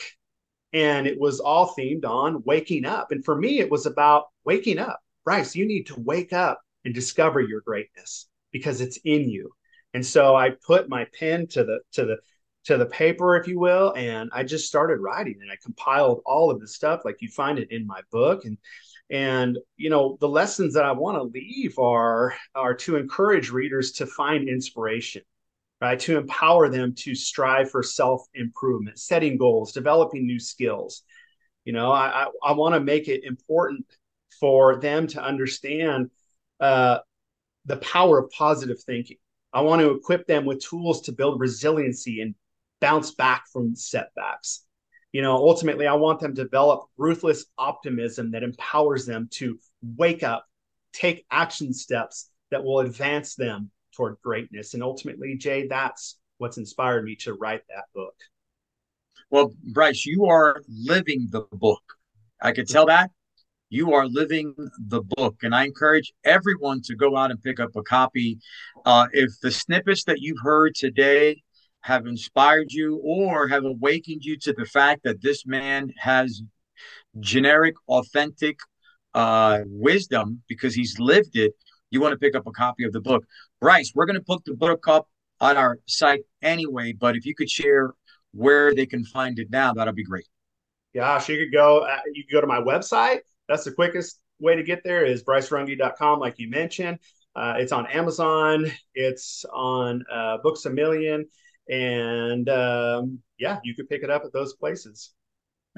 And 0.73 1.07
it 1.07 1.19
was 1.19 1.41
all 1.41 1.75
themed 1.77 2.05
on 2.05 2.43
waking 2.45 2.85
up. 2.85 3.13
And 3.13 3.25
for 3.25 3.37
me, 3.37 3.59
it 3.59 3.71
was 3.71 3.87
about 3.87 4.27
waking 4.45 4.79
up. 4.79 5.01
Bryce, 5.25 5.55
you 5.55 5.67
need 5.67 5.87
to 5.89 6.01
wake 6.01 6.33
up 6.33 6.61
and 6.85 6.95
discover 6.95 7.41
your 7.41 7.61
greatness 7.61 8.29
because 8.53 8.81
it's 8.81 8.99
in 9.05 9.29
you. 9.29 9.51
And 9.93 10.05
so 10.07 10.37
I 10.37 10.51
put 10.67 10.89
my 10.89 11.07
pen 11.19 11.49
to 11.49 11.65
the 11.65 11.81
to 11.93 12.05
the 12.05 12.19
to 12.71 12.79
the 12.79 12.87
paper, 12.87 13.37
if 13.37 13.47
you 13.47 13.59
will, 13.59 13.93
and 13.97 14.31
I 14.33 14.43
just 14.45 14.67
started 14.67 15.01
writing 15.01 15.39
and 15.41 15.51
I 15.51 15.57
compiled 15.63 16.23
all 16.25 16.51
of 16.51 16.61
the 16.61 16.69
stuff 16.69 17.03
like 17.05 17.21
you 17.21 17.29
find 17.29 17.59
it 17.59 17.71
in 17.71 17.87
my 17.87 18.01
book. 18.11 18.45
And 18.45 18.59
and 19.11 19.59
you 19.77 19.91
know 19.91 20.17
the 20.21 20.29
lessons 20.29 20.75
that 20.75 20.85
I 20.85 20.93
want 20.93 21.19
to 21.19 21.23
leave 21.23 21.79
are 21.79 22.35
are 22.55 22.75
to 22.75 22.97
encourage 22.97 23.51
readers 23.51 23.93
to 23.93 24.07
find 24.07 24.49
inspiration 24.49 25.23
right? 25.81 25.99
To 26.01 26.19
empower 26.19 26.69
them 26.69 26.95
to 26.97 27.15
strive 27.15 27.71
for 27.71 27.83
self 27.83 28.23
improvement, 28.35 28.99
setting 28.99 29.39
goals, 29.39 29.73
developing 29.73 30.27
new 30.27 30.39
skills. 30.39 31.03
You 31.65 31.73
know, 31.73 31.91
I, 31.91 32.25
I, 32.25 32.27
I 32.45 32.53
want 32.53 32.75
to 32.75 32.81
make 32.81 33.09
it 33.09 33.25
important 33.25 33.87
for 34.39 34.81
them 34.81 35.07
to 35.09 35.23
understand 35.23 36.11
uh, 36.61 36.99
the 37.67 37.77
power 37.79 38.19
of 38.19 38.31
positive 38.31 38.83
thinking, 38.83 39.19
I 39.53 39.63
want 39.63 39.81
to 39.83 39.91
equip 39.91 40.27
them 40.27 40.45
with 40.45 40.65
tools 40.65 41.03
to 41.03 41.13
build 41.13 41.41
resiliency 41.41 42.21
and 42.21 42.35
bounce 42.81 43.13
back 43.13 43.45
from 43.53 43.75
setbacks. 43.75 44.65
You 45.13 45.23
know, 45.23 45.35
ultimately, 45.35 45.87
I 45.87 45.95
want 45.95 46.21
them 46.21 46.35
to 46.35 46.45
develop 46.45 46.85
ruthless 46.97 47.47
optimism 47.59 48.31
that 48.31 48.43
empowers 48.43 49.07
them 49.07 49.29
to 49.33 49.59
wake 49.97 50.23
up, 50.23 50.47
take 50.93 51.27
action 51.31 51.73
steps 51.73 52.31
that 52.51 52.63
will 52.63 52.81
advance 52.81 53.35
them 53.35 53.71
toward 53.97 54.17
greatness. 54.23 54.75
And 54.75 54.83
ultimately, 54.83 55.37
Jay, 55.37 55.67
that's 55.67 56.19
what's 56.39 56.59
inspired 56.59 57.05
me 57.05 57.17
to 57.17 57.35
write 57.35 57.63
that 57.69 57.85
book. 57.95 58.15
Well, 59.31 59.53
Bryce, 59.73 60.07
you 60.07 60.27
are 60.27 60.63
living 60.69 61.29
the 61.31 61.43
book. 61.53 61.83
I 62.41 62.53
could 62.53 62.69
tell 62.69 62.87
that 62.87 63.11
you 63.71 63.95
are 63.95 64.07
living 64.07 64.55
the 64.89 65.01
book. 65.01 65.37
And 65.43 65.55
I 65.55 65.65
encourage 65.65 66.13
everyone 66.25 66.83
to 66.83 66.97
go 66.97 67.17
out 67.17 67.31
and 67.31 67.43
pick 67.43 67.61
up 67.61 67.75
a 67.77 67.83
copy. 67.83 68.39
Uh, 68.85 69.07
if 69.13 69.31
the 69.41 69.51
snippets 69.51 70.05
that 70.05 70.19
you've 70.21 70.41
heard 70.43 70.75
today 70.75 71.43
have 71.83 72.07
inspired 72.07 72.73
you 72.73 73.01
or 73.03 73.49
have 73.49 73.65
awakened 73.65 74.25
you 74.25 74.37
to 74.39 74.53
the 74.53 74.65
fact 74.65 75.03
that 75.05 75.23
this 75.23 75.47
man 75.47 75.93
has 75.99 76.43
generic, 77.19 77.75
authentic 77.89 78.59
uh, 79.15 79.61
wisdom 79.67 80.43
because 80.49 80.75
he's 80.75 80.99
lived 80.99 81.37
it, 81.37 81.55
you 81.91 82.01
want 82.01 82.13
to 82.13 82.19
pick 82.19 82.37
up 82.37 82.47
a 82.47 82.53
copy 82.53 82.85
of 82.85 82.93
the 82.93 83.01
book. 83.01 83.25
Bryce, 83.61 83.93
we're 83.95 84.07
going 84.07 84.19
to 84.19 84.25
put 84.25 84.45
the 84.45 84.55
book 84.55 84.87
up 84.89 85.09
on 85.41 85.57
our 85.57 85.79
site 85.87 86.23
anyway, 86.43 86.93
but 86.93 87.17
if 87.17 87.27
you 87.27 87.35
could 87.35 87.51
share 87.51 87.93
where 88.33 88.75
they 88.75 88.87
can 88.87 89.05
find 89.05 89.39
it 89.39 89.51
now, 89.51 89.73
that'll 89.73 89.95
be 89.95 90.05
great. 90.05 90.27
Gosh, 90.95 91.29
you 91.29 91.39
could 91.39 91.53
go. 91.53 91.81
Uh, 91.81 91.99
you 92.13 92.25
could 92.25 92.33
go 92.33 92.41
to 92.41 92.47
my 92.47 92.61
website. 92.61 93.21
That's 93.49 93.65
the 93.65 93.73
quickest 93.73 94.21
way 94.41 94.57
to 94.57 94.63
get 94.63 94.83
there. 94.85 95.05
Is 95.05 95.25
brycerunge.com, 95.25 96.19
like 96.19 96.39
you 96.39 96.49
mentioned. 96.49 96.99
Uh, 97.35 97.55
it's 97.59 97.73
on 97.73 97.87
Amazon. 97.87 98.71
It's 98.95 99.45
on 99.53 100.05
uh, 100.13 100.39
Books 100.43 100.65
a 100.67 100.71
Million, 100.71 101.27
and 101.71 102.49
um, 102.49 103.21
yeah, 103.39 103.59
you 103.65 103.75
could 103.75 103.89
pick 103.89 104.03
it 104.03 104.11
up 104.11 104.25
at 104.25 104.33
those 104.33 104.55
places. 104.55 105.13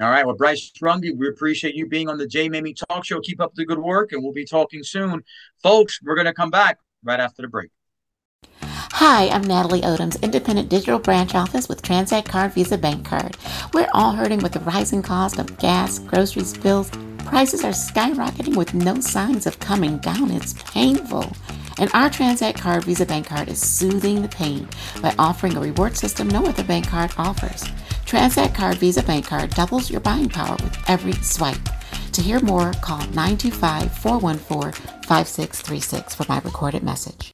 All 0.01 0.09
right. 0.09 0.25
Well, 0.25 0.35
Bryce 0.35 0.71
Runge, 0.81 1.15
we 1.15 1.29
appreciate 1.29 1.75
you 1.75 1.87
being 1.87 2.09
on 2.09 2.17
the 2.17 2.27
Jay 2.27 2.49
Mamie 2.49 2.73
Talk 2.73 3.05
Show. 3.05 3.19
Keep 3.21 3.39
up 3.39 3.53
the 3.53 3.63
good 3.63 3.77
work, 3.77 4.11
and 4.11 4.23
we'll 4.23 4.33
be 4.33 4.45
talking 4.45 4.83
soon, 4.83 5.23
folks. 5.61 5.99
We're 6.01 6.15
going 6.15 6.25
to 6.25 6.33
come 6.33 6.49
back 6.49 6.79
right 7.03 7.19
after 7.19 7.43
the 7.43 7.47
break. 7.47 7.69
Hi, 8.65 9.27
I'm 9.29 9.43
Natalie 9.43 9.81
Odoms, 9.81 10.21
independent 10.21 10.69
digital 10.69 10.97
branch 10.97 11.35
office 11.35 11.69
with 11.69 11.81
Transact 11.81 12.27
Card 12.27 12.53
Visa 12.53 12.77
Bank 12.77 13.05
Card. 13.05 13.37
We're 13.73 13.89
all 13.93 14.13
hurting 14.13 14.39
with 14.39 14.53
the 14.53 14.61
rising 14.61 15.01
cost 15.01 15.37
of 15.37 15.57
gas, 15.57 15.99
groceries, 15.99 16.57
bills. 16.57 16.89
Prices 17.19 17.63
are 17.63 17.71
skyrocketing 17.71 18.55
with 18.55 18.73
no 18.73 18.99
signs 18.99 19.45
of 19.45 19.59
coming 19.59 19.97
down. 19.97 20.31
It's 20.31 20.53
painful. 20.53 21.31
And 21.77 21.89
our 21.93 22.09
Transact 22.09 22.59
Card 22.59 22.83
Visa 22.83 23.05
Bank 23.05 23.27
Card 23.27 23.49
is 23.49 23.59
soothing 23.59 24.21
the 24.21 24.27
pain 24.27 24.67
by 25.01 25.13
offering 25.17 25.57
a 25.57 25.59
reward 25.59 25.97
system 25.97 26.27
no 26.27 26.45
other 26.45 26.63
bank 26.63 26.87
card 26.87 27.11
offers. 27.17 27.65
Transact 28.05 28.53
Card 28.53 28.77
Visa 28.77 29.03
Bank 29.03 29.27
Card 29.27 29.49
doubles 29.51 29.89
your 29.89 30.01
buying 30.01 30.29
power 30.29 30.55
with 30.61 30.77
every 30.87 31.13
swipe. 31.13 31.69
To 32.11 32.21
hear 32.21 32.39
more, 32.41 32.73
call 32.81 32.99
925 32.99 33.97
414 33.97 34.71
5636 35.03 36.13
for 36.13 36.25
my 36.29 36.39
recorded 36.39 36.83
message. 36.83 37.31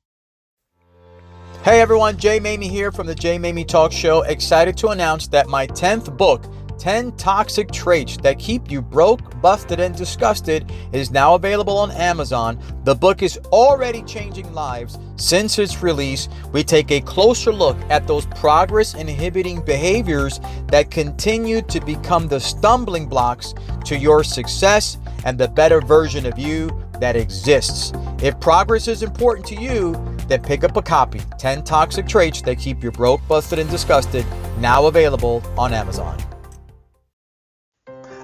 Hey 1.62 1.82
everyone, 1.82 2.18
Jay 2.18 2.40
Mamie 2.40 2.70
here 2.70 2.90
from 2.90 3.06
the 3.06 3.14
Jay 3.14 3.38
Mamie 3.38 3.66
Talk 3.66 3.92
Show. 3.92 4.22
Excited 4.22 4.78
to 4.78 4.88
announce 4.88 5.28
that 5.28 5.50
my 5.50 5.68
10th 5.68 6.16
book, 6.18 6.46
10 6.80 7.12
Toxic 7.18 7.70
Traits 7.72 8.18
That 8.18 8.40
Keep 8.40 8.72
You 8.72 8.82
Broke, 8.82 9.40
Busted, 9.42 9.80
and 9.80 9.96
Disgusted, 9.96 10.72
is 10.94 11.12
now 11.12 11.36
available 11.36 11.78
on 11.78 11.92
Amazon. 11.92 12.58
The 12.86 12.96
book 12.96 13.22
is 13.22 13.38
already 13.52 14.02
changing 14.04 14.54
lives 14.54 14.98
since 15.18 15.60
its 15.60 15.84
release. 15.84 16.30
We 16.54 16.64
take 16.64 16.92
a 16.92 17.02
closer 17.02 17.52
look 17.52 17.78
at 17.90 18.08
those 18.08 18.26
progress 18.28 18.96
inhibiting 18.96 19.62
behaviors 19.66 20.40
that 20.68 20.90
continue 20.90 21.62
to 21.64 21.82
become 21.82 22.28
the 22.28 22.40
stumbling 22.40 23.08
blocks 23.08 23.54
to 23.86 23.98
your 23.98 24.24
success 24.24 24.98
and 25.26 25.38
the 25.38 25.50
better 25.50 25.82
version 25.82 26.26
of 26.26 26.40
you 26.40 26.72
that 27.00 27.16
exists. 27.16 27.92
If 28.22 28.40
progress 28.40 28.88
is 28.88 29.04
important 29.04 29.46
to 29.48 29.56
you, 29.56 29.94
then 30.28 30.42
pick 30.42 30.64
up 30.64 30.78
a 30.78 30.82
copy 30.82 31.22
10 31.38 31.64
Toxic 31.64 32.08
Traits 32.08 32.42
That 32.44 32.58
Keep 32.60 32.84
You 32.84 32.92
Broke, 32.92 33.26
Busted, 33.28 33.60
and 33.60 33.70
Disgusted, 33.70 34.26
now 34.60 34.86
available 34.86 35.44
on 35.58 35.74
Amazon. 35.74 36.18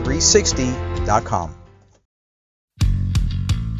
360.com. 0.04 1.63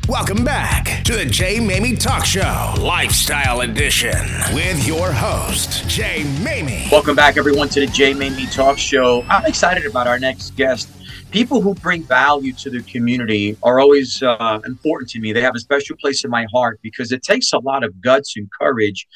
Welcome 0.09 0.45
back 0.45 1.03
to 1.05 1.17
the 1.17 1.25
Jay 1.25 1.59
Mamie 1.59 1.97
Talk 1.97 2.27
Show, 2.27 2.75
Lifestyle 2.79 3.63
Edition, 3.63 4.19
with 4.53 4.87
your 4.87 5.11
host, 5.11 5.89
Jay 5.89 6.25
Mamie. 6.43 6.89
Welcome 6.93 7.17
back, 7.17 7.39
everyone, 7.39 7.71
to 7.71 7.81
the 7.81 7.87
Jay 7.87 8.13
Mamie 8.13 8.45
Talk 8.49 8.77
Show. 8.77 9.25
I'm 9.31 9.47
excited 9.47 9.87
about 9.87 10.07
our 10.07 10.19
next 10.19 10.57
guest. 10.57 10.91
People 11.31 11.63
who 11.63 11.75
bring 11.77 12.03
value 12.03 12.53
to 12.53 12.69
the 12.69 12.83
community 12.83 13.57
are 13.63 13.81
always 13.81 14.23
uh, 14.23 14.61
important 14.67 15.09
to 15.13 15.21
me. 15.21 15.33
They 15.33 15.41
have 15.41 15.55
a 15.55 15.61
special 15.61 15.97
place 15.97 16.23
in 16.23 16.31
my 16.31 16.47
heart 16.53 16.81
because 16.83 17.11
it 17.11 17.23
takes 17.23 17.55
a 17.55 17.59
lot 17.59 17.83
of 17.83 17.99
guts 18.03 18.37
and 18.37 18.47
courage 18.61 19.09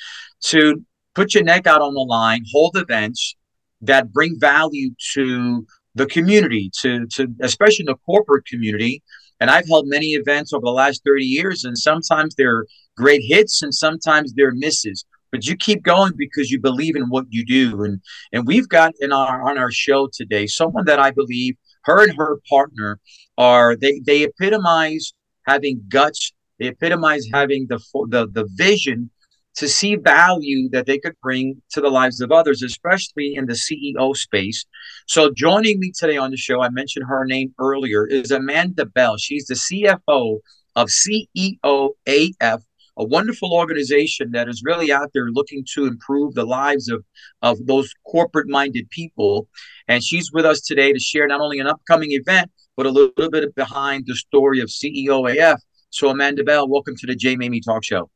to 0.45 0.83
put 1.15 1.35
your 1.35 1.45
neck 1.45 1.67
out 1.67 1.83
on 1.83 1.93
the 1.93 2.01
line, 2.01 2.45
hold 2.51 2.79
events 2.79 3.37
that 3.83 4.11
bring 4.11 4.41
value 4.41 4.95
to 5.13 5.67
the 5.95 6.07
community, 6.07 6.71
to, 6.81 7.07
to 7.09 7.29
especially 7.43 7.85
the 7.85 7.97
corporate 8.07 8.47
community 8.47 9.03
and 9.41 9.51
I've 9.51 9.69
held 9.69 9.87
many 9.87 10.09
events 10.09 10.53
over 10.53 10.65
the 10.65 10.71
last 10.71 11.03
30 11.05 11.25
years, 11.25 11.65
and 11.65 11.77
sometimes 11.77 12.35
they're 12.35 12.67
great 12.97 13.23
hits 13.25 13.63
and 13.63 13.75
sometimes 13.75 14.35
they're 14.35 14.53
misses. 14.55 15.05
But 15.31 15.47
you 15.47 15.57
keep 15.57 15.83
going 15.83 16.13
because 16.17 16.51
you 16.51 16.61
believe 16.61 16.97
in 16.97 17.05
what 17.05 17.27
you 17.29 17.45
do. 17.45 17.85
And 17.85 18.01
and 18.33 18.47
we've 18.47 18.69
got 18.69 18.95
in 19.01 19.13
our 19.13 19.49
on 19.49 19.59
our 19.59 19.71
show 19.71 20.09
today 20.13 20.47
someone 20.47 20.87
that 20.87 20.99
I 20.99 21.11
believe 21.11 21.57
her 21.85 22.03
and 22.03 22.17
her 22.17 22.39
partner 22.49 22.99
are 23.37 23.77
they 23.77 24.01
they 24.05 24.25
epitomize 24.25 25.13
having 25.47 25.83
guts. 25.89 26.33
They 26.59 26.69
epitomize 26.69 27.27
having 27.33 27.67
the 27.69 27.79
the 28.09 28.27
the 28.27 28.49
vision 28.55 29.11
to 29.59 29.69
see 29.69 29.97
value 29.97 30.69
that 30.71 30.87
they 30.87 30.99
could 30.99 31.17
bring 31.21 31.61
to 31.71 31.81
the 31.81 31.91
lives 31.91 32.21
of 32.21 32.31
others, 32.31 32.63
especially 32.63 33.35
in 33.35 33.47
the 33.47 33.55
CEO 33.55 34.17
space. 34.17 34.65
So, 35.09 35.33
joining 35.35 35.81
me 35.81 35.91
today 35.99 36.17
on 36.17 36.31
the 36.31 36.37
show, 36.37 36.63
I 36.63 36.69
mentioned 36.71 37.07
her 37.09 37.25
name 37.25 37.53
earlier, 37.59 38.07
is 38.07 38.31
Amanda 38.31 38.87
Bell. 38.87 39.17
She's 39.17 39.47
the 39.47 39.55
CFO 39.55 40.39
of 40.77 40.89
CEOAF, 40.91 42.61
a 42.97 43.05
wonderful 43.05 43.53
organization 43.53 44.31
that 44.31 44.49
is 44.49 44.63
really 44.65 44.93
out 44.93 45.11
there 45.13 45.31
looking 45.31 45.65
to 45.75 45.87
improve 45.87 46.35
the 46.35 46.47
lives 46.47 46.89
of, 46.89 47.05
of 47.43 47.59
those 47.67 47.93
corporate 48.07 48.49
minded 48.49 48.89
people. 48.91 49.49
And 49.89 50.05
she's 50.05 50.31
with 50.33 50.45
us 50.45 50.61
today 50.61 50.93
to 50.93 51.01
share 51.01 51.27
not 51.27 51.41
only 51.41 51.59
an 51.59 51.67
upcoming 51.67 52.13
event, 52.13 52.49
but 52.77 52.87
a 52.87 52.91
little, 52.91 53.31
bit 53.31 53.55
behind 53.57 54.05
the 54.07 54.15
story 54.15 54.61
of 54.61 54.69
CEOAF. 54.69 55.59
So, 55.91 56.11
Amanda 56.11 56.45
Bell, 56.45 56.69
welcome 56.69 56.95
to 56.95 57.07
the 57.09 57.17
Jay 57.17 57.35
Mamie 57.35 57.61
Talk 57.61 57.83
Show. 57.83 58.09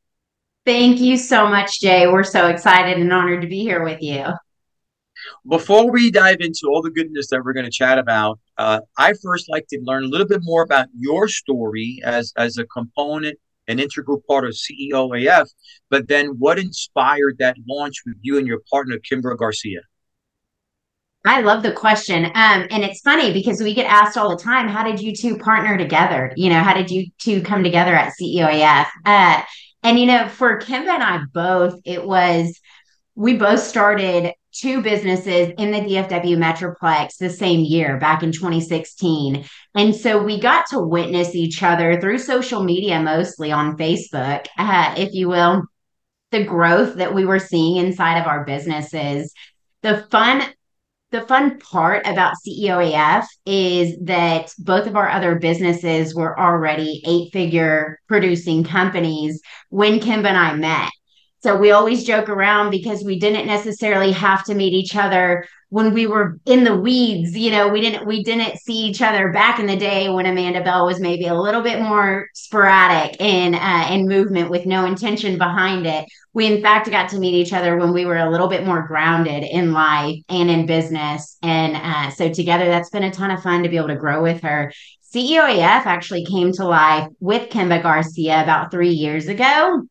Thank 0.65 1.01
you 1.01 1.17
so 1.17 1.47
much, 1.47 1.81
Jay. 1.81 2.07
We're 2.07 2.23
so 2.23 2.47
excited 2.47 2.97
and 2.97 3.11
honored 3.11 3.41
to 3.41 3.47
be 3.47 3.59
here 3.59 3.83
with 3.83 4.01
you. 4.01 4.25
Before 5.47 5.91
we 5.91 6.09
dive 6.09 6.39
into 6.39 6.67
all 6.67 6.81
the 6.81 6.89
goodness 6.89 7.29
that 7.29 7.43
we're 7.43 7.53
going 7.53 7.65
to 7.65 7.71
chat 7.71 7.97
about, 7.97 8.39
uh, 8.57 8.79
I 8.97 9.13
first 9.21 9.49
like 9.49 9.67
to 9.69 9.79
learn 9.83 10.05
a 10.05 10.07
little 10.07 10.27
bit 10.27 10.39
more 10.41 10.63
about 10.63 10.87
your 10.97 11.27
story 11.27 11.99
as 12.03 12.33
as 12.37 12.57
a 12.57 12.65
component, 12.65 13.37
an 13.67 13.79
integral 13.79 14.21
part 14.27 14.45
of 14.45 14.51
CEOAF. 14.53 15.47
But 15.89 16.07
then, 16.07 16.27
what 16.39 16.59
inspired 16.59 17.37
that 17.39 17.57
launch 17.67 18.03
with 18.05 18.15
you 18.21 18.37
and 18.37 18.47
your 18.47 18.61
partner, 18.71 18.97
Kimba 18.97 19.37
Garcia? 19.37 19.81
I 21.25 21.41
love 21.41 21.63
the 21.63 21.71
question. 21.71 22.25
Um, 22.25 22.67
and 22.69 22.83
it's 22.83 22.99
funny 22.99 23.31
because 23.31 23.61
we 23.61 23.73
get 23.73 23.85
asked 23.85 24.17
all 24.17 24.29
the 24.29 24.41
time, 24.43 24.67
how 24.67 24.83
did 24.83 25.01
you 25.01 25.15
two 25.15 25.37
partner 25.37 25.77
together? 25.77 26.33
You 26.35 26.49
know, 26.49 26.61
how 26.61 26.73
did 26.73 26.91
you 26.91 27.07
two 27.17 27.41
come 27.41 27.63
together 27.63 27.95
at 27.95 28.13
CEOAF? 28.19 28.87
Uh, 29.05 29.41
And 29.83 29.99
you 29.99 30.05
know, 30.05 30.27
for 30.27 30.59
Kimba 30.59 30.89
and 30.89 31.03
I 31.03 31.19
both, 31.33 31.79
it 31.85 32.05
was 32.05 32.59
we 33.15 33.37
both 33.37 33.59
started 33.59 34.33
two 34.53 34.81
businesses 34.81 35.51
in 35.57 35.71
the 35.71 35.79
DFW 35.79 36.37
Metroplex 36.37 37.17
the 37.17 37.29
same 37.29 37.61
year 37.61 37.97
back 37.97 38.23
in 38.23 38.31
2016. 38.31 39.45
And 39.75 39.95
so 39.95 40.21
we 40.21 40.39
got 40.39 40.67
to 40.69 40.79
witness 40.79 41.35
each 41.35 41.63
other 41.63 41.99
through 41.99 42.19
social 42.19 42.63
media, 42.63 43.01
mostly 43.01 43.51
on 43.51 43.77
Facebook, 43.77 44.47
uh, 44.57 44.95
if 44.97 45.13
you 45.13 45.29
will, 45.29 45.63
the 46.31 46.43
growth 46.43 46.95
that 46.95 47.13
we 47.13 47.25
were 47.25 47.39
seeing 47.39 47.77
inside 47.77 48.19
of 48.19 48.27
our 48.27 48.45
businesses. 48.45 49.33
The 49.81 50.05
fun 50.09 50.43
the 51.13 51.21
fun 51.21 51.59
part 51.59 52.07
about 52.07 52.33
CEOAF 52.45 53.25
is 53.45 53.95
that 54.01 54.51
both 54.57 54.87
of 54.87 54.95
our 54.95 55.07
other 55.07 55.35
businesses 55.35 56.15
were 56.15 56.37
already 56.39 57.03
eight 57.05 57.31
figure 57.31 57.99
producing 58.07 58.63
companies 58.63 59.39
when 59.69 59.99
Kimba 59.99 60.29
and 60.29 60.37
I 60.37 60.55
met. 60.55 60.89
So 61.43 61.57
we 61.57 61.71
always 61.71 62.05
joke 62.05 62.29
around 62.29 62.69
because 62.69 63.03
we 63.03 63.19
didn't 63.19 63.47
necessarily 63.47 64.13
have 64.13 64.45
to 64.45 64.55
meet 64.55 64.71
each 64.71 64.95
other 64.95 65.45
when 65.67 65.93
we 65.93 66.07
were 66.07 66.39
in 66.45 66.63
the 66.63 66.77
weeds. 66.77 67.35
You 67.35 67.51
know, 67.51 67.67
we 67.67 67.81
didn't 67.81 68.07
we 68.07 68.23
didn't 68.23 68.59
see 68.59 68.77
each 68.85 69.01
other 69.01 69.29
back 69.33 69.59
in 69.59 69.65
the 69.65 69.75
day 69.75 70.07
when 70.07 70.25
Amanda 70.25 70.63
Bell 70.63 70.85
was 70.85 71.01
maybe 71.01 71.25
a 71.25 71.35
little 71.35 71.61
bit 71.61 71.81
more 71.81 72.29
sporadic 72.33 73.19
in 73.19 73.55
uh, 73.55 73.89
in 73.91 74.07
movement 74.07 74.51
with 74.51 74.65
no 74.65 74.85
intention 74.85 75.37
behind 75.37 75.85
it. 75.85 76.05
We 76.31 76.45
in 76.45 76.61
fact 76.61 76.89
got 76.89 77.09
to 77.09 77.19
meet 77.19 77.33
each 77.33 77.51
other 77.51 77.75
when 77.75 77.91
we 77.91 78.05
were 78.05 78.19
a 78.19 78.31
little 78.31 78.47
bit 78.47 78.65
more 78.65 78.87
grounded 78.87 79.43
in 79.43 79.73
life 79.73 80.21
and 80.29 80.49
in 80.49 80.65
business, 80.65 81.37
and 81.43 81.75
uh, 81.75 82.09
so 82.11 82.31
together 82.31 82.67
that's 82.67 82.89
been 82.89 83.03
a 83.03 83.11
ton 83.11 83.31
of 83.31 83.43
fun 83.43 83.63
to 83.63 83.69
be 83.69 83.75
able 83.75 83.89
to 83.89 83.97
grow 83.97 84.23
with 84.23 84.41
her. 84.43 84.71
CEOAF 85.13 85.85
actually 85.85 86.23
came 86.23 86.53
to 86.53 86.65
life 86.65 87.09
with 87.19 87.49
Kimba 87.49 87.83
Garcia 87.83 88.41
about 88.41 88.71
three 88.71 88.93
years 88.93 89.27
ago. 89.27 89.83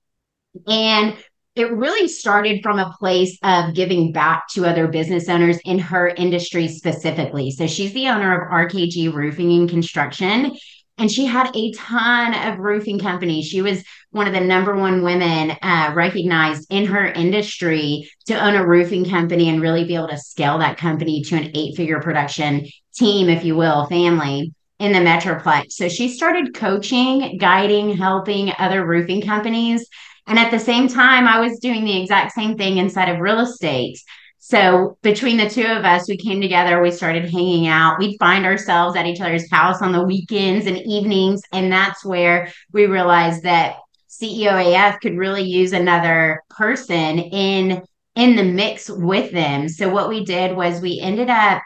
And 0.67 1.17
it 1.55 1.71
really 1.71 2.09
started 2.09 2.63
from 2.63 2.79
a 2.79 2.95
place 2.99 3.39
of 3.43 3.75
giving 3.75 4.13
back 4.13 4.49
to 4.49 4.65
other 4.65 4.89
business 4.89 5.29
owners 5.29 5.59
in 5.65 5.79
her 5.79 6.09
industry 6.09 6.67
specifically. 6.67 7.51
So 7.51 7.67
she's 7.67 7.93
the 7.93 8.09
owner 8.09 8.41
of 8.41 8.51
RKG 8.51 9.13
Roofing 9.13 9.53
and 9.53 9.69
Construction. 9.69 10.57
And 10.99 11.11
she 11.11 11.27
had 11.27 11.55
a 11.55 11.73
ton 11.73 12.35
of 12.35 12.59
roofing 12.59 12.99
companies. 12.99 13.47
She 13.47 13.61
was 13.61 13.83
one 14.11 14.27
of 14.27 14.35
the 14.35 14.41
number 14.41 14.77
one 14.77 15.03
women 15.03 15.57
uh, 15.63 15.93
recognized 15.95 16.67
in 16.71 16.87
her 16.87 17.07
industry 17.07 18.11
to 18.27 18.39
own 18.39 18.55
a 18.55 18.67
roofing 18.67 19.09
company 19.09 19.49
and 19.49 19.61
really 19.61 19.85
be 19.85 19.95
able 19.95 20.09
to 20.09 20.19
scale 20.19 20.59
that 20.59 20.79
company 20.79 21.23
to 21.25 21.37
an 21.37 21.51
eight 21.55 21.77
figure 21.77 22.01
production 22.01 22.67
team, 22.95 23.29
if 23.29 23.45
you 23.45 23.57
will, 23.57 23.87
family 23.87 24.55
in 24.79 24.93
the 24.93 24.99
Metroplex. 24.99 25.73
So 25.73 25.89
she 25.89 26.09
started 26.09 26.55
coaching, 26.55 27.39
guiding, 27.39 27.97
helping 27.97 28.53
other 28.59 28.87
roofing 28.87 29.23
companies 29.23 29.89
and 30.27 30.39
at 30.39 30.51
the 30.51 30.59
same 30.59 30.89
time, 30.89 31.27
I 31.27 31.41
was 31.41 31.59
doing 31.59 31.85
the 31.85 32.01
exact 32.01 32.33
same 32.33 32.57
thing 32.57 32.79
inside 32.79 33.09
of 33.09 33.21
real 33.21 33.41
estate. 33.41 33.99
So 34.39 34.99
between 35.03 35.37
the 35.37 35.49
two 35.49 35.65
of 35.65 35.85
us, 35.85 36.09
we 36.09 36.17
came 36.17 36.41
together, 36.41 36.83
we 36.83 36.91
started 36.91 37.31
hanging 37.31 37.69
out. 37.69 37.99
We'd 37.99 38.19
find 38.19 38.45
ourselves 38.45 38.97
at 38.97 39.07
each 39.07 39.21
other's 39.21 39.51
house 39.51 39.81
on 39.81 39.93
the 39.93 40.03
weekends 40.03 40.67
and 40.67 40.79
evenings. 40.79 41.43
And 41.53 41.71
that's 41.71 42.05
where 42.05 42.53
we 42.73 42.87
realized 42.87 43.45
that 43.45 43.77
CEOAF 44.09 45.01
could 45.01 45.17
really 45.17 45.43
use 45.43 45.73
another 45.73 46.43
person 46.51 47.19
in 47.19 47.83
in 48.15 48.37
the 48.37 48.45
mix 48.45 48.91
with 48.91 49.33
them. 49.33 49.69
So 49.69 49.89
what 49.89 50.09
we 50.09 50.25
did 50.25 50.55
was 50.55 50.81
we 50.81 51.01
ended 51.01 51.31
up 51.31 51.63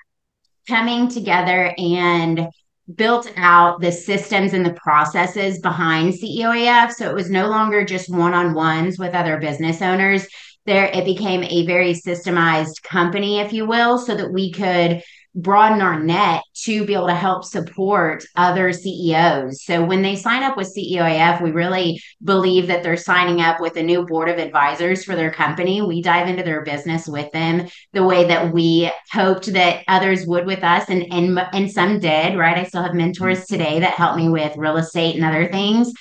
coming 0.69 1.09
together 1.09 1.75
and 1.77 2.47
built 2.95 3.31
out 3.37 3.81
the 3.81 3.91
systems 3.91 4.53
and 4.53 4.65
the 4.65 4.75
processes 4.75 5.59
behind 5.59 6.15
CEOAF. 6.15 6.93
So 6.93 7.11
it 7.11 7.15
was 7.15 7.31
no 7.31 7.49
longer 7.49 7.85
just 7.85 8.09
one 8.09 8.35
on 8.35 8.55
ones 8.55 8.99
with 8.99 9.15
other 9.15 9.39
business 9.39 9.83
owners. 9.83 10.27
There, 10.67 10.87
it 10.87 11.05
became 11.05 11.45
a 11.45 11.67
very 11.67 11.95
systemized 11.95 12.83
company, 12.83 13.41
if 13.41 13.53
you 13.53 13.67
will, 13.67 13.99
so 13.99 14.17
that 14.17 14.33
we 14.33 14.53
could 14.53 15.03
broaden 15.37 15.83
our 15.83 16.01
net 16.01 16.43
to 16.55 16.87
be 16.87 16.95
able 16.95 17.09
to 17.09 17.15
help 17.15 17.45
support 17.45 18.25
other 18.37 18.73
CEOs. 18.73 19.63
So 19.65 19.85
when 19.85 20.01
they 20.01 20.17
sign 20.17 20.43
up 20.43 20.57
with 20.57 20.75
CEOAF, 20.75 21.43
we 21.43 21.51
really 21.51 22.01
believe 22.25 22.67
that 22.69 22.83
they're 22.83 22.97
signing 22.97 23.43
up 23.43 23.61
with 23.61 23.77
a 23.77 23.83
new 23.83 24.07
board 24.07 24.31
of 24.31 24.39
advisors 24.39 25.05
for 25.05 25.15
their 25.15 25.31
company. 25.31 25.83
We 25.83 26.01
dive 26.01 26.27
into 26.27 26.43
their 26.43 26.65
business 26.65 27.07
with 27.07 27.31
them 27.33 27.69
the 27.93 28.05
way 28.05 28.27
that 28.29 28.53
we 28.53 28.91
hoped 29.13 29.53
that 29.53 29.85
others 29.89 30.27
would 30.27 30.47
with 30.47 30.65
us 30.65 30.89
and 30.89 31.07
and 31.13 31.39
and 31.53 31.71
some 31.71 32.01
did, 32.01 32.39
right? 32.39 32.57
I 32.57 32.65
still 32.65 32.83
have 32.83 32.95
mentors 32.95 33.41
mm-hmm. 33.41 33.55
today 33.55 33.81
that 33.81 33.95
help 33.95 34.17
me 34.17 34.31
with 34.31 34.57
real 34.57 34.79
estate 34.79 35.17
and 35.17 35.25
other 35.25 35.51
things. 35.53 35.93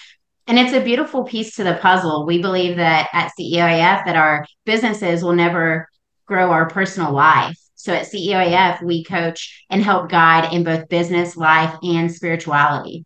And 0.48 0.58
it's 0.58 0.74
a 0.74 0.82
beautiful 0.82 1.26
piece 1.26 1.56
to 1.56 1.64
the 1.64 1.80
puzzle. 1.82 2.26
We 2.26 2.42
believe 2.42 2.78
that 2.78 3.10
at 3.12 3.32
CEOAF 3.38 4.06
that 4.06 4.16
our 4.16 4.46
businesses 4.64 5.24
will 5.24 5.34
never 5.34 5.90
grow 6.26 6.52
our 6.52 6.70
personal 6.70 7.12
life 7.12 7.58
so 7.76 7.93
at 7.93 8.07
CEOAF, 8.07 8.82
we 8.82 9.03
coach 9.03 9.65
and 9.69 9.84
help 9.84 10.09
guide 10.09 10.53
in 10.53 10.63
both 10.63 10.88
business, 10.89 11.36
life, 11.36 11.76
and 11.84 12.11
spirituality. 12.11 13.05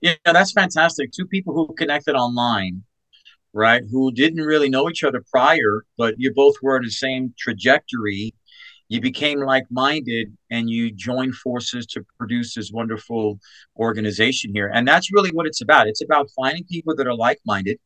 Yeah, 0.00 0.14
that's 0.24 0.52
fantastic. 0.52 1.12
Two 1.12 1.26
people 1.26 1.54
who 1.54 1.72
connected 1.74 2.16
online, 2.16 2.82
right? 3.52 3.82
Who 3.90 4.10
didn't 4.12 4.44
really 4.44 4.68
know 4.68 4.90
each 4.90 5.04
other 5.04 5.22
prior, 5.30 5.84
but 5.96 6.14
you 6.18 6.32
both 6.34 6.56
were 6.60 6.76
in 6.76 6.82
the 6.82 6.90
same 6.90 7.34
trajectory. 7.38 8.34
You 8.88 9.00
became 9.00 9.40
like 9.40 9.64
minded 9.70 10.36
and 10.50 10.68
you 10.68 10.92
joined 10.92 11.34
forces 11.36 11.86
to 11.86 12.04
produce 12.18 12.54
this 12.54 12.70
wonderful 12.72 13.38
organization 13.76 14.52
here. 14.52 14.70
And 14.72 14.86
that's 14.86 15.12
really 15.12 15.30
what 15.30 15.46
it's 15.46 15.60
about. 15.60 15.88
It's 15.88 16.02
about 16.02 16.30
finding 16.36 16.64
people 16.64 16.94
that 16.96 17.06
are 17.06 17.14
like 17.14 17.38
minded 17.44 17.78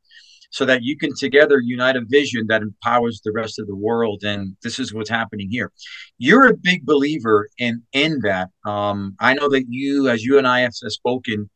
so 0.51 0.64
that 0.64 0.82
you 0.82 0.96
can 0.96 1.11
together 1.16 1.61
unite 1.61 1.96
a 1.96 2.03
vision 2.05 2.46
that 2.48 2.62
empowers 2.62 3.20
the 3.24 3.32
rest 3.32 3.59
of 3.59 3.66
the 3.66 3.74
world. 3.74 4.22
And 4.24 4.57
this 4.62 4.78
is 4.78 4.92
what's 4.92 5.11
happening 5.11 5.48
here. 5.51 5.72
You're 6.18 6.48
a 6.48 6.57
big 6.57 6.84
believer 6.84 7.48
in 7.59 7.82
in 7.92 8.20
that. 8.24 8.51
Um, 8.66 9.16
I 9.20 9.34
know 9.34 9.48
that 9.48 9.64
you, 9.68 10.09
as 10.09 10.24
you 10.24 10.38
and 10.38 10.46
I 10.46 10.61
have 10.61 10.74
spoken, 10.74 11.48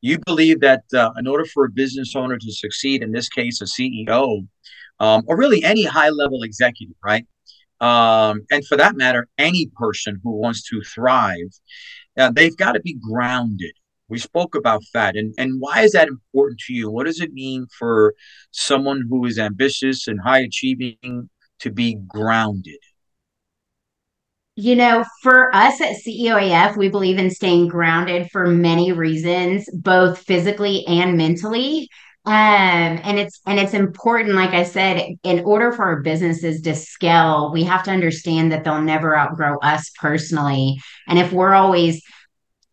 you 0.00 0.18
believe 0.24 0.60
that 0.60 0.84
uh, 0.94 1.10
in 1.18 1.26
order 1.26 1.44
for 1.44 1.64
a 1.64 1.70
business 1.70 2.14
owner 2.14 2.38
to 2.38 2.52
succeed, 2.52 3.02
in 3.02 3.12
this 3.12 3.28
case, 3.28 3.60
a 3.60 3.64
CEO, 3.64 4.46
um, 5.00 5.22
or 5.26 5.36
really 5.36 5.64
any 5.64 5.84
high 5.84 6.10
level 6.10 6.42
executive, 6.42 6.96
right? 7.04 7.26
Um, 7.80 8.42
and 8.50 8.66
for 8.66 8.76
that 8.76 8.96
matter, 8.96 9.28
any 9.36 9.70
person 9.76 10.20
who 10.22 10.32
wants 10.36 10.66
to 10.70 10.80
thrive, 10.82 11.50
uh, 12.16 12.30
they've 12.30 12.56
got 12.56 12.72
to 12.72 12.80
be 12.80 12.94
grounded 12.94 13.72
we 14.08 14.18
spoke 14.18 14.54
about 14.54 14.82
that 14.94 15.16
and 15.16 15.34
and 15.38 15.60
why 15.60 15.82
is 15.82 15.92
that 15.92 16.08
important 16.08 16.58
to 16.60 16.72
you 16.72 16.90
what 16.90 17.06
does 17.06 17.20
it 17.20 17.32
mean 17.32 17.66
for 17.78 18.14
someone 18.50 19.02
who 19.08 19.24
is 19.24 19.38
ambitious 19.38 20.08
and 20.08 20.20
high 20.20 20.40
achieving 20.40 21.28
to 21.58 21.70
be 21.70 21.94
grounded 22.08 22.78
you 24.58 24.74
know, 24.74 25.04
for 25.22 25.54
us 25.54 25.82
at 25.82 25.96
CEOAF, 25.96 26.78
we 26.78 26.88
believe 26.88 27.18
in 27.18 27.30
staying 27.30 27.68
grounded 27.68 28.30
for 28.30 28.46
many 28.46 28.90
reasons, 28.90 29.68
both 29.70 30.18
physically 30.22 30.82
and 30.86 31.18
mentally. 31.18 31.90
Um, 32.24 32.32
and 33.04 33.18
it's 33.18 33.40
and 33.46 33.60
it's 33.60 33.74
important, 33.74 34.34
like 34.34 34.50
I 34.50 34.64
said, 34.64 35.10
in 35.22 35.44
order 35.44 35.72
for 35.72 35.84
our 35.84 36.00
businesses 36.00 36.62
to 36.62 36.74
scale, 36.74 37.52
we 37.52 37.64
have 37.64 37.84
to 37.84 37.90
understand 37.90 38.50
that 38.50 38.64
they'll 38.64 38.80
never 38.80 39.16
outgrow 39.16 39.58
us 39.58 39.90
personally. 39.90 40.80
And 41.06 41.18
if 41.18 41.32
we're 41.32 41.54
always 41.54 42.02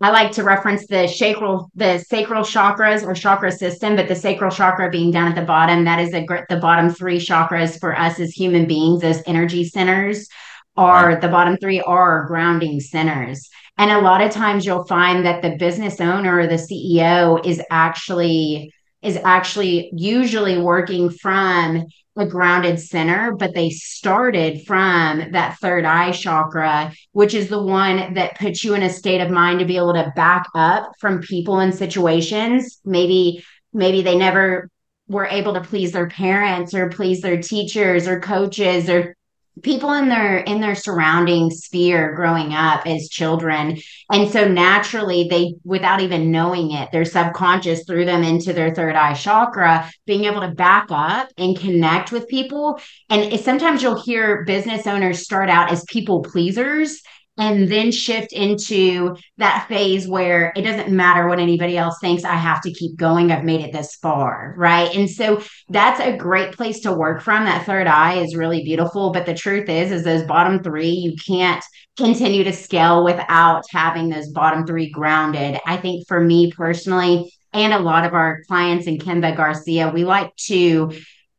I 0.02 0.10
like 0.12 0.32
to 0.34 0.44
reference 0.44 0.86
the 0.88 1.08
sacral, 1.08 1.70
the 1.76 2.00
sacral 2.00 2.44
chakras 2.44 3.06
or 3.06 3.14
chakra 3.14 3.52
system, 3.52 3.96
but 3.96 4.08
the 4.08 4.16
sacral 4.16 4.52
chakra 4.52 4.90
being 4.90 5.12
down 5.12 5.30
at 5.30 5.36
the 5.36 5.46
bottom, 5.46 5.86
that 5.86 6.00
is 6.00 6.14
a, 6.14 6.26
the 6.50 6.58
bottom 6.58 6.90
three 6.90 7.20
chakras 7.20 7.80
for 7.80 7.98
us 7.98 8.20
as 8.20 8.32
human 8.32 8.68
beings, 8.68 9.04
as 9.04 9.24
energy 9.26 9.64
centers 9.64 10.28
are 10.76 11.10
right. 11.10 11.22
the 11.22 11.28
bottom 11.28 11.58
three 11.58 11.80
are 11.82 12.26
grounding 12.26 12.80
centers. 12.80 13.50
And 13.78 13.92
a 13.92 14.02
lot 14.02 14.22
of 14.22 14.32
times 14.32 14.66
you'll 14.66 14.86
find 14.86 15.26
that 15.26 15.42
the 15.42 15.56
business 15.58 16.02
owner 16.02 16.40
or 16.40 16.48
the 16.48 16.56
CEO 16.56 17.44
is 17.46 17.62
actually 17.72 18.74
is 19.02 19.18
actually 19.18 19.90
usually 19.94 20.58
working 20.58 21.10
from 21.10 21.86
a 22.16 22.26
grounded 22.26 22.80
center, 22.80 23.36
but 23.36 23.56
they 23.56 23.70
started 23.70 24.66
from 24.68 25.32
that 25.32 25.58
third 25.60 25.84
eye 25.84 26.12
chakra, 26.12 26.94
which 27.12 27.34
is 27.34 27.50
the 27.50 27.62
one 27.62 28.14
that 28.14 28.38
puts 28.38 28.64
you 28.64 28.76
in 28.76 28.84
a 28.84 28.90
state 28.90 29.22
of 29.22 29.32
mind 29.32 29.60
to 29.60 29.66
be 29.66 29.78
able 29.78 29.94
to 29.94 30.14
back 30.16 30.48
up 30.54 30.92
from 31.00 31.22
people 31.22 31.60
and 31.60 31.74
situations. 31.74 32.80
Maybe, 32.86 33.44
maybe 33.74 34.04
they 34.04 34.16
never 34.16 34.70
were 35.08 35.26
able 35.26 35.54
to 35.56 35.62
please 35.62 35.92
their 35.92 36.08
parents 36.08 36.74
or 36.74 36.90
please 36.90 37.22
their 37.22 37.42
teachers 37.42 38.08
or 38.08 38.20
coaches 38.20 38.90
or 38.90 39.16
people 39.62 39.94
in 39.94 40.10
their 40.10 40.38
in 40.38 40.62
their 40.62 40.74
surrounding 40.74 41.52
sphere 41.52 42.16
growing 42.16 42.54
up 42.54 42.88
as 42.88 43.08
children. 43.08 43.80
And 44.12 44.30
so 44.30 44.48
naturally 44.48 45.28
they 45.30 45.54
without 45.64 46.02
even 46.02 46.32
knowing 46.32 46.72
it 46.72 46.92
their 46.92 47.06
subconscious 47.06 47.84
threw 47.86 48.04
them 48.04 48.24
into 48.24 48.54
their 48.54 48.74
third 48.74 48.96
eye 48.96 49.14
chakra 49.14 49.92
being 50.08 50.26
able 50.26 50.42
to 50.42 50.50
back 50.50 50.88
up 50.90 51.30
and 51.38 51.58
connect 51.58 52.12
with 52.12 52.28
people. 52.28 52.80
And 53.10 53.40
sometimes 53.40 53.84
you'll 53.84 54.02
hear 54.02 54.44
business 54.46 54.88
owners 54.88 55.24
start 55.24 55.50
out 55.50 55.72
as 55.72 55.86
people 55.86 56.24
pleasers 56.24 57.02
and 57.38 57.68
then 57.68 57.92
shift 57.92 58.32
into 58.32 59.16
that 59.38 59.66
phase 59.68 60.08
where 60.08 60.54
it 60.56 60.62
doesn't 60.62 60.96
matter 60.96 61.28
what 61.28 61.40
anybody 61.40 61.78
else 61.78 61.98
thinks. 62.00 62.24
I 62.24 62.36
have 62.36 62.62
to 62.62 62.72
keep 62.72 62.96
going. 62.96 63.32
I've 63.32 63.44
made 63.44 63.62
it 63.62 63.74
this 63.74 63.96
far. 63.96 64.54
Right. 64.56 64.96
And 64.96 65.10
so 65.10 65.42
that's 65.70 66.00
a 66.00 66.16
great 66.16 66.52
place 66.52 66.82
to 66.82 66.94
work 66.94 67.22
from. 67.22 67.46
That 67.46 67.66
third 67.66 67.88
eye 67.88 68.20
is 68.20 68.36
really 68.36 68.64
beautiful. 68.64 69.12
But 69.12 69.26
the 69.26 69.34
truth 69.34 69.68
is, 69.68 69.92
is 69.92 70.04
those 70.04 70.24
bottom 70.24 70.62
three, 70.62 70.90
you 70.90 71.16
can't 71.26 71.64
continue 71.98 72.44
to 72.44 72.54
scale 72.54 73.04
without 73.04 73.64
having 73.72 74.10
those 74.10 74.30
bottom 74.30 74.68
three 74.68 74.92
grounded. 74.92 75.60
I 75.66 75.78
think 75.78 76.08
for 76.08 76.20
me 76.20 76.52
personally, 76.52 77.32
and 77.52 77.74
a 77.74 77.80
lot 77.80 78.06
of 78.06 78.14
our 78.14 78.42
clients 78.48 78.88
in 78.88 78.98
Kimba 78.98 79.36
Garcia, 79.36 79.90
we 79.90 80.04
like 80.04 80.36
to 80.48 80.92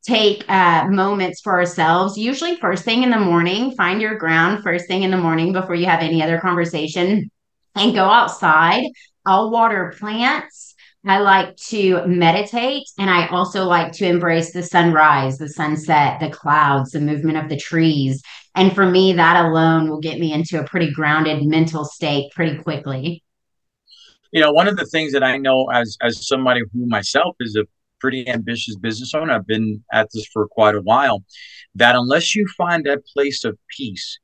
take 0.04 0.48
uh, 0.48 0.86
moments 0.88 1.40
for 1.40 1.54
ourselves, 1.54 2.18
usually 2.18 2.56
first 2.56 2.84
thing 2.84 3.02
in 3.02 3.10
the 3.10 3.18
morning, 3.18 3.72
find 3.72 4.00
your 4.00 4.16
ground 4.16 4.62
first 4.62 4.86
thing 4.86 5.02
in 5.02 5.10
the 5.10 5.16
morning 5.16 5.52
before 5.52 5.74
you 5.74 5.86
have 5.86 6.00
any 6.00 6.22
other 6.22 6.38
conversation 6.38 7.30
and 7.74 7.94
go 7.94 8.04
outside. 8.04 8.84
I'll 9.26 9.50
water 9.50 9.94
plants. 9.98 10.74
I 11.06 11.18
like 11.18 11.56
to 11.68 12.06
meditate 12.06 12.84
and 12.98 13.10
I 13.10 13.26
also 13.26 13.64
like 13.64 13.92
to 13.94 14.06
embrace 14.06 14.52
the 14.52 14.62
sunrise, 14.62 15.36
the 15.36 15.50
sunset, 15.50 16.18
the 16.18 16.30
clouds, 16.30 16.92
the 16.92 17.00
movement 17.00 17.36
of 17.36 17.50
the 17.50 17.58
trees. 17.58 18.22
And 18.54 18.74
for 18.74 18.86
me, 18.86 19.12
that 19.12 19.44
alone 19.44 19.90
will 19.90 20.00
get 20.00 20.18
me 20.18 20.32
into 20.32 20.60
a 20.60 20.64
pretty 20.64 20.90
grounded 20.92 21.44
mental 21.44 21.84
state 21.84 22.32
pretty 22.32 22.56
quickly. 22.56 23.22
You 24.32 24.40
know, 24.40 24.52
one 24.52 24.66
of 24.66 24.76
the 24.76 24.86
things 24.86 25.12
that 25.12 25.22
I 25.22 25.36
know 25.36 25.66
as 25.72 25.96
as 26.00 26.26
somebody 26.26 26.62
who 26.72 26.86
myself 26.86 27.36
is 27.38 27.54
a 27.54 27.66
pretty 28.04 28.28
ambitious 28.28 28.76
business 28.76 29.14
owner. 29.14 29.32
I've 29.32 29.46
been 29.46 29.82
at 29.90 30.08
this 30.12 30.26
for 30.30 30.46
quite 30.46 30.74
a 30.74 30.82
while. 30.82 31.24
That 31.74 31.94
unless 31.96 32.36
you 32.36 32.46
find 32.58 32.84
that 32.84 33.06
place 33.06 33.44
of 33.44 33.56
peace, 33.74 34.18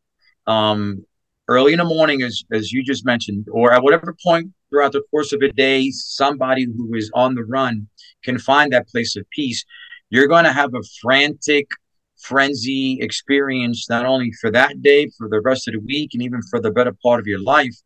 um, 0.47 1.07
early 1.49 1.72
in 1.72 1.78
the 1.78 1.87
morning, 1.87 2.20
as 2.20 2.45
as 2.53 2.72
you 2.72 2.85
just 2.85 3.07
mentioned, 3.07 3.47
or 3.51 3.72
at 3.72 3.83
whatever 3.83 4.14
point 4.22 4.51
throughout 4.68 4.93
the 4.93 5.03
course 5.11 5.33
of 5.33 5.41
a 5.41 5.51
day, 5.53 5.91
somebody 5.93 6.66
who 6.66 6.95
is 6.95 7.11
on 7.14 7.35
the 7.35 7.45
run 7.45 7.89
can 8.22 8.39
find 8.39 8.70
that 8.70 8.87
place 8.89 9.16
of 9.16 9.24
peace. 9.31 9.64
You're 10.11 10.28
going 10.35 10.45
to 10.45 10.53
have 10.53 10.74
a 10.74 10.83
frantic 11.01 11.66
frenzy 12.18 12.99
experience 13.01 13.89
not 13.89 14.05
only 14.05 14.31
for 14.43 14.51
that 14.51 14.83
day, 14.83 15.09
for 15.16 15.26
the 15.31 15.41
rest 15.41 15.68
of 15.68 15.72
the 15.72 15.81
week, 15.81 16.11
and 16.12 16.22
even 16.22 16.43
for 16.51 16.61
the 16.61 16.70
better 16.70 16.95
part 17.03 17.18
of 17.18 17.26
your 17.26 17.41
life 17.41 17.76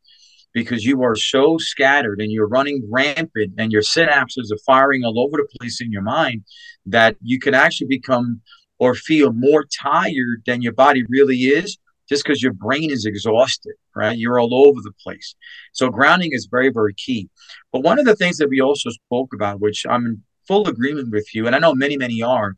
because 0.54 0.84
you 0.84 1.02
are 1.02 1.16
so 1.16 1.58
scattered 1.58 2.20
and 2.20 2.30
you're 2.32 2.48
running 2.48 2.88
rampant 2.90 3.52
and 3.58 3.72
your 3.72 3.82
synapses 3.82 4.50
are 4.52 4.58
firing 4.64 5.04
all 5.04 5.18
over 5.18 5.36
the 5.36 5.58
place 5.58 5.80
in 5.80 5.90
your 5.90 6.02
mind 6.02 6.44
that 6.86 7.16
you 7.20 7.38
can 7.38 7.54
actually 7.54 7.88
become 7.88 8.40
or 8.78 8.94
feel 8.94 9.32
more 9.32 9.64
tired 9.64 10.42
than 10.46 10.62
your 10.62 10.72
body 10.72 11.04
really 11.08 11.38
is 11.38 11.76
just 12.08 12.24
because 12.24 12.42
your 12.42 12.52
brain 12.52 12.90
is 12.90 13.04
exhausted, 13.06 13.74
right? 13.96 14.16
You're 14.16 14.38
all 14.38 14.54
over 14.68 14.80
the 14.80 14.92
place. 15.02 15.34
So 15.72 15.90
grounding 15.90 16.30
is 16.32 16.48
very, 16.50 16.70
very 16.70 16.94
key. 16.94 17.28
But 17.72 17.82
one 17.82 17.98
of 17.98 18.04
the 18.04 18.16
things 18.16 18.36
that 18.38 18.48
we 18.48 18.60
also 18.60 18.90
spoke 18.90 19.32
about, 19.34 19.60
which 19.60 19.86
I'm 19.88 20.06
in 20.06 20.22
full 20.46 20.68
agreement 20.68 21.10
with 21.10 21.34
you, 21.34 21.46
and 21.46 21.56
I 21.56 21.58
know 21.58 21.74
many, 21.74 21.96
many 21.96 22.22
are, 22.22 22.56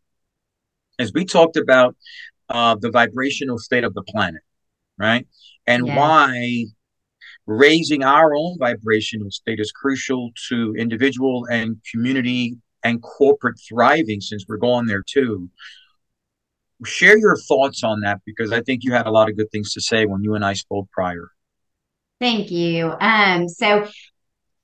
is 0.99 1.12
we 1.12 1.24
talked 1.24 1.57
about 1.57 1.97
uh, 2.49 2.74
the 2.74 2.90
vibrational 2.90 3.59
state 3.59 3.84
of 3.84 3.94
the 3.94 4.03
planet, 4.03 4.42
right? 4.99 5.26
And 5.66 5.86
yeah. 5.86 5.97
why 5.97 6.66
raising 7.47 8.03
our 8.03 8.34
own 8.34 8.57
vibrational 8.59 9.30
state 9.30 9.61
is 9.61 9.72
crucial 9.72 10.30
to 10.49 10.74
individual 10.76 11.47
and 11.51 11.76
community 11.90 12.57
and 12.82 13.03
corporate 13.03 13.57
thriving 13.68 14.20
since 14.20 14.44
we're 14.49 14.57
going 14.57 14.86
there 14.86 15.03
too. 15.07 15.49
Share 16.84 17.16
your 17.16 17.36
thoughts 17.36 17.82
on 17.82 18.01
that 18.01 18.20
because 18.26 18.53
i 18.53 18.61
think 18.61 18.84
you 18.84 18.92
had 18.92 19.07
a 19.07 19.11
lot 19.11 19.30
of 19.30 19.36
good 19.36 19.51
things 19.51 19.72
to 19.72 19.80
say 19.80 20.05
when 20.05 20.22
you 20.22 20.34
and 20.34 20.44
i 20.44 20.53
spoke 20.53 20.90
prior. 20.92 21.30
Thank 22.20 22.51
you. 22.51 22.92
Um 23.01 23.49
so 23.49 23.86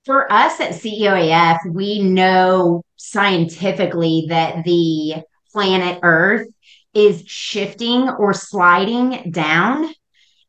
for 0.05 0.31
us 0.31 0.61
at 0.61 0.73
ceoaf 0.73 1.59
we 1.71 2.03
know 2.03 2.83
scientifically 2.97 4.27
that 4.29 4.65
the 4.65 5.23
planet 5.53 6.01
earth 6.03 6.49
is 6.93 7.23
shifting 7.27 8.09
or 8.09 8.35
sliding 8.35 9.31
down 9.31 9.93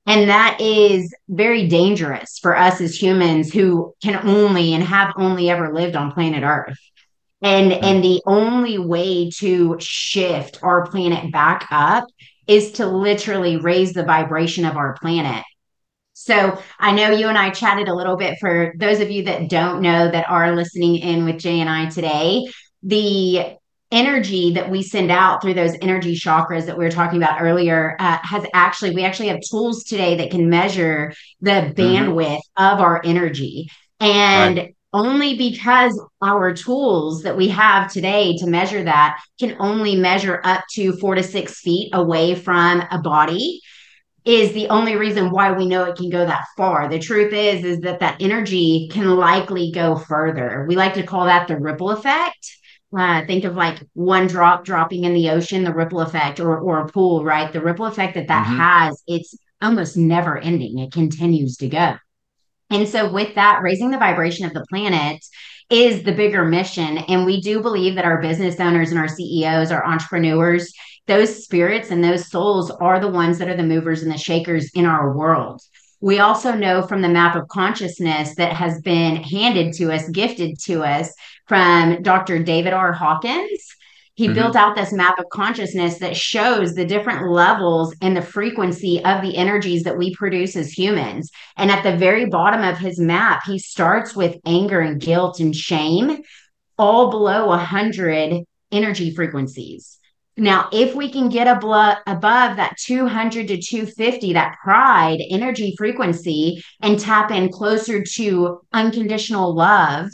and 0.05 0.29
that 0.29 0.59
is 0.59 1.13
very 1.29 1.67
dangerous 1.67 2.39
for 2.39 2.57
us 2.57 2.81
as 2.81 3.01
humans 3.01 3.53
who 3.53 3.93
can 4.03 4.27
only 4.27 4.73
and 4.73 4.83
have 4.83 5.13
only 5.17 5.49
ever 5.49 5.73
lived 5.73 5.95
on 5.95 6.11
planet 6.11 6.43
Earth. 6.43 6.77
And, 7.41 7.71
mm-hmm. 7.71 7.83
and 7.83 8.03
the 8.03 8.21
only 8.25 8.77
way 8.77 9.29
to 9.37 9.77
shift 9.79 10.59
our 10.61 10.87
planet 10.87 11.31
back 11.31 11.67
up 11.71 12.05
is 12.47 12.73
to 12.73 12.85
literally 12.85 13.57
raise 13.57 13.93
the 13.93 14.03
vibration 14.03 14.65
of 14.65 14.75
our 14.75 14.93
planet. 14.93 15.43
So 16.13 16.61
I 16.79 16.91
know 16.91 17.11
you 17.11 17.27
and 17.27 17.37
I 17.37 17.49
chatted 17.49 17.87
a 17.87 17.95
little 17.95 18.17
bit 18.17 18.37
for 18.39 18.73
those 18.77 18.99
of 18.99 19.09
you 19.09 19.23
that 19.23 19.49
don't 19.49 19.81
know 19.81 20.11
that 20.11 20.29
are 20.29 20.55
listening 20.55 20.97
in 20.97 21.25
with 21.25 21.39
Jay 21.39 21.59
and 21.59 21.69
I 21.69 21.89
today. 21.89 22.45
The 22.83 23.57
energy 23.93 24.51
that 24.53 24.69
we 24.69 24.81
send 24.81 25.11
out 25.11 25.41
through 25.41 25.53
those 25.53 25.75
energy 25.79 26.15
chakras 26.15 26.65
that 26.65 26.77
we 26.77 26.83
were 26.83 26.91
talking 26.91 27.21
about 27.21 27.41
earlier 27.41 27.95
uh, 27.99 28.17
has 28.23 28.43
actually 28.53 28.91
we 28.91 29.05
actually 29.05 29.27
have 29.27 29.39
tools 29.49 29.83
today 29.83 30.17
that 30.17 30.31
can 30.31 30.49
measure 30.49 31.13
the 31.41 31.51
mm-hmm. 31.51 31.79
bandwidth 31.79 32.39
mm-hmm. 32.57 32.63
of 32.63 32.81
our 32.81 32.99
energy 33.05 33.69
and 33.99 34.57
right. 34.57 34.75
only 34.93 35.37
because 35.37 36.01
our 36.23 36.53
tools 36.53 37.21
that 37.21 37.37
we 37.37 37.47
have 37.47 37.91
today 37.91 38.35
to 38.37 38.47
measure 38.47 38.83
that 38.83 39.21
can 39.39 39.55
only 39.59 39.95
measure 39.95 40.41
up 40.43 40.63
to 40.71 40.93
four 40.93 41.13
to 41.13 41.23
six 41.23 41.59
feet 41.59 41.91
away 41.93 42.33
from 42.33 42.83
a 42.89 42.99
body 42.99 43.61
is 44.25 44.53
the 44.53 44.69
only 44.69 44.95
reason 44.95 45.29
why 45.29 45.51
we 45.51 45.67
know 45.67 45.83
it 45.83 45.97
can 45.97 46.09
go 46.09 46.25
that 46.25 46.45
far. 46.57 46.89
The 46.89 46.97
truth 46.97 47.33
is 47.33 47.63
is 47.63 47.79
that 47.81 47.99
that 47.99 48.21
energy 48.21 48.89
can 48.91 49.17
likely 49.17 49.71
go 49.71 49.97
further. 49.97 50.65
We 50.67 50.75
like 50.75 50.95
to 50.95 51.03
call 51.03 51.25
that 51.25 51.47
the 51.47 51.59
ripple 51.59 51.91
effect 51.91 52.57
uh, 52.97 53.25
think 53.25 53.43
of 53.43 53.55
like 53.55 53.79
one 53.93 54.27
drop 54.27 54.65
dropping 54.65 55.03
in 55.03 55.13
the 55.13 55.29
ocean, 55.29 55.63
the 55.63 55.73
ripple 55.73 56.01
effect, 56.01 56.39
or 56.39 56.57
or 56.59 56.79
a 56.79 56.87
pool, 56.87 57.23
right? 57.23 57.51
The 57.51 57.61
ripple 57.61 57.85
effect 57.85 58.15
that 58.15 58.27
that 58.27 58.45
mm-hmm. 58.45 58.57
has, 58.57 59.03
it's 59.07 59.35
almost 59.61 59.97
never 59.97 60.37
ending. 60.37 60.79
It 60.79 60.91
continues 60.91 61.57
to 61.57 61.69
go. 61.69 61.95
And 62.69 62.87
so, 62.87 63.11
with 63.11 63.35
that, 63.35 63.61
raising 63.61 63.91
the 63.91 63.97
vibration 63.97 64.45
of 64.45 64.53
the 64.53 64.65
planet 64.69 65.23
is 65.69 66.03
the 66.03 66.11
bigger 66.11 66.45
mission. 66.45 66.97
And 66.97 67.25
we 67.25 67.41
do 67.41 67.61
believe 67.61 67.95
that 67.95 68.05
our 68.05 68.21
business 68.21 68.59
owners 68.59 68.91
and 68.91 68.99
our 68.99 69.07
CEOs, 69.07 69.71
our 69.71 69.85
entrepreneurs, 69.85 70.73
those 71.07 71.43
spirits 71.43 71.91
and 71.91 72.03
those 72.03 72.29
souls 72.29 72.71
are 72.71 72.99
the 72.99 73.09
ones 73.09 73.37
that 73.37 73.49
are 73.49 73.57
the 73.57 73.63
movers 73.63 74.03
and 74.03 74.11
the 74.11 74.17
shakers 74.17 74.71
in 74.73 74.85
our 74.85 75.15
world. 75.15 75.61
We 76.03 76.19
also 76.19 76.53
know 76.53 76.81
from 76.81 77.01
the 77.01 77.07
map 77.07 77.37
of 77.37 77.47
consciousness 77.47 78.35
that 78.35 78.51
has 78.51 78.81
been 78.81 79.15
handed 79.15 79.73
to 79.75 79.89
us, 79.89 80.09
gifted 80.09 80.59
to 80.63 80.83
us 80.83 81.13
from 81.47 82.03
Dr. 82.03 82.43
David 82.43 82.73
R. 82.73 82.91
Hawkins. 82.91 83.73
He 84.15 84.25
mm-hmm. 84.25 84.33
built 84.33 84.57
out 84.57 84.75
this 84.75 84.91
map 84.91 85.17
of 85.17 85.29
consciousness 85.31 85.99
that 85.99 86.17
shows 86.17 86.73
the 86.73 86.83
different 86.83 87.31
levels 87.31 87.95
and 88.01 88.17
the 88.17 88.21
frequency 88.21 89.01
of 89.05 89.21
the 89.21 89.37
energies 89.37 89.83
that 89.83 89.97
we 89.97 90.13
produce 90.13 90.57
as 90.57 90.77
humans. 90.77 91.31
And 91.55 91.71
at 91.71 91.83
the 91.83 91.95
very 91.95 92.25
bottom 92.25 92.65
of 92.65 92.77
his 92.77 92.99
map, 92.99 93.43
he 93.45 93.57
starts 93.57 94.13
with 94.13 94.35
anger 94.45 94.81
and 94.81 94.99
guilt 94.99 95.39
and 95.39 95.55
shame, 95.55 96.21
all 96.77 97.11
below 97.11 97.47
100 97.47 98.43
energy 98.73 99.15
frequencies. 99.15 99.99
Now, 100.35 100.69
if 100.71 100.95
we 100.95 101.11
can 101.11 101.29
get 101.29 101.47
above, 101.47 101.97
above 102.07 102.57
that 102.57 102.77
200 102.79 103.47
to 103.49 103.61
250, 103.61 104.33
that 104.33 104.57
pride 104.63 105.19
energy 105.29 105.75
frequency, 105.77 106.63
and 106.81 106.99
tap 106.99 107.29
in 107.29 107.51
closer 107.51 108.03
to 108.15 108.61
unconditional 108.73 109.53
love 109.53 110.09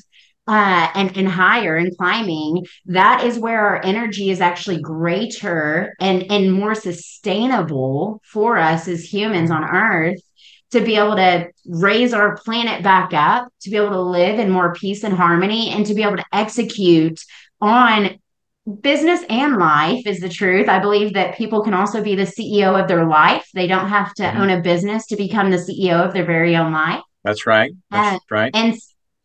uh, 0.47 0.89
and, 0.95 1.15
and 1.15 1.27
higher 1.27 1.77
and 1.77 1.95
climbing, 1.95 2.65
that 2.87 3.23
is 3.23 3.39
where 3.39 3.65
our 3.65 3.85
energy 3.85 4.29
is 4.29 4.41
actually 4.41 4.81
greater 4.81 5.95
and, 6.01 6.29
and 6.29 6.51
more 6.51 6.75
sustainable 6.75 8.21
for 8.25 8.57
us 8.57 8.87
as 8.87 9.13
humans 9.13 9.51
on 9.51 9.63
Earth 9.63 10.19
to 10.71 10.81
be 10.81 10.97
able 10.97 11.15
to 11.15 11.47
raise 11.65 12.13
our 12.13 12.35
planet 12.37 12.83
back 12.83 13.13
up, 13.13 13.47
to 13.61 13.69
be 13.69 13.77
able 13.77 13.91
to 13.91 14.01
live 14.01 14.37
in 14.37 14.51
more 14.51 14.73
peace 14.73 15.03
and 15.03 15.13
harmony, 15.13 15.69
and 15.69 15.85
to 15.85 15.93
be 15.93 16.03
able 16.03 16.17
to 16.17 16.25
execute 16.33 17.19
on 17.61 18.19
business 18.81 19.23
and 19.29 19.57
life 19.57 20.05
is 20.05 20.19
the 20.19 20.29
truth. 20.29 20.69
I 20.69 20.79
believe 20.79 21.13
that 21.13 21.37
people 21.37 21.63
can 21.63 21.73
also 21.73 22.03
be 22.03 22.15
the 22.15 22.23
CEO 22.23 22.79
of 22.79 22.87
their 22.87 23.05
life. 23.05 23.47
They 23.53 23.67
don't 23.67 23.89
have 23.89 24.13
to 24.15 24.23
mm-hmm. 24.23 24.41
own 24.41 24.49
a 24.49 24.61
business 24.61 25.05
to 25.07 25.15
become 25.15 25.49
the 25.49 25.57
CEO 25.57 26.05
of 26.05 26.13
their 26.13 26.25
very 26.25 26.55
own 26.55 26.71
life. 26.71 27.01
That's 27.23 27.45
right. 27.45 27.71
That's 27.91 28.15
uh, 28.15 28.19
right. 28.29 28.51
And 28.53 28.75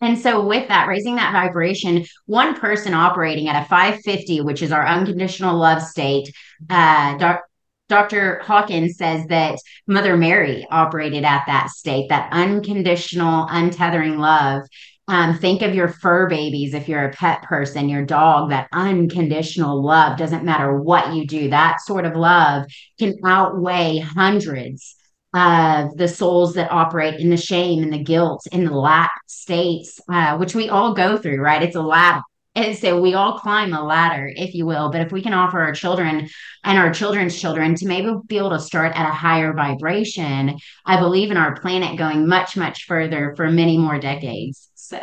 and 0.00 0.18
so 0.18 0.44
with 0.44 0.68
that, 0.68 0.86
raising 0.86 1.16
that 1.16 1.32
vibration, 1.32 2.04
one 2.26 2.58
person 2.60 2.92
operating 2.92 3.48
at 3.48 3.62
a 3.62 3.66
550, 3.66 4.42
which 4.42 4.60
is 4.60 4.70
our 4.70 4.86
unconditional 4.86 5.56
love 5.56 5.80
state, 5.80 6.30
uh, 6.68 7.16
doc, 7.16 7.42
Dr. 7.88 8.40
Hawkins 8.40 8.96
says 8.96 9.26
that 9.26 9.58
Mother 9.86 10.16
Mary 10.16 10.66
operated 10.70 11.24
at 11.24 11.44
that 11.46 11.70
state, 11.70 12.08
that 12.08 12.28
unconditional, 12.32 13.46
untethering 13.46 14.18
love. 14.18 14.62
Um, 15.06 15.38
think 15.38 15.60
of 15.60 15.74
your 15.74 15.88
fur 15.88 16.28
babies 16.28 16.72
if 16.72 16.88
you're 16.88 17.04
a 17.04 17.12
pet 17.12 17.42
person, 17.42 17.90
your 17.90 18.06
dog, 18.06 18.50
that 18.50 18.68
unconditional 18.72 19.84
love 19.84 20.16
doesn't 20.16 20.44
matter 20.44 20.80
what 20.80 21.14
you 21.14 21.26
do. 21.26 21.50
That 21.50 21.82
sort 21.82 22.06
of 22.06 22.16
love 22.16 22.64
can 22.98 23.14
outweigh 23.24 23.98
hundreds 23.98 24.96
of 25.34 25.96
the 25.96 26.08
souls 26.08 26.54
that 26.54 26.72
operate 26.72 27.20
in 27.20 27.28
the 27.28 27.36
shame 27.36 27.82
and 27.82 27.92
the 27.92 28.02
guilt 28.02 28.46
and 28.50 28.66
the 28.66 28.74
lack 28.74 29.10
states, 29.26 30.00
uh, 30.08 30.38
which 30.38 30.54
we 30.54 30.68
all 30.70 30.94
go 30.94 31.18
through, 31.18 31.40
right? 31.40 31.62
It's 31.62 31.76
a 31.76 31.82
ladder. 31.82 32.22
And 32.56 32.76
so 32.76 33.00
we 33.00 33.14
all 33.14 33.38
climb 33.38 33.72
a 33.72 33.84
ladder, 33.84 34.30
if 34.34 34.54
you 34.54 34.64
will. 34.64 34.90
But 34.90 35.00
if 35.00 35.10
we 35.10 35.22
can 35.22 35.32
offer 35.32 35.60
our 35.60 35.72
children 35.72 36.28
and 36.62 36.78
our 36.78 36.92
children's 36.92 37.38
children 37.40 37.74
to 37.76 37.86
maybe 37.86 38.12
be 38.28 38.38
able 38.38 38.50
to 38.50 38.60
start 38.60 38.92
at 38.94 39.08
a 39.08 39.12
higher 39.12 39.52
vibration, 39.52 40.58
I 40.86 41.00
believe 41.00 41.32
in 41.32 41.36
our 41.36 41.60
planet 41.60 41.98
going 41.98 42.28
much, 42.28 42.56
much 42.56 42.84
further 42.84 43.34
for 43.36 43.50
many 43.50 43.76
more 43.76 43.98
decades. 43.98 44.70
So, 44.74 45.00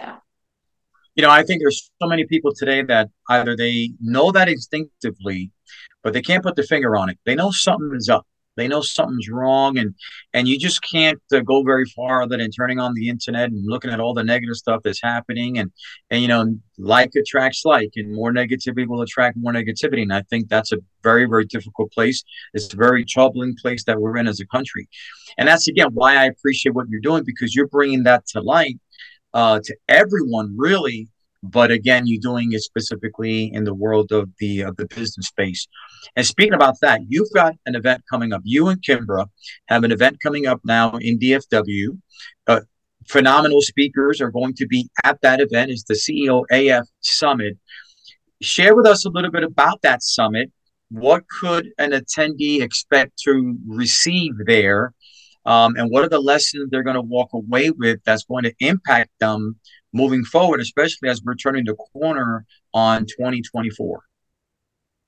you 1.16 1.24
know, 1.24 1.30
I 1.30 1.44
think 1.44 1.62
there's 1.62 1.92
so 2.02 2.08
many 2.08 2.26
people 2.26 2.54
today 2.56 2.84
that 2.84 3.10
either 3.30 3.58
they 3.58 3.92
know 4.00 4.32
that 4.32 4.48
instinctively, 4.48 5.52
but 6.04 6.14
they 6.14 6.22
can't 6.22 6.44
put 6.44 6.56
their 6.56 6.64
finger 6.64 6.96
on 6.96 7.10
it. 7.10 7.20
They 7.26 7.36
know 7.36 7.52
something 7.52 7.92
is 7.96 8.08
up 8.08 8.26
they 8.58 8.68
know 8.68 8.82
something's 8.82 9.30
wrong 9.30 9.78
and 9.78 9.96
and 10.34 10.48
you 10.48 10.58
just 10.58 10.82
can't 10.82 11.22
uh, 11.34 11.40
go 11.40 11.64
very 11.64 11.86
far 11.86 12.22
other 12.22 12.38
than 12.38 12.52
turning 12.52 12.80
on 12.80 12.94
the 12.94 13.10
internet 13.10 13.50
and 13.50 13.64
looking 13.66 13.92
at 13.92 14.00
all 14.00 14.14
the 14.14 14.24
negative 14.24 14.56
stuff 14.56 14.82
that's 14.84 15.02
happening 15.02 15.58
and 15.58 15.72
and 16.10 16.22
you 16.22 16.28
know 16.28 16.56
like 16.78 17.12
attracts 17.16 17.64
like 17.66 17.92
and 17.96 18.14
more 18.14 18.32
negativity 18.32 18.88
will 18.88 19.02
attract 19.02 19.38
more 19.38 19.54
negativity 19.54 20.02
and 20.02 20.14
i 20.14 20.22
think 20.24 20.48
that's 20.50 20.72
a 20.72 20.78
very 21.04 21.26
very 21.26 21.46
difficult 21.46 21.92
place. 21.92 22.24
It's 22.54 22.74
a 22.74 22.78
very 22.78 23.06
troubling 23.06 23.56
place 23.62 23.84
that 23.86 24.00
we're 24.00 24.18
in 24.18 24.28
as 24.28 24.40
a 24.40 24.46
country. 24.48 24.88
And 25.38 25.48
that's 25.48 25.68
again 25.68 25.90
why 25.94 26.16
i 26.16 26.26
appreciate 26.26 26.76
what 26.76 26.90
you're 26.90 27.02
doing 27.02 27.24
because 27.26 27.56
you're 27.56 27.68
bringing 27.68 28.04
that 28.04 28.26
to 28.28 28.42
light 28.42 28.80
uh, 29.34 29.60
to 29.64 29.76
everyone 29.88 30.54
really 30.58 31.08
but 31.44 31.72
again, 31.72 32.04
you're 32.06 32.22
doing 32.22 32.52
it 32.52 32.62
specifically 32.62 33.52
in 33.54 33.64
the 33.64 33.74
world 33.74 34.12
of 34.12 34.30
the 34.40 34.62
of 34.62 34.76
the 34.78 34.86
business 34.86 35.28
space. 35.28 35.68
And 36.16 36.26
speaking 36.26 36.54
about 36.54 36.76
that, 36.82 37.02
you've 37.08 37.32
got 37.34 37.56
an 37.66 37.76
event 37.76 38.04
coming 38.10 38.32
up. 38.32 38.42
You 38.44 38.68
and 38.68 38.82
Kimba 38.82 39.28
have 39.68 39.84
an 39.84 39.92
event 39.92 40.18
coming 40.22 40.46
up 40.46 40.62
now 40.64 40.96
in 40.98 41.18
DFW. 41.18 42.00
Uh, 42.48 42.62
phenomenal 43.08 43.62
speakers 43.62 44.22
are 44.22 44.32
going 44.32 44.54
to 44.56 44.68
be 44.68 44.90
at 45.04 45.20
that 45.22 45.42
event. 45.42 45.72
It's 45.72 45.84
the 45.84 45.96
CEO 45.96 46.44
AF 46.52 46.88
Summit. 47.00 47.58
Share 48.42 48.76
with 48.76 48.86
us 48.86 49.06
a 49.06 49.10
little 49.10 49.32
bit 49.32 49.44
about 49.44 49.82
that 49.82 50.04
summit. 50.04 50.52
What 50.90 51.24
could 51.40 51.70
an 51.78 51.92
attendee 51.92 52.62
expect 52.62 53.18
to 53.24 53.58
receive 53.68 54.34
there? 54.46 54.94
Um, 55.46 55.76
and 55.76 55.90
what 55.90 56.04
are 56.04 56.10
the 56.10 56.20
lessons 56.20 56.70
they're 56.70 56.84
going 56.84 56.96
to 56.96 57.02
walk 57.02 57.30
away 57.34 57.72
with 57.72 58.00
that's 58.06 58.26
going 58.26 58.44
to 58.44 58.54
impact 58.60 59.10
them 59.20 59.56
moving 59.94 60.24
forward, 60.24 60.60
especially 60.60 61.10
as 61.10 61.22
we're 61.24 61.36
turning 61.36 61.66
the 61.66 61.76
corner 61.76 62.46
on 62.74 63.06
2024. 63.06 64.04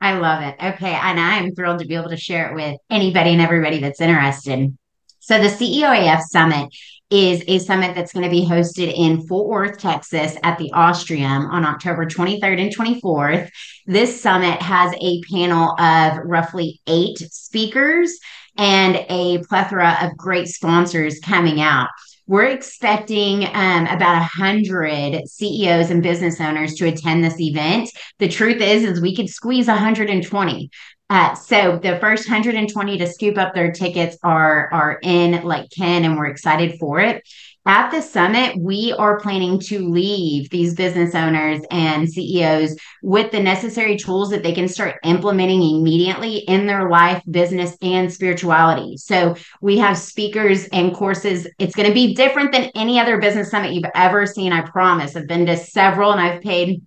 I 0.02 0.18
love 0.18 0.44
it. 0.44 0.56
Okay. 0.62 0.94
And 0.94 1.20
I 1.20 1.38
am 1.38 1.56
thrilled 1.56 1.80
to 1.80 1.88
be 1.88 1.96
able 1.96 2.10
to 2.10 2.18
share 2.18 2.52
it 2.52 2.56
with 2.56 2.78
anybody 2.90 3.32
and 3.32 3.42
everybody 3.42 3.80
that's 3.80 4.02
interested. 4.02 4.78
So, 5.20 5.40
the 5.40 5.48
CEOAF 5.48 6.22
Summit 6.24 6.70
is 7.10 7.44
a 7.48 7.60
summit 7.60 7.96
that's 7.96 8.12
going 8.12 8.26
to 8.26 8.30
be 8.30 8.44
hosted 8.44 8.92
in 8.94 9.26
Fort 9.28 9.48
Worth, 9.48 9.78
Texas 9.78 10.36
at 10.44 10.58
the 10.58 10.72
Austrium 10.72 11.48
on 11.50 11.64
October 11.64 12.06
23rd 12.06 12.60
and 12.60 12.76
24th. 12.76 13.50
This 13.86 14.20
summit 14.20 14.62
has 14.62 14.94
a 15.00 15.22
panel 15.32 15.80
of 15.80 16.18
roughly 16.26 16.82
eight 16.88 17.20
speakers 17.20 18.20
and 18.58 19.06
a 19.10 19.44
plethora 19.48 19.98
of 20.02 20.18
great 20.18 20.48
sponsors 20.48 21.20
coming 21.20 21.62
out. 21.62 21.90
We're 22.26 22.48
expecting 22.48 23.46
um, 23.46 23.86
about 23.88 24.22
a 24.22 24.24
hundred 24.24 25.28
CEOs 25.28 25.90
and 25.90 26.02
business 26.02 26.40
owners 26.40 26.76
to 26.76 26.88
attend 26.88 27.24
this 27.24 27.40
event. 27.40 27.90
The 28.20 28.30
truth 28.30 28.62
is, 28.62 28.84
is 28.84 29.02
we 29.02 29.16
could 29.16 29.30
squeeze 29.30 29.68
120. 29.68 30.70
Uh, 31.10 31.36
so 31.36 31.80
the 31.84 32.00
first 32.00 32.28
120 32.28 32.98
to 32.98 33.08
scoop 33.08 33.38
up 33.38 33.54
their 33.54 33.72
tickets 33.72 34.18
are 34.24 34.72
are 34.72 35.00
in 35.04 35.44
like 35.44 35.70
Ken, 35.70 36.06
and 36.06 36.18
we're 36.18 36.28
excited 36.28 36.80
for 36.80 37.00
it. 37.00 37.24
At 37.66 37.92
the 37.92 38.02
summit, 38.02 38.58
we 38.60 38.94
are 39.00 39.22
planning 39.22 39.58
to 39.62 39.88
leave 39.88 40.50
these 40.50 40.76
business 40.76 41.16
owners 41.16 41.62
and 41.72 42.10
CEOs 42.10 42.76
with 43.02 43.32
the 43.32 43.40
necessary 43.40 43.96
tools 43.96 44.32
that 44.32 44.44
they 44.44 44.52
can 44.52 44.68
start 44.68 45.00
implementing 45.06 45.62
immediately 45.62 46.40
in 46.40 46.66
their 46.66 46.90
life, 46.90 47.24
business, 47.32 47.78
and 47.82 48.12
spirituality. 48.12 48.98
So 48.98 49.36
we 49.62 49.78
have 49.78 49.98
speakers 49.98 50.66
and 50.74 50.94
courses. 50.94 51.48
It's 51.58 51.74
going 51.74 51.88
to 51.88 51.94
be 51.94 52.14
different 52.14 52.52
than 52.52 52.70
any 52.76 53.00
other 53.00 53.22
business 53.22 53.50
summit 53.50 53.72
you've 53.72 53.86
ever 53.96 54.26
seen. 54.26 54.52
I 54.52 54.62
promise. 54.62 55.16
I've 55.16 55.28
been 55.28 55.46
to 55.46 55.56
several 55.56 56.12
and 56.12 56.20
I've 56.20 56.42
paid 56.42 56.82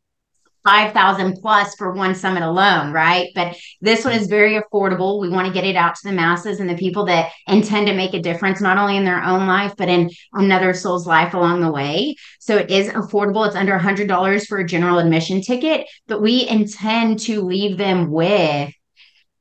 5,000 0.66 1.38
plus 1.40 1.76
for 1.76 1.92
one 1.92 2.14
summit 2.14 2.42
alone, 2.42 2.92
right? 2.92 3.28
But 3.36 3.56
this 3.80 4.04
one 4.04 4.14
is 4.14 4.26
very 4.26 4.60
affordable. 4.60 5.20
We 5.20 5.28
want 5.28 5.46
to 5.46 5.52
get 5.52 5.64
it 5.64 5.76
out 5.76 5.94
to 5.94 6.08
the 6.08 6.12
masses 6.12 6.58
and 6.58 6.68
the 6.68 6.74
people 6.74 7.06
that 7.06 7.30
intend 7.46 7.86
to 7.86 7.94
make 7.94 8.14
a 8.14 8.20
difference, 8.20 8.60
not 8.60 8.76
only 8.76 8.96
in 8.96 9.04
their 9.04 9.22
own 9.22 9.46
life, 9.46 9.74
but 9.78 9.88
in 9.88 10.10
another 10.32 10.74
soul's 10.74 11.06
life 11.06 11.34
along 11.34 11.60
the 11.60 11.70
way. 11.70 12.16
So 12.40 12.56
it 12.56 12.68
is 12.68 12.88
affordable. 12.88 13.46
It's 13.46 13.54
under 13.54 13.78
$100 13.78 14.46
for 14.46 14.58
a 14.58 14.66
general 14.66 14.98
admission 14.98 15.40
ticket, 15.40 15.86
but 16.08 16.20
we 16.20 16.48
intend 16.48 17.20
to 17.20 17.42
leave 17.42 17.78
them 17.78 18.10
with 18.10 18.72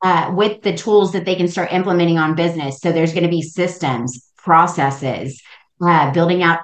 uh, 0.04 0.32
with 0.36 0.62
the 0.62 0.76
tools 0.76 1.14
that 1.14 1.26
they 1.26 1.36
can 1.36 1.48
start 1.48 1.72
implementing 1.72 2.20
on 2.20 2.36
business. 2.36 2.80
So 2.80 2.92
there's 2.92 3.14
going 3.14 3.24
to 3.24 3.30
be 3.30 3.42
systems, 3.42 4.30
processes, 4.38 5.42
uh, 5.82 6.12
building 6.12 6.44
out 6.44 6.60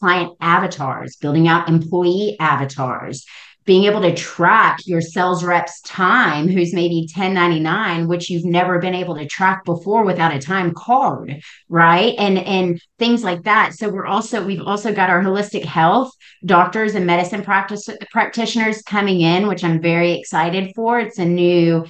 client 0.00 0.32
avatars, 0.40 1.16
building 1.16 1.48
out 1.48 1.68
employee 1.68 2.36
avatars, 2.40 3.26
being 3.66 3.84
able 3.84 4.00
to 4.00 4.14
track 4.14 4.78
your 4.86 5.00
sales 5.00 5.44
rep's 5.44 5.80
time 5.82 6.48
who's 6.48 6.72
maybe 6.72 7.06
1099 7.14 8.08
which 8.08 8.30
you've 8.30 8.44
never 8.44 8.78
been 8.78 8.94
able 8.94 9.16
to 9.16 9.26
track 9.26 9.64
before 9.64 10.04
without 10.04 10.34
a 10.34 10.40
time 10.40 10.72
card 10.72 11.40
right? 11.68 12.14
And 12.18 12.38
and 12.38 12.80
things 12.98 13.24
like 13.24 13.42
that. 13.42 13.74
So 13.74 13.88
we're 13.88 14.06
also 14.06 14.44
we've 14.44 14.62
also 14.62 14.94
got 14.94 15.10
our 15.10 15.22
holistic 15.22 15.64
health 15.64 16.12
doctors 16.44 16.94
and 16.94 17.06
medicine 17.06 17.42
practice 17.42 17.88
practitioners 18.10 18.82
coming 18.82 19.20
in 19.20 19.48
which 19.48 19.64
i'm 19.64 19.80
very 19.80 20.12
excited 20.12 20.72
for. 20.74 21.00
It's 21.00 21.18
a 21.18 21.24
new 21.24 21.84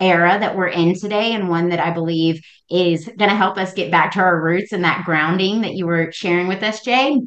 era 0.00 0.38
that 0.38 0.56
we're 0.56 0.66
in 0.66 0.98
today 0.98 1.32
and 1.32 1.48
one 1.48 1.68
that 1.68 1.80
I 1.80 1.92
believe 1.92 2.42
is 2.68 3.04
going 3.04 3.30
to 3.30 3.36
help 3.36 3.56
us 3.56 3.72
get 3.72 3.90
back 3.90 4.12
to 4.12 4.20
our 4.20 4.40
roots 4.40 4.72
and 4.72 4.84
that 4.84 5.04
grounding 5.04 5.60
that 5.62 5.74
you 5.74 5.86
were 5.86 6.10
sharing 6.12 6.48
with 6.48 6.62
us, 6.62 6.82
Jay. 6.82 7.18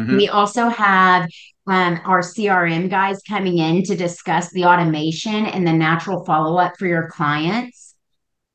Mm-hmm. 0.00 0.16
We 0.16 0.28
also 0.28 0.68
have 0.68 1.28
um, 1.66 2.00
our 2.04 2.20
CRM 2.20 2.90
guys 2.90 3.20
coming 3.28 3.58
in 3.58 3.82
to 3.84 3.94
discuss 3.94 4.50
the 4.50 4.64
automation 4.64 5.46
and 5.46 5.66
the 5.66 5.72
natural 5.72 6.24
follow 6.24 6.56
up 6.56 6.78
for 6.78 6.86
your 6.86 7.08
clients. 7.08 7.94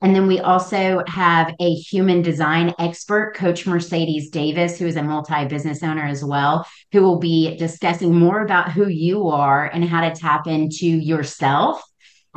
And 0.01 0.15
then 0.15 0.27
we 0.27 0.39
also 0.39 1.03
have 1.07 1.55
a 1.59 1.73
human 1.73 2.21
design 2.21 2.73
expert, 2.77 3.33
Coach 3.35 3.65
Mercedes 3.65 4.29
Davis, 4.29 4.77
who 4.77 4.85
is 4.85 4.95
a 4.95 5.01
multi 5.01 5.45
business 5.45 5.81
owner 5.81 6.05
as 6.05 6.23
well, 6.23 6.67
who 6.91 7.01
will 7.01 7.19
be 7.19 7.57
discussing 7.57 8.13
more 8.13 8.41
about 8.41 8.71
who 8.71 8.87
you 8.87 9.27
are 9.29 9.65
and 9.65 9.83
how 9.83 10.07
to 10.07 10.13
tap 10.13 10.45
into 10.45 10.85
yourself 10.85 11.83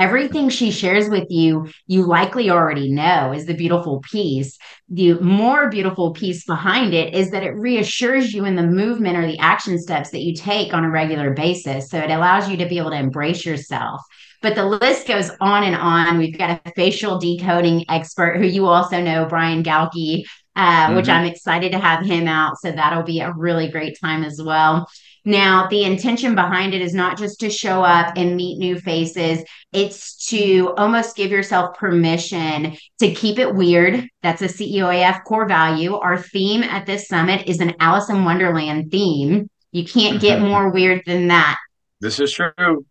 everything 0.01 0.49
she 0.49 0.71
shares 0.71 1.09
with 1.09 1.31
you, 1.31 1.69
you 1.87 2.07
likely 2.07 2.51
already 2.51 2.91
know 2.91 3.33
is 3.33 3.47
the 3.47 3.55
beautiful 3.55 4.01
piece. 4.01 4.59
The 4.89 5.15
more 5.21 5.69
beautiful 5.69 6.13
piece 6.13 6.45
behind 6.45 6.95
it 6.95 7.15
is 7.15 7.31
that 7.31 7.45
it 7.45 7.51
reassures 7.51 8.33
you 8.33 8.47
in 8.47 8.57
the 8.57 8.67
movement 8.67 9.19
or 9.19 9.27
the 9.27 9.39
action 9.39 9.79
steps 9.79 10.11
that 10.11 10.23
you 10.23 10.35
take 10.35 10.73
on 10.73 10.85
a 10.85 10.91
regular 10.91 11.35
basis. 11.35 11.91
So 11.91 11.99
it 11.99 12.11
allows 12.11 12.49
you 12.49 12.57
to 12.57 12.67
be 12.67 12.79
able 12.79 12.91
to 12.91 12.99
embrace 12.99 13.45
yourself. 13.45 14.01
But 14.43 14.55
the 14.55 14.65
list 14.65 15.07
goes 15.07 15.31
on 15.41 15.65
and 15.65 15.77
on. 15.77 16.17
We've 16.17 16.37
got 16.37 16.63
a 16.65 16.73
facial 16.73 17.19
decoding 17.19 17.85
expert 17.91 18.39
who 18.39 18.47
you 18.47 18.67
also 18.67 19.03
know, 19.03 19.27
Brian 19.27 19.63
Galky, 19.63 20.25
uh, 20.57 20.87
mm-hmm. 20.87 20.97
which 20.97 21.11
I'm 21.11 21.27
excited 21.27 21.73
to 21.73 21.79
have 21.79 22.07
him 22.07 22.27
out. 22.27 22.59
So 22.59 22.73
that'll 22.73 23.03
be 23.03 23.21
a 23.21 23.33
really 23.33 23.69
great 23.69 23.99
time 24.01 24.25
as 24.25 24.41
well. 24.43 24.89
Now, 25.25 25.67
the 25.69 25.85
intention 25.85 26.35
behind 26.35 26.75
it 26.75 26.81
is 26.81 26.95
not 26.95 27.19
just 27.19 27.41
to 27.41 27.51
show 27.51 27.83
up 27.83 28.15
and 28.17 28.37
meet 28.37 28.59
new 28.59 28.79
faces, 28.79 29.45
it's 29.73 30.27
to 30.29 30.73
almost 30.77 31.17
give 31.17 31.31
yourself 31.31 31.77
permission 31.77 32.77
to 32.99 33.15
keep 33.15 33.39
it 33.39 33.55
weird. 33.55 34.09
That's 34.23 34.43
a 34.43 34.49
CEOAF 34.49 35.25
core 35.25 35.47
value. 35.47 35.95
Our 35.95 36.19
theme 36.19 36.63
at 36.63 36.87
this 36.87 37.09
summit 37.09 37.49
is 37.49 37.61
an 37.61 37.75
Alice 37.81 38.09
in 38.09 38.25
Wonderland 38.25 38.91
theme. 38.91 39.51
You 39.73 39.85
can't 39.85 40.21
get 40.21 40.41
more 40.41 40.71
weird 40.71 41.03
than 41.07 41.29
that. 41.29 41.59
This 42.01 42.19
is 42.19 42.33
true 42.33 42.87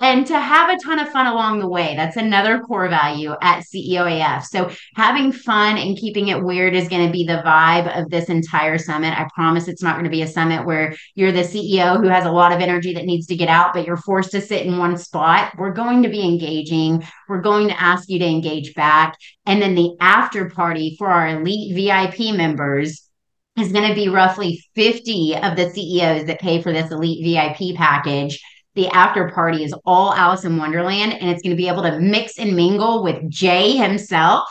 and 0.00 0.26
to 0.26 0.38
have 0.38 0.68
a 0.68 0.78
ton 0.82 0.98
of 0.98 1.08
fun 1.08 1.26
along 1.26 1.58
the 1.58 1.68
way. 1.68 1.94
That's 1.96 2.16
another 2.16 2.60
core 2.60 2.88
value 2.88 3.34
at 3.40 3.64
CEOAF. 3.64 4.42
So 4.44 4.70
having 4.94 5.32
fun 5.32 5.78
and 5.78 5.96
keeping 5.96 6.28
it 6.28 6.42
weird 6.42 6.74
is 6.74 6.88
going 6.88 7.06
to 7.06 7.12
be 7.12 7.24
the 7.24 7.42
vibe 7.46 7.98
of 7.98 8.10
this 8.10 8.28
entire 8.28 8.76
summit. 8.76 9.18
I 9.18 9.26
promise 9.34 9.68
it's 9.68 9.82
not 9.82 9.94
going 9.94 10.04
to 10.04 10.10
be 10.10 10.20
a 10.20 10.28
summit 10.28 10.66
where 10.66 10.94
you're 11.14 11.32
the 11.32 11.40
CEO 11.40 11.98
who 11.98 12.08
has 12.08 12.26
a 12.26 12.30
lot 12.30 12.52
of 12.52 12.60
energy 12.60 12.92
that 12.92 13.06
needs 13.06 13.26
to 13.28 13.36
get 13.36 13.48
out, 13.48 13.72
but 13.72 13.86
you're 13.86 13.96
forced 13.96 14.32
to 14.32 14.40
sit 14.42 14.66
in 14.66 14.76
one 14.76 14.98
spot. 14.98 15.54
We're 15.56 15.72
going 15.72 16.02
to 16.02 16.10
be 16.10 16.22
engaging. 16.22 17.02
We're 17.26 17.40
going 17.40 17.68
to 17.68 17.82
ask 17.82 18.10
you 18.10 18.18
to 18.18 18.26
engage 18.26 18.74
back. 18.74 19.16
And 19.46 19.62
then 19.62 19.74
the 19.74 19.96
after 20.00 20.50
party 20.50 20.94
for 20.98 21.08
our 21.08 21.28
elite 21.28 21.74
VIP 21.74 22.36
members 22.36 23.08
is 23.56 23.72
going 23.72 23.88
to 23.88 23.94
be 23.94 24.10
roughly 24.10 24.62
50 24.74 25.36
of 25.36 25.56
the 25.56 25.70
CEOs 25.70 26.26
that 26.26 26.40
pay 26.40 26.60
for 26.60 26.74
this 26.74 26.90
elite 26.90 27.24
VIP 27.24 27.74
package 27.74 28.38
the 28.76 28.88
after 28.88 29.30
party 29.30 29.64
is 29.64 29.74
all 29.84 30.14
Alice 30.14 30.44
in 30.44 30.56
Wonderland, 30.56 31.14
and 31.14 31.28
it's 31.28 31.42
going 31.42 31.56
to 31.56 31.60
be 31.60 31.68
able 31.68 31.82
to 31.82 31.98
mix 31.98 32.38
and 32.38 32.54
mingle 32.54 33.02
with 33.02 33.28
Jay 33.28 33.76
himself 33.76 34.48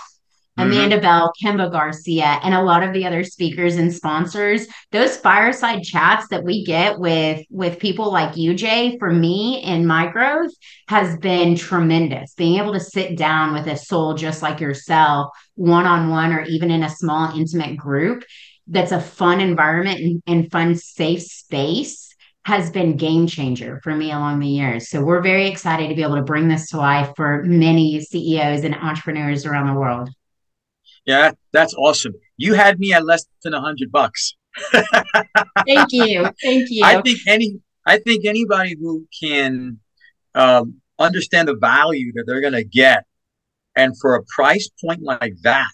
Mm-hmm. 0.58 0.72
Amanda 0.72 1.02
Bell, 1.02 1.34
Kimba 1.44 1.70
Garcia, 1.70 2.40
and 2.42 2.54
a 2.54 2.64
lot 2.64 2.82
of 2.82 2.94
the 2.94 3.06
other 3.06 3.26
speakers 3.26 3.76
and 3.76 3.94
sponsors. 3.94 4.68
Those 4.92 5.18
fireside 5.18 5.84
chats 5.84 6.30
that 6.30 6.44
we 6.44 6.64
get 6.64 6.98
with 6.98 7.46
with 7.50 7.80
people 7.80 8.12
like 8.12 8.38
you, 8.38 8.54
Jay, 8.54 8.98
for 8.98 9.12
me 9.12 9.62
in 9.64 9.86
my 9.86 10.08
growth 10.08 10.52
has 10.88 11.18
been 11.18 11.58
tremendous. 11.58 12.36
Being 12.36 12.62
able 12.62 12.72
to 12.72 12.80
sit 12.80 13.18
down 13.18 13.54
with 13.54 13.68
a 13.68 13.76
soul 13.76 14.14
just 14.14 14.42
like 14.42 14.62
yourself, 14.62 15.36
one 15.56 15.86
on 15.86 16.10
one, 16.10 16.32
or 16.32 16.44
even 16.44 16.72
in 16.72 16.84
a 16.84 16.90
small 16.90 17.38
intimate 17.38 17.76
group, 17.76 18.24
that's 18.66 18.94
a 18.94 19.02
fun 19.02 19.42
environment 19.42 20.00
and, 20.00 20.24
and 20.26 20.52
fun, 20.52 20.76
safe 20.76 21.22
space 21.22 22.05
has 22.46 22.70
been 22.70 22.96
game 22.96 23.26
changer 23.26 23.80
for 23.84 23.96
me 23.96 24.12
along 24.12 24.40
the 24.40 24.48
years. 24.48 24.90
So 24.90 25.04
we're 25.04 25.22
very 25.22 25.48
excited 25.48 25.90
to 25.90 25.96
be 25.96 26.04
able 26.04 26.16
to 26.16 26.22
bring 26.22 26.48
this 26.48 26.70
to 26.70 26.78
life 26.78 27.12
for 27.16 27.42
many 27.44 28.00
CEOs 28.00 28.64
and 28.64 28.76
entrepreneurs 28.76 29.48
around 29.48 29.74
the 29.74 29.80
world. 29.80 30.10
Yeah, 31.06 31.32
that's 31.52 31.74
awesome. 31.74 32.14
You 32.38 32.54
had 32.54 32.78
me 32.80 32.94
at 32.94 33.04
less 33.04 33.26
than 33.44 33.56
a 33.56 33.62
hundred 33.62 33.92
bucks. 33.92 34.36
Thank 34.72 35.92
you. 35.92 36.30
Thank 36.42 36.70
you. 36.70 36.86
I 36.86 37.02
think 37.02 37.20
any 37.28 37.60
I 37.84 37.98
think 37.98 38.26
anybody 38.26 38.76
who 38.80 39.08
can 39.20 39.80
um, 40.36 40.82
understand 41.00 41.48
the 41.48 41.56
value 41.56 42.12
that 42.14 42.26
they're 42.28 42.42
going 42.42 42.54
to 42.54 42.64
get, 42.64 43.06
and 43.76 43.98
for 44.00 44.16
a 44.16 44.24
price 44.24 44.70
point 44.84 45.02
like 45.02 45.34
that, 45.42 45.70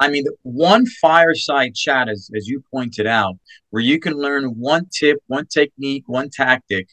I 0.00 0.08
mean, 0.08 0.24
one 0.42 0.86
fireside 0.86 1.74
chat, 1.74 2.08
as, 2.08 2.30
as 2.34 2.48
you 2.48 2.64
pointed 2.72 3.06
out, 3.06 3.36
where 3.68 3.82
you 3.82 4.00
can 4.00 4.14
learn 4.14 4.44
one 4.58 4.86
tip, 4.90 5.18
one 5.26 5.46
technique, 5.46 6.04
one 6.06 6.30
tactic 6.30 6.88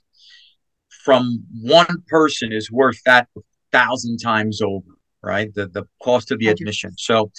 from 1.05 1.45
one 1.61 2.03
person 2.07 2.51
is 2.51 2.69
worth 2.69 3.01
that 3.05 3.29
thousand 3.71 4.17
times 4.17 4.61
over, 4.61 4.91
right? 5.23 5.53
The 5.53 5.67
the 5.67 5.85
cost 6.03 6.31
of 6.31 6.39
the 6.39 6.49
admission. 6.49 6.91
So 6.97 7.31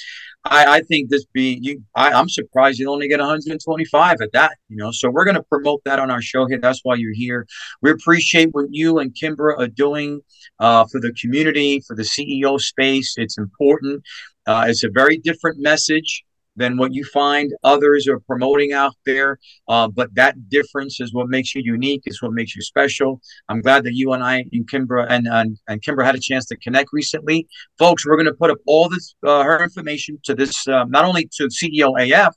I, 0.43 0.77
I 0.77 0.81
think 0.81 1.11
this 1.11 1.27
being 1.35 1.63
you 1.63 1.83
I, 1.95 2.13
I'm 2.13 2.31
surprised 2.31 2.79
you 2.79 2.91
only 2.91 3.09
get 3.09 3.21
125 3.21 4.23
at 4.23 4.33
that, 4.33 4.57
you 4.71 4.77
know. 4.79 4.91
So 4.91 5.11
we're 5.11 5.27
gonna 5.27 5.43
promote 5.43 5.83
that 5.85 5.99
on 5.99 6.11
our 6.11 6.23
show 6.23 6.47
here. 6.47 6.59
That's 6.59 6.81
why 6.83 6.95
you're 6.95 7.13
here. 7.15 7.47
We 7.83 7.91
appreciate 7.91 8.49
what 8.53 8.69
you 8.71 9.01
and 9.01 9.15
Kimba 9.15 9.59
are 9.59 9.69
doing 9.69 10.23
uh, 10.59 10.87
for 10.91 10.99
the 10.99 11.13
community, 11.21 11.83
for 11.87 11.95
the 11.95 12.05
CEO 12.05 12.59
space. 12.59 13.15
It's 13.19 13.37
important. 13.37 14.03
Uh, 14.49 14.65
it's 14.67 14.83
a 14.83 14.89
very 14.89 15.19
different 15.19 15.59
message 15.61 16.25
than 16.57 16.77
what 16.77 16.93
you 16.93 17.05
find 17.05 17.53
others 17.63 18.09
are 18.09 18.19
promoting 18.21 18.73
out 18.73 18.95
there. 19.07 19.39
Uh, 19.69 19.87
but 19.89 20.13
that 20.15 20.49
difference 20.49 21.01
is 21.01 21.15
what 21.15 21.29
makes 21.29 21.55
you 21.55 21.63
unique. 21.65 22.03
It's 22.07 22.23
what 22.23 22.33
makes 22.33 22.57
you 22.57 22.63
special. 22.63 23.21
I'm 23.49 23.61
glad 23.61 23.85
that 23.85 23.95
you 23.95 24.13
and 24.15 24.25
I 24.25 24.45
and 24.53 24.69
Kimba 24.69 25.07
and 25.09 25.29
and, 25.29 25.59
and 25.69 25.83
Kimba 25.83 26.05
had 26.05 26.15
a 26.15 26.21
chance 26.21 26.47
to 26.47 26.57
connect 26.57 26.91
recently, 26.93 27.47
folks. 27.79 28.07
We're 28.07 28.17
going 28.17 28.27
to 28.27 28.35
put 28.35 28.51
up 28.51 28.59
all 28.67 28.89
this 28.89 29.15
uh, 29.23 29.43
her 29.43 29.63
information 29.63 30.19
to 30.25 30.35
this 30.35 30.67
uh, 30.67 30.85
not 30.85 31.05
only 31.05 31.29
to 31.37 31.45
CEO 31.45 31.91
AF 32.01 32.35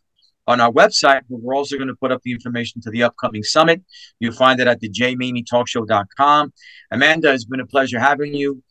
on 0.47 0.59
our 0.59 0.71
website, 0.71 1.21
but 1.29 1.39
we're 1.41 1.55
also 1.55 1.77
going 1.77 1.87
to 1.87 1.95
put 1.95 2.11
up 2.11 2.21
the 2.23 2.33
information 2.33 2.81
to 2.81 2.91
the 2.91 3.03
upcoming 3.03 3.43
summit. 3.43 3.81
You'll 4.19 4.33
find 4.33 4.59
it 4.59 4.67
at 4.67 4.81
the 4.81 4.89
jmamietalkshow.com. 4.89 6.53
Amanda, 6.91 7.33
it's 7.33 7.45
been 7.45 7.61
a 7.61 7.65
pleasure 7.65 7.99
having 7.99 8.33
you. 8.33 8.61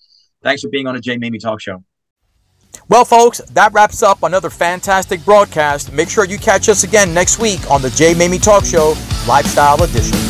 Thanks 0.43 0.63
for 0.63 0.69
being 0.69 0.87
on 0.87 0.95
the 0.95 1.01
Jay 1.01 1.17
Mamie 1.17 1.39
Talk 1.39 1.61
Show. 1.61 1.85
Well, 2.91 3.05
folks, 3.05 3.39
that 3.53 3.73
wraps 3.73 4.03
up 4.03 4.25
another 4.25 4.51
fantastic 4.51 5.25
broadcast. 5.25 5.93
Make 5.93 6.11
sure 6.11 6.25
you 6.25 6.39
catch 6.39 6.69
us 6.69 6.83
again 6.83 7.15
next 7.15 7.39
week 7.39 7.71
on 7.71 7.83
the 7.83 7.91
Jay 7.91 8.15
Mamie 8.15 8.41
Talk 8.41 8.65
Show 8.65 8.97
Lifestyle 9.29 9.81
Edition. 9.81 10.30